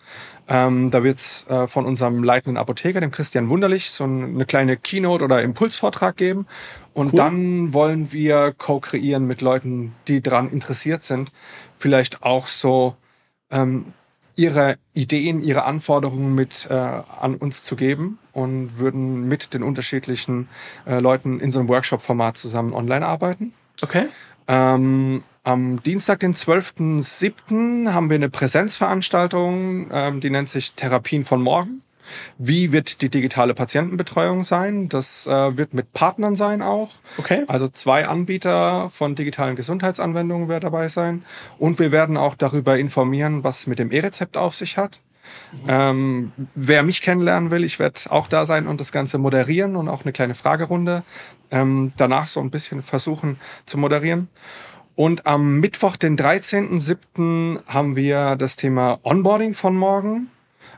Ähm, 0.47 0.91
da 0.91 1.03
wird 1.03 1.17
es 1.17 1.47
äh, 1.49 1.67
von 1.67 1.87
unserem 1.87 2.23
leitenden 2.23 2.57
Apotheker, 2.57 2.99
dem 3.01 3.09
Christian 3.09 3.49
Wunderlich, 3.49 3.89
so 3.89 4.03
eine 4.03 4.45
kleine 4.45 4.77
Keynote 4.77 5.23
oder 5.23 5.41
Impulsvortrag 5.41 6.15
geben. 6.15 6.45
Und 6.93 7.13
cool. 7.13 7.17
dann 7.17 7.73
wollen 7.73 8.13
wir 8.13 8.53
co-kreieren 8.55 9.25
mit 9.25 9.41
Leuten, 9.41 9.95
die 10.07 10.21
daran 10.21 10.49
interessiert 10.49 11.03
sind, 11.03 11.31
vielleicht 11.79 12.21
auch 12.21 12.45
so 12.45 12.95
ähm, 13.49 13.93
ihre 14.35 14.75
Ideen, 14.93 15.41
ihre 15.41 15.63
Anforderungen 15.63 16.35
mit 16.35 16.67
äh, 16.69 16.73
an 16.75 17.37
uns 17.39 17.63
zu 17.63 17.75
geben 17.75 18.19
und 18.35 18.77
würden 18.77 19.27
mit 19.27 19.53
den 19.53 19.63
unterschiedlichen 19.63 20.49
äh, 20.85 20.99
Leuten 20.99 21.39
in 21.39 21.51
so 21.51 21.59
einem 21.59 21.69
Workshop-Format 21.69 22.37
zusammen 22.37 22.73
online 22.73 23.05
arbeiten. 23.05 23.53
Okay. 23.81 24.07
Ähm, 24.47 25.23
am 25.43 25.81
Dienstag, 25.81 26.19
den 26.19 26.35
12.07. 26.35 27.93
haben 27.93 28.09
wir 28.09 28.15
eine 28.15 28.29
Präsenzveranstaltung, 28.29 29.89
ähm, 29.91 30.19
die 30.19 30.29
nennt 30.29 30.49
sich 30.49 30.73
Therapien 30.73 31.23
von 31.23 31.41
morgen. 31.41 31.81
Wie 32.37 32.71
wird 32.71 33.01
die 33.01 33.09
digitale 33.09 33.53
Patientenbetreuung 33.53 34.43
sein? 34.43 34.89
Das 34.89 35.25
äh, 35.25 35.57
wird 35.57 35.73
mit 35.73 35.93
Partnern 35.93 36.35
sein 36.35 36.61
auch. 36.61 36.93
Okay. 37.17 37.45
Also 37.47 37.67
zwei 37.69 38.05
Anbieter 38.05 38.89
von 38.91 39.15
digitalen 39.15 39.55
Gesundheitsanwendungen 39.55 40.49
werden 40.49 40.61
dabei 40.61 40.89
sein. 40.89 41.23
Und 41.57 41.79
wir 41.79 41.91
werden 41.91 42.17
auch 42.17 42.35
darüber 42.35 42.77
informieren, 42.77 43.43
was 43.43 43.61
es 43.61 43.67
mit 43.67 43.79
dem 43.79 43.91
E-Rezept 43.91 44.37
auf 44.37 44.55
sich 44.55 44.77
hat. 44.77 44.99
Mhm. 45.51 45.59
Ähm, 45.67 46.31
wer 46.55 46.83
mich 46.83 47.01
kennenlernen 47.01 47.51
will, 47.51 47.63
ich 47.63 47.79
werde 47.79 47.99
auch 48.09 48.27
da 48.27 48.45
sein 48.45 48.67
und 48.67 48.79
das 48.81 48.91
Ganze 48.91 49.17
moderieren 49.17 49.75
und 49.75 49.89
auch 49.89 50.03
eine 50.03 50.13
kleine 50.13 50.35
Fragerunde 50.35 51.03
ähm, 51.51 51.91
danach 51.97 52.27
so 52.27 52.39
ein 52.39 52.51
bisschen 52.51 52.83
versuchen 52.83 53.39
zu 53.65 53.77
moderieren. 53.77 54.29
Und 54.95 55.27
am 55.27 55.59
Mittwoch, 55.59 55.97
den 55.97 56.17
13.07., 56.17 57.59
haben 57.67 57.95
wir 57.95 58.35
das 58.37 58.55
Thema 58.55 58.99
Onboarding 59.03 59.53
von 59.53 59.75
morgen. 59.75 60.29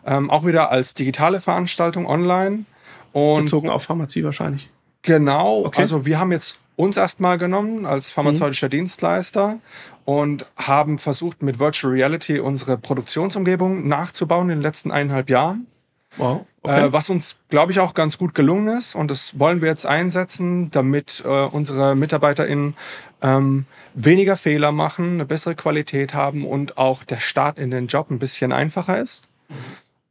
Ähm, 0.06 0.30
auch 0.30 0.46
wieder 0.46 0.72
als 0.72 0.94
digitale 0.94 1.40
Veranstaltung 1.40 2.08
online. 2.08 2.66
Und 3.12 3.46
Bezogen 3.46 3.70
auf 3.70 3.84
Pharmazie 3.84 4.24
wahrscheinlich. 4.24 4.70
Genau, 5.04 5.66
okay. 5.66 5.82
also 5.82 6.06
wir 6.06 6.20
haben 6.20 6.32
jetzt 6.32 6.60
uns 6.76 6.98
erstmal 6.98 7.38
genommen 7.38 7.86
als 7.86 8.12
pharmazeutischer 8.12 8.68
mhm. 8.68 8.72
Dienstleister 8.72 9.60
und 10.08 10.46
haben 10.56 11.00
versucht, 11.00 11.44
mit 11.44 11.60
Virtual 11.60 11.92
Reality 11.92 12.40
unsere 12.40 12.78
Produktionsumgebung 12.78 13.90
nachzubauen 13.90 14.50
in 14.50 14.60
den 14.60 14.62
letzten 14.62 14.90
eineinhalb 14.90 15.30
Jahren. 15.30 15.68
Wow. 16.16 16.46
Okay. 16.62 16.86
Äh, 16.86 16.94
was 16.94 17.10
uns, 17.10 17.36
glaube 17.50 17.74
ich, 17.74 17.82
auch 17.82 17.94
ganz 17.94 18.18
gut 18.18 18.34
gelungen 18.34 18.70
ist. 18.70 18.96
Und 18.96 19.12
das 19.12 19.38
wollen 19.38 19.62
wir 19.62 19.68
jetzt 19.68 19.86
einsetzen, 19.86 20.72
damit 20.72 21.24
äh, 21.26 21.28
unsere 21.28 21.94
MitarbeiterInnen 21.94 22.78
ähm, 23.22 23.66
weniger 23.96 24.38
Fehler 24.38 24.72
machen, 24.72 25.16
eine 25.16 25.26
bessere 25.26 25.56
Qualität 25.56 26.14
haben 26.14 26.48
und 26.48 26.78
auch 26.78 27.04
der 27.04 27.20
Start 27.20 27.60
in 27.60 27.70
den 27.70 27.88
Job 27.88 28.10
ein 28.10 28.18
bisschen 28.18 28.54
einfacher 28.54 29.02
ist. 29.02 29.28
Mhm. 29.50 29.56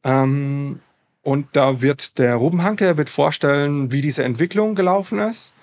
Ähm, 0.05 0.81
und 1.23 1.47
da 1.55 1.81
wird 1.81 2.19
der 2.19 2.35
Ruben 2.35 2.63
Hanke 2.65 2.99
wird 2.99 3.09
vorstellen, 3.09 3.93
wie 3.93 4.03
diese 4.03 4.25
Entwicklung 4.25 4.75
gelaufen 4.75 5.21
ist. 5.21 5.55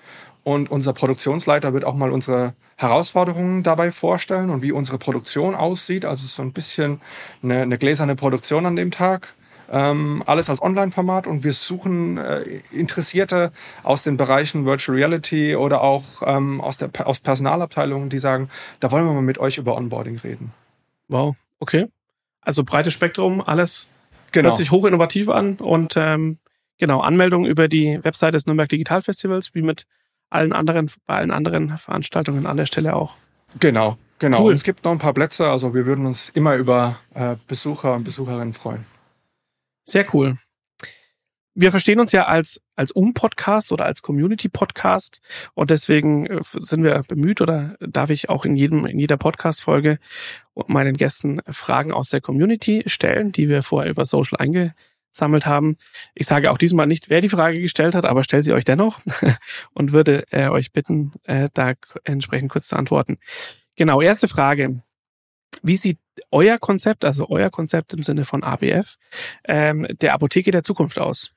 Und 0.44 0.70
unser 0.70 0.92
Produktionsleiter 0.92 1.72
wird 1.72 1.84
auch 1.84 1.94
mal 1.94 2.10
unsere 2.10 2.54
Herausforderungen 2.76 3.62
dabei 3.62 3.90
vorstellen 3.90 4.50
und 4.50 4.62
wie 4.62 4.72
unsere 4.72 4.98
Produktion 4.98 5.54
aussieht. 5.54 6.04
Also 6.04 6.26
so 6.26 6.42
ein 6.42 6.52
bisschen 6.52 7.00
eine, 7.42 7.62
eine 7.62 7.78
gläserne 7.78 8.14
Produktion 8.14 8.66
an 8.66 8.76
dem 8.76 8.90
Tag. 8.90 9.34
Ähm, 9.72 10.22
alles 10.26 10.50
als 10.50 10.60
Online-Format 10.60 11.26
und 11.26 11.42
wir 11.42 11.54
suchen 11.54 12.18
äh, 12.18 12.42
Interessierte 12.70 13.50
aus 13.82 14.02
den 14.02 14.18
Bereichen 14.18 14.66
Virtual 14.66 14.96
Reality 14.96 15.56
oder 15.56 15.80
auch 15.80 16.04
ähm, 16.26 16.60
aus, 16.60 16.76
der, 16.76 16.90
aus 17.06 17.18
Personalabteilungen, 17.18 18.10
die 18.10 18.18
sagen, 18.18 18.50
da 18.80 18.90
wollen 18.90 19.06
wir 19.06 19.14
mal 19.14 19.22
mit 19.22 19.38
euch 19.38 19.56
über 19.56 19.74
Onboarding 19.74 20.18
reden. 20.18 20.52
Wow, 21.08 21.34
okay. 21.60 21.86
Also 22.42 22.62
breites 22.62 22.92
Spektrum, 22.92 23.40
alles 23.40 23.94
Genau. 24.34 24.48
Hört 24.48 24.56
sich 24.56 24.72
hochinnovativ 24.72 25.28
an 25.28 25.54
und 25.54 25.94
ähm, 25.96 26.38
genau, 26.78 27.00
Anmeldung 27.00 27.46
über 27.46 27.68
die 27.68 28.00
Website 28.02 28.34
des 28.34 28.46
Nürnberg 28.46 28.68
Digital 28.68 29.00
Festivals, 29.00 29.54
wie 29.54 29.62
mit 29.62 29.86
allen 30.30 30.52
anderen, 30.52 30.90
bei 31.06 31.16
allen 31.16 31.30
anderen 31.30 31.76
Veranstaltungen 31.78 32.46
an 32.46 32.56
der 32.56 32.66
Stelle 32.66 32.96
auch. 32.96 33.16
Genau, 33.60 33.96
genau. 34.18 34.44
Cool. 34.44 34.54
Es 34.54 34.64
gibt 34.64 34.84
noch 34.84 34.92
ein 34.92 34.98
paar 34.98 35.14
Plätze, 35.14 35.48
also 35.48 35.74
wir 35.74 35.86
würden 35.86 36.06
uns 36.06 36.30
immer 36.30 36.56
über 36.56 36.96
äh, 37.14 37.36
Besucher 37.46 37.94
und 37.94 38.04
Besucherinnen 38.04 38.52
freuen. 38.52 38.84
Sehr 39.84 40.06
cool. 40.14 40.38
wir 41.54 41.70
verstehen 41.70 42.00
uns 42.00 42.10
ja 42.10 42.24
als, 42.24 42.60
als 42.74 42.90
Um-Podcast 42.90 43.70
oder 43.70 43.84
als 43.84 44.02
Community-Podcast 44.02 45.20
und 45.54 45.70
deswegen 45.70 46.26
äh, 46.26 46.40
sind 46.58 46.82
wir 46.82 47.00
bemüht 47.06 47.40
oder 47.40 47.76
darf 47.80 48.10
ich 48.10 48.28
auch 48.28 48.44
in 48.44 48.56
jedem, 48.56 48.86
in 48.86 48.98
jeder 48.98 49.16
Podcast-Folge 49.16 49.98
meinen 50.66 50.96
Gästen 50.96 51.40
Fragen 51.48 51.92
aus 51.92 52.08
der 52.10 52.20
Community 52.20 52.82
stellen, 52.86 53.30
die 53.30 53.48
wir 53.48 53.62
vorher 53.62 53.90
über 53.90 54.04
Social 54.04 54.40
eingesammelt 55.14 55.46
haben. 55.46 55.76
Ich 56.14 56.26
sage 56.26 56.50
auch 56.50 56.58
diesmal 56.58 56.86
nicht, 56.86 57.10
wer 57.10 57.20
die 57.20 57.28
Frage 57.28 57.60
gestellt 57.60 57.94
hat, 57.94 58.04
aber 58.04 58.24
stellt 58.24 58.44
sie 58.44 58.52
euch 58.52 58.64
dennoch 58.64 59.00
und 59.74 59.92
würde 59.92 60.24
äh, 60.30 60.48
euch 60.48 60.72
bitten, 60.72 61.12
äh, 61.24 61.48
da 61.54 61.72
entsprechend 62.04 62.50
kurz 62.50 62.68
zu 62.68 62.76
antworten. 62.76 63.18
Genau, 63.76 64.00
erste 64.00 64.28
Frage. 64.28 64.82
Wie 65.62 65.76
sieht 65.76 65.98
euer 66.30 66.58
Konzept, 66.58 67.04
also 67.04 67.28
euer 67.28 67.50
Konzept 67.50 67.94
im 67.94 68.02
Sinne 68.02 68.24
von 68.24 68.42
ABF, 68.42 68.96
ähm, 69.44 69.86
der 70.00 70.14
Apotheke 70.14 70.50
der 70.50 70.64
Zukunft 70.64 70.98
aus? 70.98 71.30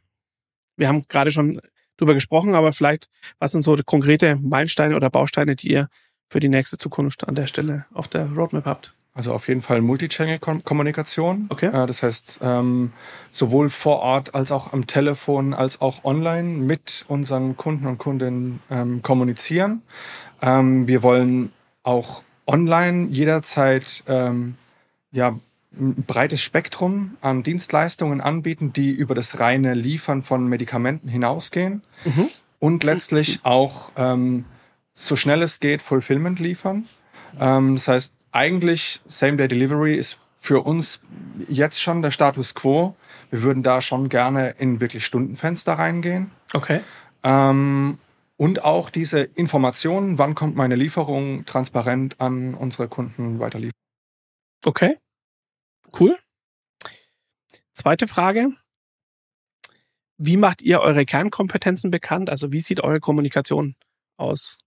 Wir 0.75 0.87
haben 0.87 1.07
gerade 1.07 1.31
schon 1.31 1.61
drüber 1.97 2.13
gesprochen, 2.13 2.55
aber 2.55 2.73
vielleicht, 2.73 3.09
was 3.39 3.51
sind 3.51 3.63
so 3.63 3.75
konkrete 3.85 4.35
Meilensteine 4.35 4.95
oder 4.95 5.09
Bausteine, 5.09 5.55
die 5.55 5.71
ihr 5.71 5.87
für 6.29 6.39
die 6.39 6.49
nächste 6.49 6.77
Zukunft 6.77 7.27
an 7.27 7.35
der 7.35 7.47
Stelle 7.47 7.85
auf 7.93 8.07
der 8.07 8.25
Roadmap 8.25 8.65
habt? 8.65 8.96
Also 9.17 9.33
auf 9.33 9.47
jeden 9.47 9.63
Fall 9.63 9.81
Multichannel-Kommunikation. 9.81 11.47
Okay. 11.49 11.67
Äh, 11.67 11.87
das 11.87 12.03
heißt, 12.03 12.39
ähm, 12.43 12.91
sowohl 13.31 13.69
vor 13.71 13.99
Ort 13.99 14.35
als 14.35 14.51
auch 14.51 14.73
am 14.73 14.85
Telefon 14.85 15.55
als 15.55 15.81
auch 15.81 16.05
online 16.05 16.49
mit 16.49 17.03
unseren 17.07 17.57
Kunden 17.57 17.87
und 17.87 17.97
Kundinnen 17.97 18.59
ähm, 18.69 19.01
kommunizieren. 19.01 19.81
Ähm, 20.41 20.87
wir 20.87 21.01
wollen 21.01 21.51
auch 21.81 22.21
online 22.45 23.07
jederzeit 23.07 24.03
ja, 24.07 25.27
ein 25.79 26.03
breites 26.05 26.41
Spektrum 26.41 27.17
an 27.21 27.43
Dienstleistungen 27.43 28.21
anbieten, 28.21 28.71
die 28.71 28.91
über 28.91 29.15
das 29.15 29.39
reine 29.39 29.73
Liefern 29.73 30.21
von 30.23 30.47
Medikamenten 30.47 31.09
hinausgehen 31.09 31.81
Mhm. 32.05 32.29
und 32.59 32.83
letztlich 32.85 33.41
auch 33.43 33.89
so 34.93 35.15
schnell 35.17 35.41
es 35.41 35.59
geht 35.59 35.81
Fulfillment 35.81 36.39
liefern. 36.39 36.85
Das 37.37 37.87
heißt, 37.87 38.13
eigentlich 38.31 39.01
Same-Day-Delivery 39.05 39.95
ist 39.95 40.19
für 40.37 40.61
uns 40.61 41.01
jetzt 41.47 41.81
schon 41.81 42.01
der 42.01 42.11
Status 42.11 42.55
quo. 42.55 42.95
Wir 43.29 43.41
würden 43.41 43.63
da 43.63 43.81
schon 43.81 44.09
gerne 44.09 44.55
in 44.59 44.79
wirklich 44.79 45.05
Stundenfenster 45.05 45.73
reingehen. 45.73 46.31
Okay. 46.53 46.81
Ähm, 47.23 47.97
und 48.37 48.63
auch 48.63 48.89
diese 48.89 49.21
Informationen, 49.21 50.17
wann 50.17 50.35
kommt 50.35 50.55
meine 50.55 50.75
Lieferung, 50.75 51.45
transparent 51.45 52.21
an 52.21 52.53
unsere 52.53 52.87
Kunden 52.87 53.39
weiterliefern. 53.39 53.73
Okay. 54.63 54.97
Cool. 55.99 56.17
Zweite 57.73 58.07
Frage. 58.07 58.51
Wie 60.17 60.37
macht 60.37 60.61
ihr 60.61 60.81
eure 60.81 61.05
Kernkompetenzen 61.05 61.91
bekannt? 61.91 62.29
Also 62.29 62.51
wie 62.51 62.61
sieht 62.61 62.81
eure 62.81 62.99
Kommunikation 62.99 63.75
aus? 64.17 64.57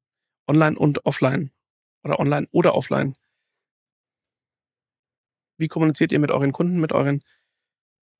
Online 0.49 0.79
und 0.79 1.07
offline? 1.07 1.51
Oder 2.05 2.19
online 2.19 2.47
oder 2.53 2.75
offline? 2.75 3.17
Wie 5.61 5.69
kommuniziert 5.69 6.13
ihr 6.13 6.19
mit 6.19 6.31
euren 6.31 6.53
Kunden, 6.53 6.81
mit 6.81 6.93
euren 6.93 7.23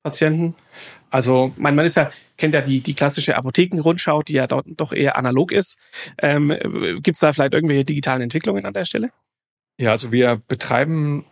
Patienten? 0.03 0.55
Also 1.09 1.53
man 1.57 1.77
ist 1.79 1.95
ja, 1.95 2.11
kennt 2.37 2.53
ja 2.53 2.61
die, 2.61 2.81
die 2.81 2.93
klassische 2.93 3.35
Apothekenrundschau, 3.35 4.23
die 4.23 4.33
ja 4.33 4.47
dort 4.47 4.65
doch 4.77 4.93
eher 4.93 5.17
analog 5.17 5.51
ist. 5.51 5.77
Ähm, 6.17 6.49
Gibt 7.01 7.15
es 7.15 7.19
da 7.19 7.33
vielleicht 7.33 7.53
irgendwelche 7.53 7.83
digitalen 7.83 8.21
Entwicklungen 8.21 8.65
an 8.65 8.73
der 8.73 8.85
Stelle? 8.85 9.11
Ja, 9.77 9.91
also 9.91 10.11
wir 10.11 10.41
betreiben, 10.47 11.25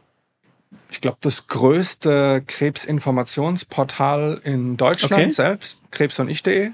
ich 0.91 1.01
glaube, 1.01 1.17
das 1.21 1.47
größte 1.47 2.43
Krebsinformationsportal 2.45 4.41
in 4.43 4.77
Deutschland 4.77 5.13
Okay. 5.13 5.31
selbst, 5.31 5.83
krebs 5.91 6.19
und 6.19 6.29
ich.de, 6.29 6.71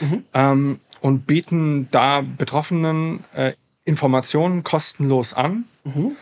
Mhm. 0.00 0.24
ähm, 0.34 0.80
und 1.00 1.26
bieten 1.26 1.88
da 1.90 2.22
Betroffenen 2.22 3.24
äh, 3.34 3.52
Informationen 3.84 4.64
kostenlos 4.64 5.32
an. 5.34 5.64
Mhm. 5.84 6.16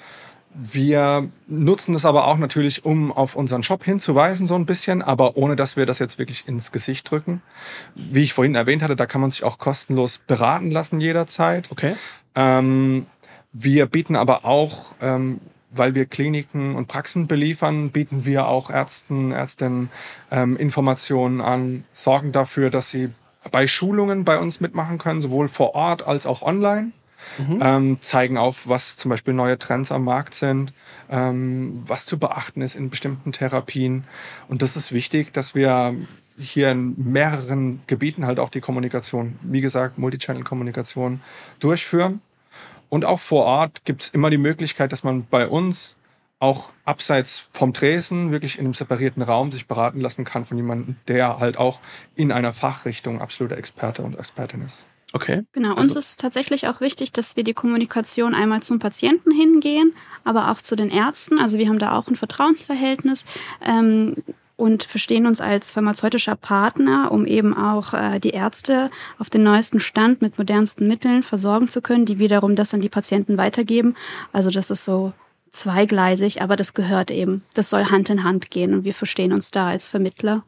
Wir 0.56 1.28
nutzen 1.48 1.94
das 1.94 2.04
aber 2.04 2.28
auch 2.28 2.38
natürlich, 2.38 2.84
um 2.84 3.10
auf 3.10 3.34
unseren 3.34 3.64
Shop 3.64 3.82
hinzuweisen, 3.82 4.46
so 4.46 4.54
ein 4.54 4.66
bisschen, 4.66 5.02
aber 5.02 5.36
ohne 5.36 5.56
dass 5.56 5.76
wir 5.76 5.84
das 5.84 5.98
jetzt 5.98 6.18
wirklich 6.18 6.46
ins 6.46 6.70
Gesicht 6.70 7.10
drücken. 7.10 7.42
Wie 7.96 8.22
ich 8.22 8.32
vorhin 8.32 8.54
erwähnt 8.54 8.82
hatte, 8.82 8.94
da 8.94 9.06
kann 9.06 9.20
man 9.20 9.32
sich 9.32 9.42
auch 9.42 9.58
kostenlos 9.58 10.18
beraten 10.18 10.70
lassen 10.70 11.00
jederzeit. 11.00 11.72
Okay. 11.72 11.96
Ähm, 12.36 13.06
wir 13.52 13.86
bieten 13.86 14.14
aber 14.14 14.44
auch, 14.44 14.92
ähm, 15.00 15.40
weil 15.70 15.96
wir 15.96 16.06
Kliniken 16.06 16.76
und 16.76 16.86
Praxen 16.86 17.26
beliefern, 17.26 17.90
bieten 17.90 18.24
wir 18.24 18.46
auch 18.46 18.70
Ärzten, 18.70 19.32
Ärztinnen 19.32 19.90
ähm, 20.30 20.56
Informationen 20.56 21.40
an, 21.40 21.84
sorgen 21.90 22.30
dafür, 22.30 22.70
dass 22.70 22.92
sie 22.92 23.10
bei 23.50 23.66
Schulungen 23.66 24.24
bei 24.24 24.38
uns 24.38 24.60
mitmachen 24.60 24.98
können, 24.98 25.20
sowohl 25.20 25.48
vor 25.48 25.74
Ort 25.74 26.06
als 26.06 26.26
auch 26.26 26.42
online. 26.42 26.92
Ähm, 27.60 27.98
zeigen 28.00 28.38
auf, 28.38 28.68
was 28.68 28.96
zum 28.96 29.10
Beispiel 29.10 29.34
neue 29.34 29.58
Trends 29.58 29.90
am 29.92 30.04
Markt 30.04 30.34
sind, 30.34 30.72
ähm, 31.10 31.82
was 31.86 32.06
zu 32.06 32.18
beachten 32.18 32.60
ist 32.60 32.74
in 32.74 32.90
bestimmten 32.90 33.32
Therapien. 33.32 34.04
Und 34.48 34.62
das 34.62 34.76
ist 34.76 34.92
wichtig, 34.92 35.32
dass 35.32 35.54
wir 35.54 35.94
hier 36.36 36.70
in 36.70 36.94
mehreren 36.96 37.82
Gebieten 37.86 38.26
halt 38.26 38.40
auch 38.40 38.50
die 38.50 38.60
Kommunikation, 38.60 39.38
wie 39.42 39.60
gesagt, 39.60 39.98
Multichannel-Kommunikation 39.98 41.20
durchführen. 41.60 42.20
Und 42.88 43.04
auch 43.04 43.20
vor 43.20 43.44
Ort 43.44 43.84
gibt 43.84 44.02
es 44.02 44.08
immer 44.08 44.30
die 44.30 44.38
Möglichkeit, 44.38 44.92
dass 44.92 45.04
man 45.04 45.26
bei 45.26 45.48
uns 45.48 45.98
auch 46.38 46.70
abseits 46.84 47.46
vom 47.52 47.72
Tresen 47.72 48.30
wirklich 48.30 48.58
in 48.58 48.66
einem 48.66 48.74
separierten 48.74 49.22
Raum 49.22 49.52
sich 49.52 49.66
beraten 49.66 50.00
lassen 50.00 50.24
kann 50.24 50.44
von 50.44 50.56
jemandem, 50.56 50.96
der 51.08 51.38
halt 51.38 51.56
auch 51.56 51.80
in 52.16 52.32
einer 52.32 52.52
Fachrichtung 52.52 53.20
absoluter 53.20 53.56
Experte 53.56 54.02
und 54.02 54.18
Expertin 54.18 54.62
ist. 54.62 54.86
Okay. 55.14 55.44
Genau, 55.52 55.74
Also- 55.76 55.94
uns 55.94 55.96
ist 55.96 56.20
tatsächlich 56.20 56.66
auch 56.66 56.80
wichtig, 56.80 57.12
dass 57.12 57.36
wir 57.36 57.44
die 57.44 57.54
Kommunikation 57.54 58.34
einmal 58.34 58.64
zum 58.64 58.80
Patienten 58.80 59.30
hingehen, 59.30 59.94
aber 60.24 60.50
auch 60.50 60.60
zu 60.60 60.74
den 60.74 60.90
Ärzten. 60.90 61.38
Also 61.38 61.56
wir 61.56 61.68
haben 61.68 61.78
da 61.78 61.96
auch 61.96 62.08
ein 62.08 62.16
Vertrauensverhältnis 62.16 63.24
ähm, 63.64 64.16
und 64.56 64.82
verstehen 64.82 65.26
uns 65.26 65.40
als 65.40 65.70
pharmazeutischer 65.70 66.34
Partner, 66.34 67.12
um 67.12 67.26
eben 67.26 67.56
auch 67.56 67.94
äh, 67.94 68.18
die 68.18 68.30
Ärzte 68.30 68.90
auf 69.20 69.30
den 69.30 69.44
neuesten 69.44 69.78
Stand 69.78 70.20
mit 70.20 70.36
modernsten 70.36 70.88
Mitteln 70.88 71.22
versorgen 71.22 71.68
zu 71.68 71.80
können, 71.80 72.06
die 72.06 72.18
wiederum 72.18 72.56
das 72.56 72.74
an 72.74 72.80
die 72.80 72.88
Patienten 72.88 73.36
weitergeben. 73.36 73.94
Also 74.32 74.50
das 74.50 74.68
ist 74.72 74.84
so 74.84 75.12
zweigleisig, 75.52 76.42
aber 76.42 76.56
das 76.56 76.74
gehört 76.74 77.12
eben, 77.12 77.44
das 77.54 77.70
soll 77.70 77.84
Hand 77.84 78.10
in 78.10 78.24
Hand 78.24 78.50
gehen 78.50 78.74
und 78.74 78.84
wir 78.84 78.94
verstehen 78.94 79.32
uns 79.32 79.52
da 79.52 79.68
als 79.68 79.86
Vermittler. 79.88 80.42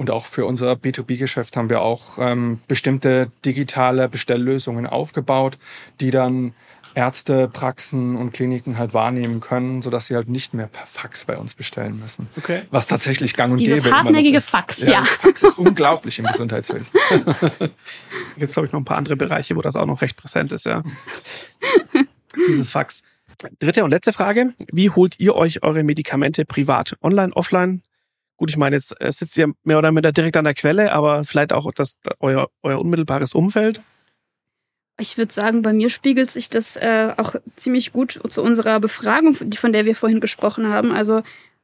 Und 0.00 0.10
auch 0.10 0.24
für 0.24 0.46
unser 0.46 0.72
B2B-Geschäft 0.72 1.58
haben 1.58 1.68
wir 1.68 1.82
auch 1.82 2.16
ähm, 2.18 2.60
bestimmte 2.66 3.30
digitale 3.44 4.08
Bestelllösungen 4.08 4.86
aufgebaut, 4.86 5.58
die 6.00 6.10
dann 6.10 6.54
Ärzte, 6.94 7.48
Praxen 7.48 8.16
und 8.16 8.32
Kliniken 8.32 8.78
halt 8.78 8.94
wahrnehmen 8.94 9.40
können, 9.40 9.82
sodass 9.82 10.06
sie 10.06 10.14
halt 10.14 10.30
nicht 10.30 10.54
mehr 10.54 10.68
per 10.68 10.86
Fax 10.86 11.26
bei 11.26 11.36
uns 11.36 11.52
bestellen 11.52 12.00
müssen. 12.00 12.30
Okay. 12.38 12.62
Was 12.70 12.86
tatsächlich 12.86 13.34
gang 13.34 13.52
und 13.52 13.58
Dieses 13.58 13.82
gäbe 13.82 13.90
noch 13.90 14.04
hartnäckige 14.04 14.38
ist. 14.38 14.48
Fax, 14.48 14.78
ja. 14.78 14.88
ja. 14.88 15.00
das 15.00 15.10
Fax 15.16 15.42
ist 15.42 15.58
unglaublich 15.58 16.18
im 16.18 16.24
Gesundheitswesen. 16.24 16.98
Es, 18.40 18.54
glaube 18.54 18.68
ich, 18.68 18.72
noch 18.72 18.80
ein 18.80 18.86
paar 18.86 18.96
andere 18.96 19.16
Bereiche, 19.16 19.54
wo 19.54 19.60
das 19.60 19.76
auch 19.76 19.84
noch 19.84 20.00
recht 20.00 20.16
präsent 20.16 20.50
ist, 20.50 20.64
ja. 20.64 20.82
Dieses 22.48 22.70
Fax. 22.70 23.02
Dritte 23.58 23.84
und 23.84 23.90
letzte 23.90 24.14
Frage. 24.14 24.54
Wie 24.72 24.88
holt 24.88 25.20
ihr 25.20 25.34
euch 25.34 25.62
eure 25.62 25.82
Medikamente 25.82 26.46
privat? 26.46 26.96
Online, 27.02 27.34
offline? 27.34 27.82
Gut, 28.40 28.48
ich 28.48 28.56
meine, 28.56 28.74
jetzt 28.76 28.98
äh, 29.02 29.12
sitzt 29.12 29.36
ihr 29.36 29.52
mehr 29.64 29.76
oder 29.76 29.92
minder 29.92 30.12
direkt 30.12 30.34
an 30.38 30.44
der 30.44 30.54
Quelle, 30.54 30.92
aber 30.92 31.24
vielleicht 31.24 31.52
auch 31.52 31.70
das, 31.72 31.98
euer, 32.20 32.48
euer 32.62 32.80
unmittelbares 32.80 33.34
Umfeld. 33.34 33.82
Ich 34.98 35.18
würde 35.18 35.30
sagen, 35.30 35.60
bei 35.60 35.74
mir 35.74 35.90
spiegelt 35.90 36.30
sich 36.30 36.48
das 36.48 36.76
äh, 36.76 37.12
auch 37.18 37.34
ziemlich 37.56 37.92
gut 37.92 38.18
zu 38.30 38.42
unserer 38.42 38.80
Befragung, 38.80 39.36
die- 39.42 39.58
von 39.58 39.74
der 39.74 39.84
wir 39.84 39.94
vorhin 39.94 40.20
gesprochen 40.20 40.68
haben. 40.72 40.90
Also 40.90 41.20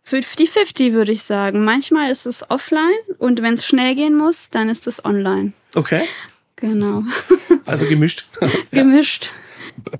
50-50 0.06 0.92
würde 0.92 1.12
ich 1.12 1.22
sagen. 1.22 1.64
Manchmal 1.64 2.10
ist 2.12 2.26
es 2.26 2.50
offline 2.50 2.92
und 3.16 3.40
wenn 3.40 3.54
es 3.54 3.64
schnell 3.64 3.94
gehen 3.94 4.14
muss, 4.14 4.50
dann 4.50 4.68
ist 4.68 4.86
es 4.86 5.02
online. 5.02 5.54
Okay. 5.74 6.02
Genau. 6.56 7.04
Also 7.64 7.86
gemischt. 7.86 8.28
Gemischt. 8.70 9.32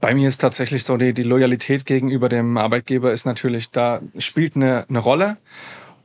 Bei 0.01 0.15
mir 0.15 0.29
ist 0.29 0.43
tatsächlich 0.43 0.85
so, 0.85 0.97
die, 0.99 1.13
die 1.15 1.25
Loyalität 1.25 1.85
gegenüber 1.87 2.29
dem 2.29 2.59
Arbeitgeber 2.59 3.13
ist 3.13 3.25
natürlich, 3.27 3.71
da 3.71 4.03
spielt 4.19 4.55
eine, 4.57 4.85
eine 4.89 5.01
Rolle. 5.01 5.37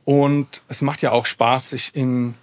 Und 0.04 0.62
es 0.68 0.82
macht 0.82 1.02
ja 1.02 1.12
auch 1.12 1.26
Spaß, 1.26 1.70
sich 1.70 1.94
in 1.94 2.34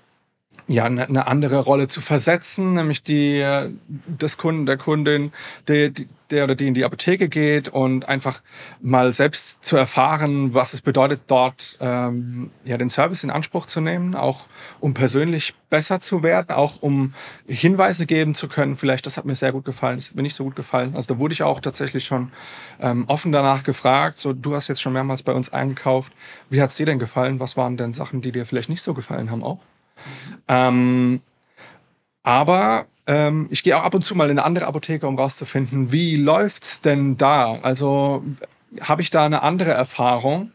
ja, 0.67 0.85
eine, 0.85 1.07
eine 1.07 1.27
andere 1.27 1.59
Rolle 1.59 1.87
zu 1.87 1.99
versetzen, 2.01 2.73
nämlich 2.73 3.03
die 3.03 3.39
äh, 3.39 3.69
des 3.87 4.37
Kunden, 4.37 4.65
der 4.65 4.77
Kundin, 4.77 5.33
der, 5.67 5.89
die- 5.89 6.07
der 6.31 6.43
oder 6.43 6.55
die 6.55 6.67
in 6.67 6.73
die 6.73 6.83
Apotheke 6.83 7.29
geht 7.29 7.69
und 7.69 8.07
einfach 8.07 8.41
mal 8.81 9.13
selbst 9.13 9.63
zu 9.63 9.77
erfahren, 9.77 10.53
was 10.53 10.73
es 10.73 10.81
bedeutet, 10.81 11.21
dort 11.27 11.77
ähm, 11.81 12.51
ja, 12.65 12.77
den 12.77 12.89
Service 12.89 13.23
in 13.23 13.29
Anspruch 13.29 13.65
zu 13.65 13.81
nehmen, 13.81 14.15
auch 14.15 14.45
um 14.79 14.93
persönlich 14.93 15.53
besser 15.69 16.01
zu 16.01 16.23
werden, 16.23 16.55
auch 16.55 16.81
um 16.81 17.13
Hinweise 17.47 18.05
geben 18.05 18.35
zu 18.35 18.47
können. 18.47 18.77
Vielleicht, 18.77 19.05
das 19.05 19.17
hat 19.17 19.25
mir 19.25 19.35
sehr 19.35 19.51
gut 19.51 19.65
gefallen, 19.65 19.97
das 19.97 20.09
hat 20.09 20.15
mir 20.15 20.23
nicht 20.23 20.35
so 20.35 20.43
gut 20.43 20.55
gefallen. 20.55 20.95
Also 20.95 21.13
da 21.13 21.19
wurde 21.19 21.33
ich 21.33 21.43
auch 21.43 21.59
tatsächlich 21.59 22.05
schon 22.05 22.31
ähm, 22.81 23.05
offen 23.07 23.31
danach 23.31 23.63
gefragt. 23.63 24.19
So, 24.19 24.33
du 24.33 24.55
hast 24.55 24.67
jetzt 24.67 24.81
schon 24.81 24.93
mehrmals 24.93 25.23
bei 25.23 25.33
uns 25.33 25.51
eingekauft. 25.51 26.13
Wie 26.49 26.61
hat 26.61 26.69
es 26.69 26.75
dir 26.75 26.85
denn 26.85 26.99
gefallen? 26.99 27.39
Was 27.39 27.57
waren 27.57 27.77
denn 27.77 27.93
Sachen, 27.93 28.21
die 28.21 28.31
dir 28.31 28.45
vielleicht 28.45 28.69
nicht 28.69 28.81
so 28.81 28.93
gefallen 28.93 29.31
haben 29.31 29.43
auch? 29.43 29.59
Ähm, 30.47 31.21
aber 32.23 32.85
ähm, 33.09 33.47
ich 33.49 33.63
gehe 33.63 33.75
auch 33.75 33.83
ab 33.83 33.95
und 33.95 34.05
zu 34.05 34.13
mal 34.13 34.25
in 34.25 34.37
eine 34.37 34.43
andere 34.43 34.67
Apotheke, 34.67 35.07
um 35.07 35.17
rauszufinden, 35.17 35.91
wie 35.91 36.15
läuft's 36.15 36.79
denn 36.81 37.17
da? 37.17 37.59
Also 37.63 38.23
habe 38.81 39.01
ich 39.01 39.09
da 39.09 39.25
eine 39.25 39.41
andere 39.41 39.71
Erfahrung? 39.71 40.51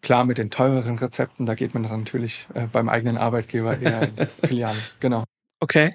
Klar, 0.00 0.24
mit 0.24 0.38
den 0.38 0.50
teureren 0.50 0.96
Rezepten, 0.98 1.46
da 1.46 1.56
geht 1.56 1.74
man 1.74 1.82
dann 1.82 2.00
natürlich 2.00 2.46
äh, 2.54 2.68
beim 2.72 2.88
eigenen 2.88 3.18
Arbeitgeber 3.18 3.76
eher 3.76 4.02
in 4.02 4.14
die 4.14 4.26
Filiale. 4.46 4.78
Genau. 5.00 5.24
Okay. 5.58 5.92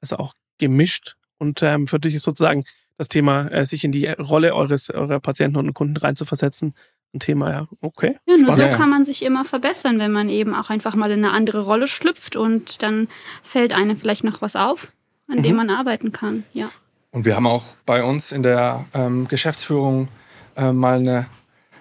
Also 0.00 0.16
auch 0.16 0.32
gemischt. 0.56 1.16
Und 1.36 1.62
ähm, 1.62 1.86
für 1.86 2.00
dich 2.00 2.14
ist 2.14 2.22
sozusagen 2.22 2.64
das 2.96 3.08
Thema, 3.08 3.48
äh, 3.48 3.66
sich 3.66 3.84
in 3.84 3.92
die 3.92 4.06
Rolle 4.06 4.54
eures 4.54 4.88
eurer 4.88 5.20
Patienten 5.20 5.58
und 5.58 5.74
Kunden 5.74 5.98
reinzuversetzen, 5.98 6.74
ein 7.14 7.20
Thema, 7.20 7.50
ja. 7.50 7.68
Okay. 7.82 8.16
Ja, 8.26 8.36
nur 8.38 8.52
so 8.52 8.62
Spannend. 8.62 8.76
kann 8.76 8.90
man 8.90 9.04
sich 9.04 9.22
immer 9.22 9.44
verbessern, 9.44 9.98
wenn 9.98 10.10
man 10.10 10.30
eben 10.30 10.54
auch 10.54 10.70
einfach 10.70 10.94
mal 10.94 11.10
in 11.10 11.24
eine 11.24 11.34
andere 11.34 11.60
Rolle 11.60 11.86
schlüpft 11.86 12.34
und 12.34 12.82
dann 12.82 13.08
fällt 13.42 13.72
einem 13.72 13.96
vielleicht 13.96 14.24
noch 14.24 14.42
was 14.42 14.56
auf, 14.56 14.92
an 15.28 15.42
dem 15.42 15.52
Mhm. 15.52 15.56
man 15.56 15.70
arbeiten 15.70 16.12
kann. 16.12 16.44
Ja. 16.52 16.70
Und 17.10 17.24
wir 17.24 17.36
haben 17.36 17.46
auch 17.46 17.64
bei 17.86 18.02
uns 18.02 18.32
in 18.32 18.42
der 18.42 18.84
ähm, 18.94 19.28
Geschäftsführung 19.28 20.08
äh, 20.56 20.72
mal 20.72 20.98
eine, 20.98 21.26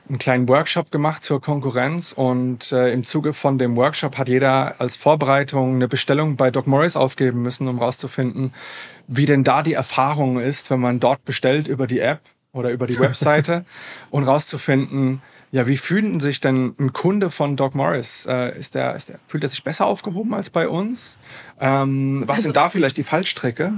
einen 0.07 0.19
kleinen 0.19 0.47
Workshop 0.47 0.89
gemacht 0.91 1.23
zur 1.23 1.41
Konkurrenz. 1.41 2.13
Und 2.13 2.71
äh, 2.71 2.93
im 2.93 3.03
Zuge 3.03 3.33
von 3.33 3.57
dem 3.57 3.75
Workshop 3.75 4.17
hat 4.17 4.29
jeder 4.29 4.79
als 4.79 4.95
Vorbereitung 4.95 5.75
eine 5.75 5.87
Bestellung 5.87 6.37
bei 6.37 6.49
Doc 6.49 6.65
Morris 6.67 6.95
aufgeben 6.95 7.41
müssen, 7.41 7.67
um 7.67 7.79
rauszufinden, 7.79 8.53
wie 9.07 9.25
denn 9.25 9.43
da 9.43 9.63
die 9.63 9.73
Erfahrung 9.73 10.39
ist, 10.39 10.69
wenn 10.69 10.79
man 10.79 10.99
dort 10.99 11.23
bestellt 11.25 11.67
über 11.67 11.87
die 11.87 11.99
App 11.99 12.21
oder 12.53 12.71
über 12.71 12.87
die 12.87 12.99
Webseite 12.99 13.65
und 14.09 14.23
rauszufinden, 14.23 15.21
ja, 15.57 15.65
wie 15.65 15.77
fühlt 15.77 16.21
sich 16.21 16.39
denn 16.39 16.75
ein 16.79 16.93
Kunde 16.93 17.31
von 17.31 17.55
Doc 17.55 17.73
Morris? 17.73 18.27
Äh, 18.29 18.59
ist 18.59 18.75
der, 18.75 18.95
ist 18.95 19.09
der, 19.09 19.19
fühlt 19.27 19.41
er 19.43 19.49
sich 19.49 19.63
besser 19.63 19.87
aufgehoben 19.87 20.35
als 20.35 20.51
bei 20.51 20.67
uns? 20.69 21.17
Ähm, 21.59 22.21
was 22.27 22.35
Also- 22.37 22.43
sind 22.43 22.57
da 22.57 22.69
vielleicht 22.69 22.97
die 22.97 23.03
Fallstricke? 23.03 23.73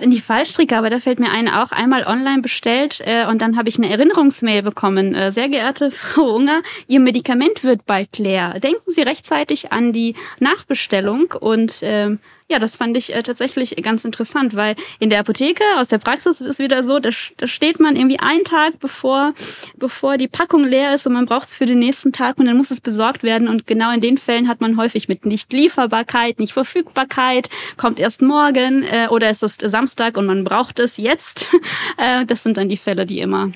In 0.00 0.10
die 0.12 0.20
Fallstricke, 0.20 0.76
aber 0.76 0.90
da 0.90 0.98
fällt 1.00 1.18
mir 1.20 1.30
ein, 1.30 1.48
auch 1.48 1.70
einmal 1.72 2.04
online 2.04 2.40
bestellt 2.42 3.00
äh, 3.04 3.26
und 3.26 3.42
dann 3.42 3.56
habe 3.56 3.68
ich 3.68 3.78
eine 3.78 3.88
Erinnerungsmail 3.90 4.62
bekommen. 4.62 5.14
Äh, 5.14 5.32
sehr 5.32 5.48
geehrte 5.48 5.90
Frau 5.92 6.34
Unger, 6.36 6.62
Ihr 6.86 7.00
Medikament 7.00 7.64
wird 7.64 7.84
bald 7.84 8.18
leer. 8.18 8.60
Denken 8.60 8.90
Sie 8.92 9.02
rechtzeitig 9.02 9.72
an 9.72 9.92
die 9.92 10.14
Nachbestellung 10.40 11.32
und 11.40 11.78
ähm, 11.82 12.20
ja, 12.48 12.58
das 12.58 12.76
fand 12.76 12.96
ich 12.96 13.14
äh, 13.14 13.22
tatsächlich 13.22 13.74
ganz 13.82 14.04
interessant, 14.04 14.54
weil 14.54 14.76
in 14.98 15.08
der 15.08 15.20
Apotheke 15.20 15.64
aus 15.78 15.88
der 15.88 15.98
Praxis 15.98 16.42
ist 16.42 16.58
wieder 16.58 16.82
so, 16.82 16.98
da, 16.98 17.08
da 17.38 17.46
steht 17.46 17.80
man 17.80 17.96
irgendwie 17.96 18.20
einen 18.20 18.44
Tag 18.44 18.78
bevor, 18.80 19.32
bevor 19.76 20.18
die 20.18 20.28
Packung 20.28 20.64
leer 20.64 20.94
ist 20.94 21.06
und 21.06 21.14
man 21.14 21.24
braucht 21.24 21.48
es 21.48 21.54
für 21.54 21.64
den 21.64 21.78
nächsten 21.78 22.12
Tag 22.12 22.38
und 22.38 22.44
dann 22.44 22.56
muss 22.56 22.70
es 22.70 22.82
besorgt 22.82 23.22
werden 23.22 23.48
und 23.48 23.66
genau 23.66 23.92
in 23.92 24.02
den 24.02 24.18
Fällen 24.18 24.46
hat 24.46 24.60
man 24.60 24.76
häufig 24.76 25.08
mit 25.08 25.24
Nicht-Lieferbarkeit, 25.24 26.38
Nicht-Verfügbarkeit, 26.38 27.48
kommt 27.78 27.98
erst 27.98 28.20
morgen 28.20 28.82
äh, 28.82 29.08
oder 29.08 29.30
es 29.30 29.42
ist 29.42 29.62
Samstag 29.62 30.18
und 30.18 30.26
man 30.26 30.44
braucht 30.44 30.78
es 30.80 30.98
jetzt. 30.98 31.48
äh, 31.96 32.26
das 32.26 32.42
sind 32.42 32.58
dann 32.58 32.68
die 32.68 32.76
Fälle, 32.76 33.06
die 33.06 33.20
immer 33.20 33.52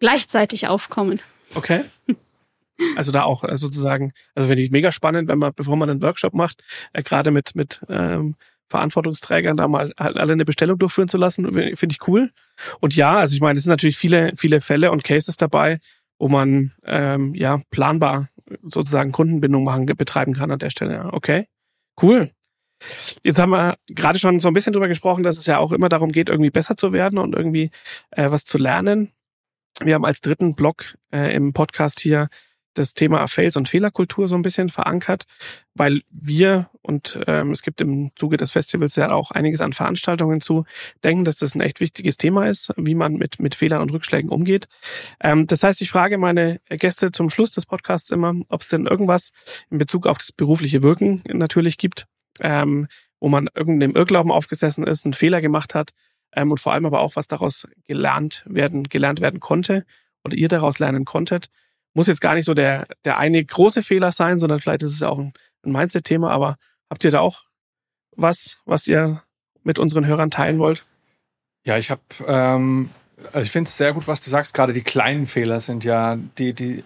gleichzeitig 0.00 0.66
aufkommen. 0.66 1.20
Okay. 1.54 1.84
Also 2.96 3.12
da 3.12 3.24
auch 3.24 3.44
äh, 3.44 3.56
sozusagen, 3.56 4.12
also 4.34 4.48
finde 4.48 4.62
ich 4.62 4.70
mega 4.70 4.92
spannend, 4.92 5.28
wenn 5.28 5.38
man, 5.38 5.52
bevor 5.54 5.76
man 5.76 5.90
einen 5.90 6.02
Workshop 6.02 6.34
macht, 6.34 6.62
äh, 6.92 7.02
gerade 7.02 7.30
mit, 7.30 7.54
mit 7.54 7.80
ähm, 7.88 8.36
Verantwortungsträgern 8.68 9.56
da 9.56 9.66
mal 9.66 9.92
halt 9.98 10.16
alle 10.16 10.32
eine 10.32 10.44
Bestellung 10.44 10.78
durchführen 10.78 11.08
zu 11.08 11.16
lassen, 11.16 11.50
finde 11.52 11.92
ich 11.92 12.06
cool. 12.06 12.30
Und 12.80 12.94
ja, 12.94 13.16
also 13.16 13.34
ich 13.34 13.40
meine, 13.40 13.56
es 13.56 13.64
sind 13.64 13.70
natürlich 13.70 13.96
viele, 13.96 14.32
viele 14.36 14.60
Fälle 14.60 14.90
und 14.90 15.04
Cases 15.04 15.36
dabei, 15.36 15.78
wo 16.18 16.28
man 16.28 16.72
ähm, 16.84 17.34
ja 17.34 17.62
planbar 17.70 18.28
sozusagen 18.62 19.12
Kundenbindung 19.12 19.64
machen, 19.64 19.86
betreiben 19.86 20.34
kann 20.34 20.50
an 20.50 20.58
der 20.58 20.70
Stelle. 20.70 21.10
Okay, 21.12 21.46
cool. 22.02 22.30
Jetzt 23.24 23.38
haben 23.38 23.50
wir 23.50 23.76
gerade 23.88 24.18
schon 24.18 24.38
so 24.40 24.48
ein 24.48 24.54
bisschen 24.54 24.72
drüber 24.72 24.88
gesprochen, 24.88 25.22
dass 25.24 25.38
es 25.38 25.46
ja 25.46 25.58
auch 25.58 25.72
immer 25.72 25.88
darum 25.88 26.12
geht, 26.12 26.28
irgendwie 26.28 26.50
besser 26.50 26.76
zu 26.76 26.92
werden 26.92 27.18
und 27.18 27.34
irgendwie 27.34 27.70
äh, 28.10 28.30
was 28.30 28.44
zu 28.44 28.58
lernen. 28.58 29.10
Wir 29.80 29.94
haben 29.94 30.04
als 30.04 30.20
dritten 30.20 30.54
Block 30.54 30.96
äh, 31.12 31.34
im 31.34 31.52
Podcast 31.52 32.00
hier 32.00 32.28
das 32.78 32.94
Thema 32.94 33.26
Fails 33.26 33.56
und 33.56 33.68
Fehlerkultur 33.68 34.28
so 34.28 34.36
ein 34.36 34.42
bisschen 34.42 34.68
verankert, 34.68 35.24
weil 35.74 36.02
wir 36.10 36.70
und 36.82 37.18
ähm, 37.26 37.50
es 37.50 37.62
gibt 37.62 37.80
im 37.80 38.10
Zuge 38.16 38.36
des 38.36 38.52
Festivals 38.52 38.96
ja 38.96 39.10
auch 39.10 39.30
einiges 39.30 39.60
an 39.60 39.72
Veranstaltungen 39.72 40.40
zu 40.40 40.64
denken, 41.04 41.24
dass 41.24 41.38
das 41.38 41.54
ein 41.54 41.60
echt 41.60 41.80
wichtiges 41.80 42.16
Thema 42.16 42.48
ist, 42.48 42.72
wie 42.76 42.94
man 42.94 43.14
mit 43.14 43.40
mit 43.40 43.54
Fehlern 43.54 43.82
und 43.82 43.92
Rückschlägen 43.92 44.30
umgeht. 44.30 44.68
Ähm, 45.20 45.46
das 45.46 45.62
heißt, 45.62 45.80
ich 45.82 45.90
frage 45.90 46.18
meine 46.18 46.60
Gäste 46.68 47.12
zum 47.12 47.30
Schluss 47.30 47.50
des 47.50 47.66
Podcasts 47.66 48.10
immer, 48.10 48.34
ob 48.48 48.60
es 48.60 48.68
denn 48.68 48.86
irgendwas 48.86 49.32
in 49.70 49.78
Bezug 49.78 50.06
auf 50.06 50.18
das 50.18 50.32
berufliche 50.32 50.82
Wirken 50.82 51.22
natürlich 51.26 51.78
gibt, 51.78 52.06
ähm, 52.40 52.86
wo 53.20 53.28
man 53.28 53.48
irgendeinem 53.54 53.96
Irrglauben 53.96 54.30
aufgesessen 54.30 54.84
ist, 54.84 55.04
einen 55.04 55.14
Fehler 55.14 55.40
gemacht 55.40 55.74
hat 55.74 55.92
ähm, 56.32 56.50
und 56.50 56.58
vor 56.58 56.72
allem 56.72 56.86
aber 56.86 57.00
auch, 57.00 57.16
was 57.16 57.28
daraus 57.28 57.66
gelernt 57.86 58.44
werden, 58.46 58.84
gelernt 58.84 59.20
werden 59.20 59.40
konnte 59.40 59.84
oder 60.24 60.36
ihr 60.36 60.48
daraus 60.48 60.78
lernen 60.78 61.04
konntet. 61.04 61.48
Muss 61.94 62.06
jetzt 62.06 62.20
gar 62.20 62.34
nicht 62.34 62.44
so 62.44 62.54
der, 62.54 62.86
der 63.04 63.18
eine 63.18 63.44
große 63.44 63.82
Fehler 63.82 64.12
sein, 64.12 64.38
sondern 64.38 64.60
vielleicht 64.60 64.82
ist 64.82 64.92
es 64.92 65.00
ja 65.00 65.08
auch 65.08 65.18
ein, 65.18 65.32
ein 65.64 65.72
Mindset-Thema, 65.72 66.30
aber 66.30 66.56
habt 66.90 67.04
ihr 67.04 67.10
da 67.10 67.20
auch 67.20 67.44
was, 68.16 68.58
was 68.64 68.86
ihr 68.86 69.22
mit 69.62 69.78
unseren 69.78 70.06
Hörern 70.06 70.30
teilen 70.30 70.58
wollt? 70.58 70.84
Ja, 71.64 71.76
ich 71.78 71.90
habe, 71.90 72.00
ähm, 72.26 72.90
also 73.32 73.44
ich 73.44 73.50
finde 73.50 73.68
es 73.68 73.76
sehr 73.76 73.92
gut, 73.92 74.06
was 74.08 74.20
du 74.20 74.30
sagst. 74.30 74.54
Gerade 74.54 74.72
die 74.72 74.82
kleinen 74.82 75.26
Fehler 75.26 75.60
sind 75.60 75.84
ja 75.84 76.16
die, 76.38 76.52
die, 76.52 76.84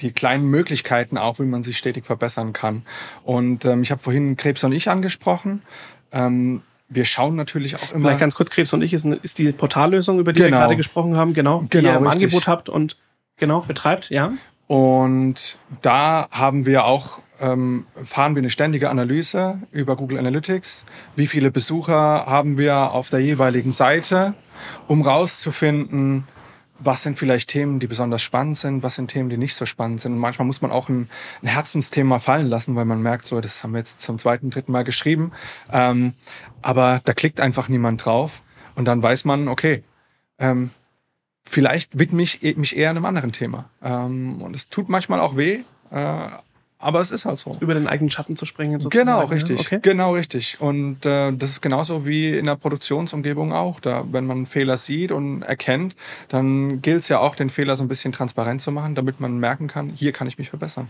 die 0.00 0.12
kleinen 0.12 0.46
Möglichkeiten 0.50 1.18
auch, 1.18 1.38
wie 1.38 1.44
man 1.44 1.62
sich 1.62 1.78
stetig 1.78 2.04
verbessern 2.04 2.52
kann. 2.52 2.82
Und 3.24 3.64
ähm, 3.64 3.82
ich 3.82 3.90
habe 3.90 4.00
vorhin 4.00 4.36
Krebs 4.36 4.64
und 4.64 4.72
ich 4.72 4.90
angesprochen. 4.90 5.62
Ähm, 6.12 6.62
wir 6.88 7.04
schauen 7.04 7.36
natürlich 7.36 7.76
auch 7.76 7.92
immer. 7.92 8.08
Vielleicht 8.08 8.20
ganz 8.20 8.34
kurz, 8.34 8.50
Krebs 8.50 8.72
und 8.72 8.82
ich 8.82 8.94
ist, 8.94 9.04
ist 9.04 9.38
die 9.38 9.52
Portallösung, 9.52 10.18
über 10.18 10.32
die 10.32 10.42
Genau. 10.42 10.56
wir 10.56 10.60
gerade 10.60 10.76
gesprochen 10.76 11.16
haben, 11.16 11.34
genau, 11.34 11.62
die 11.62 11.68
Genau, 11.68 11.90
ihr 11.90 11.96
im 11.96 12.06
richtig. 12.06 12.24
Angebot 12.24 12.46
habt 12.48 12.68
und 12.68 12.96
genau 13.38 13.62
betreibt, 13.62 14.10
ja. 14.10 14.32
Und 14.66 15.58
da 15.80 16.28
haben 16.30 16.66
wir 16.66 16.84
auch, 16.84 17.20
ähm, 17.40 17.86
fahren 18.04 18.34
wir 18.34 18.40
eine 18.40 18.50
ständige 18.50 18.90
Analyse 18.90 19.60
über 19.72 19.96
Google 19.96 20.18
Analytics. 20.18 20.84
Wie 21.16 21.26
viele 21.26 21.50
Besucher 21.50 22.26
haben 22.26 22.58
wir 22.58 22.92
auf 22.92 23.08
der 23.08 23.20
jeweiligen 23.20 23.72
Seite, 23.72 24.34
um 24.86 25.02
rauszufinden, 25.02 26.24
was 26.78 27.02
sind 27.02 27.18
vielleicht 27.18 27.50
Themen, 27.50 27.80
die 27.80 27.86
besonders 27.86 28.22
spannend 28.22 28.56
sind, 28.56 28.82
was 28.82 28.94
sind 28.94 29.08
Themen, 29.08 29.30
die 29.30 29.36
nicht 29.36 29.54
so 29.54 29.66
spannend 29.66 30.00
sind. 30.00 30.12
Und 30.12 30.18
manchmal 30.18 30.46
muss 30.46 30.62
man 30.62 30.70
auch 30.70 30.88
ein, 30.88 31.08
ein 31.42 31.48
Herzensthema 31.48 32.18
fallen 32.18 32.48
lassen, 32.48 32.76
weil 32.76 32.84
man 32.84 33.02
merkt, 33.02 33.26
so, 33.26 33.40
das 33.40 33.62
haben 33.64 33.72
wir 33.72 33.78
jetzt 33.78 34.00
zum 34.00 34.18
zweiten, 34.18 34.50
dritten 34.50 34.72
Mal 34.72 34.84
geschrieben. 34.84 35.32
Ähm, 35.72 36.12
aber 36.62 37.00
da 37.04 37.14
klickt 37.14 37.40
einfach 37.40 37.68
niemand 37.68 38.04
drauf. 38.04 38.42
Und 38.74 38.84
dann 38.84 39.02
weiß 39.02 39.24
man, 39.24 39.48
okay, 39.48 39.82
ähm, 40.38 40.70
vielleicht 41.48 41.98
widme 41.98 42.22
ich 42.22 42.40
mich 42.56 42.76
eher 42.76 42.90
einem 42.90 43.04
anderen 43.04 43.32
Thema. 43.32 43.68
Ähm, 43.82 44.42
und 44.42 44.54
es 44.54 44.68
tut 44.68 44.88
manchmal 44.88 45.20
auch 45.20 45.36
weh, 45.36 45.60
äh, 45.90 46.28
aber 46.80 47.00
es 47.00 47.10
ist 47.10 47.24
halt 47.24 47.38
so. 47.38 47.56
Über 47.58 47.74
den 47.74 47.88
eigenen 47.88 48.10
Schatten 48.10 48.36
zu 48.36 48.46
springen. 48.46 48.78
sozusagen, 48.78 49.06
Genau, 49.06 49.24
richtig. 49.24 49.60
Okay. 49.60 49.80
Genau, 49.82 50.14
richtig. 50.14 50.60
Und 50.60 51.04
äh, 51.04 51.32
das 51.32 51.50
ist 51.50 51.60
genauso 51.60 52.06
wie 52.06 52.36
in 52.36 52.46
der 52.46 52.54
Produktionsumgebung 52.54 53.52
auch. 53.52 53.80
Da, 53.80 54.04
wenn 54.12 54.26
man 54.26 54.46
Fehler 54.46 54.76
sieht 54.76 55.10
und 55.10 55.42
erkennt, 55.42 55.96
dann 56.28 56.80
gilt 56.80 57.02
es 57.02 57.08
ja 57.08 57.18
auch, 57.18 57.34
den 57.34 57.50
Fehler 57.50 57.74
so 57.74 57.82
ein 57.82 57.88
bisschen 57.88 58.12
transparent 58.12 58.62
zu 58.62 58.70
machen, 58.70 58.94
damit 58.94 59.18
man 59.18 59.38
merken 59.38 59.66
kann, 59.66 59.90
hier 59.90 60.12
kann 60.12 60.28
ich 60.28 60.38
mich 60.38 60.50
verbessern. 60.50 60.88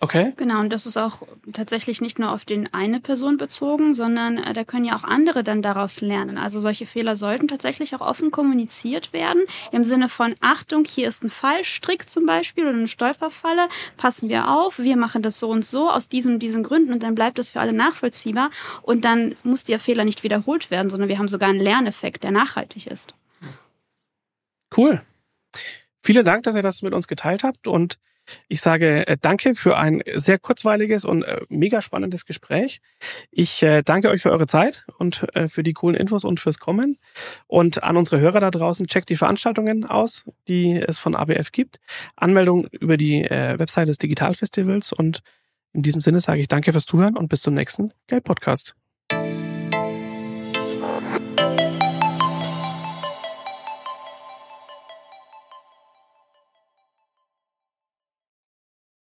Okay. 0.00 0.34
Genau, 0.36 0.60
und 0.60 0.70
das 0.74 0.84
ist 0.84 0.98
auch 0.98 1.22
tatsächlich 1.54 2.02
nicht 2.02 2.18
nur 2.18 2.30
auf 2.30 2.44
den 2.44 2.72
eine 2.74 3.00
Person 3.00 3.38
bezogen, 3.38 3.94
sondern 3.94 4.36
äh, 4.36 4.52
da 4.52 4.62
können 4.62 4.84
ja 4.84 4.94
auch 4.94 5.04
andere 5.04 5.42
dann 5.42 5.62
daraus 5.62 6.02
lernen. 6.02 6.36
Also 6.36 6.60
solche 6.60 6.84
Fehler 6.84 7.16
sollten 7.16 7.48
tatsächlich 7.48 7.94
auch 7.94 8.02
offen 8.02 8.30
kommuniziert 8.30 9.14
werden, 9.14 9.42
im 9.72 9.84
Sinne 9.84 10.10
von 10.10 10.34
Achtung, 10.40 10.84
hier 10.84 11.08
ist 11.08 11.24
ein 11.24 11.30
Fallstrick 11.30 12.10
zum 12.10 12.26
Beispiel 12.26 12.64
oder 12.64 12.76
eine 12.76 12.88
Stolperfalle, 12.88 13.68
passen 13.96 14.28
wir 14.28 14.50
auf, 14.50 14.78
wir 14.78 14.98
machen 14.98 15.22
das 15.22 15.38
so 15.38 15.48
und 15.48 15.64
so 15.64 15.90
aus 15.90 16.10
diesen 16.10 16.34
und 16.34 16.40
diesen 16.40 16.62
Gründen 16.62 16.92
und 16.92 17.02
dann 17.02 17.14
bleibt 17.14 17.38
das 17.38 17.48
für 17.48 17.60
alle 17.60 17.72
nachvollziehbar 17.72 18.50
und 18.82 19.06
dann 19.06 19.34
muss 19.44 19.64
der 19.64 19.78
Fehler 19.78 20.04
nicht 20.04 20.22
wiederholt 20.22 20.70
werden, 20.70 20.90
sondern 20.90 21.08
wir 21.08 21.18
haben 21.18 21.28
sogar 21.28 21.48
einen 21.48 21.60
Lerneffekt, 21.60 22.22
der 22.22 22.32
nachhaltig 22.32 22.86
ist. 22.86 23.14
Cool. 24.76 25.00
Vielen 26.02 26.26
Dank, 26.26 26.42
dass 26.42 26.54
ihr 26.54 26.62
das 26.62 26.82
mit 26.82 26.92
uns 26.92 27.08
geteilt 27.08 27.44
habt 27.44 27.66
und 27.66 27.98
ich 28.48 28.60
sage 28.60 29.06
äh, 29.06 29.16
danke 29.20 29.54
für 29.54 29.76
ein 29.76 30.02
sehr 30.14 30.38
kurzweiliges 30.38 31.04
und 31.04 31.22
äh, 31.22 31.40
mega 31.48 31.82
spannendes 31.82 32.26
Gespräch. 32.26 32.80
Ich 33.30 33.62
äh, 33.62 33.82
danke 33.82 34.10
euch 34.10 34.22
für 34.22 34.30
eure 34.30 34.46
Zeit 34.46 34.86
und 34.98 35.26
für 35.46 35.62
die 35.62 35.72
coolen 35.72 35.96
Infos 35.96 36.24
und 36.24 36.40
fürs 36.40 36.58
Kommen. 36.58 36.98
Und 37.46 37.82
an 37.82 37.96
unsere 37.96 38.20
Hörer 38.20 38.40
da 38.40 38.50
draußen, 38.50 38.86
checkt 38.86 39.08
die 39.08 39.16
Veranstaltungen 39.16 39.84
aus, 39.84 40.24
die 40.48 40.80
es 40.80 40.98
von 40.98 41.14
ABF 41.14 41.52
gibt. 41.52 41.78
Anmeldung 42.16 42.66
über 42.66 42.96
die 42.96 43.22
Website 43.24 43.88
des 43.88 43.98
Digitalfestivals 43.98 44.92
und 44.92 45.22
in 45.72 45.82
diesem 45.82 46.00
Sinne 46.00 46.20
sage 46.20 46.40
ich 46.40 46.48
danke 46.48 46.72
fürs 46.72 46.86
Zuhören 46.86 47.16
und 47.16 47.28
bis 47.28 47.42
zum 47.42 47.54
nächsten 47.54 47.92
Geld-Podcast. 48.06 48.74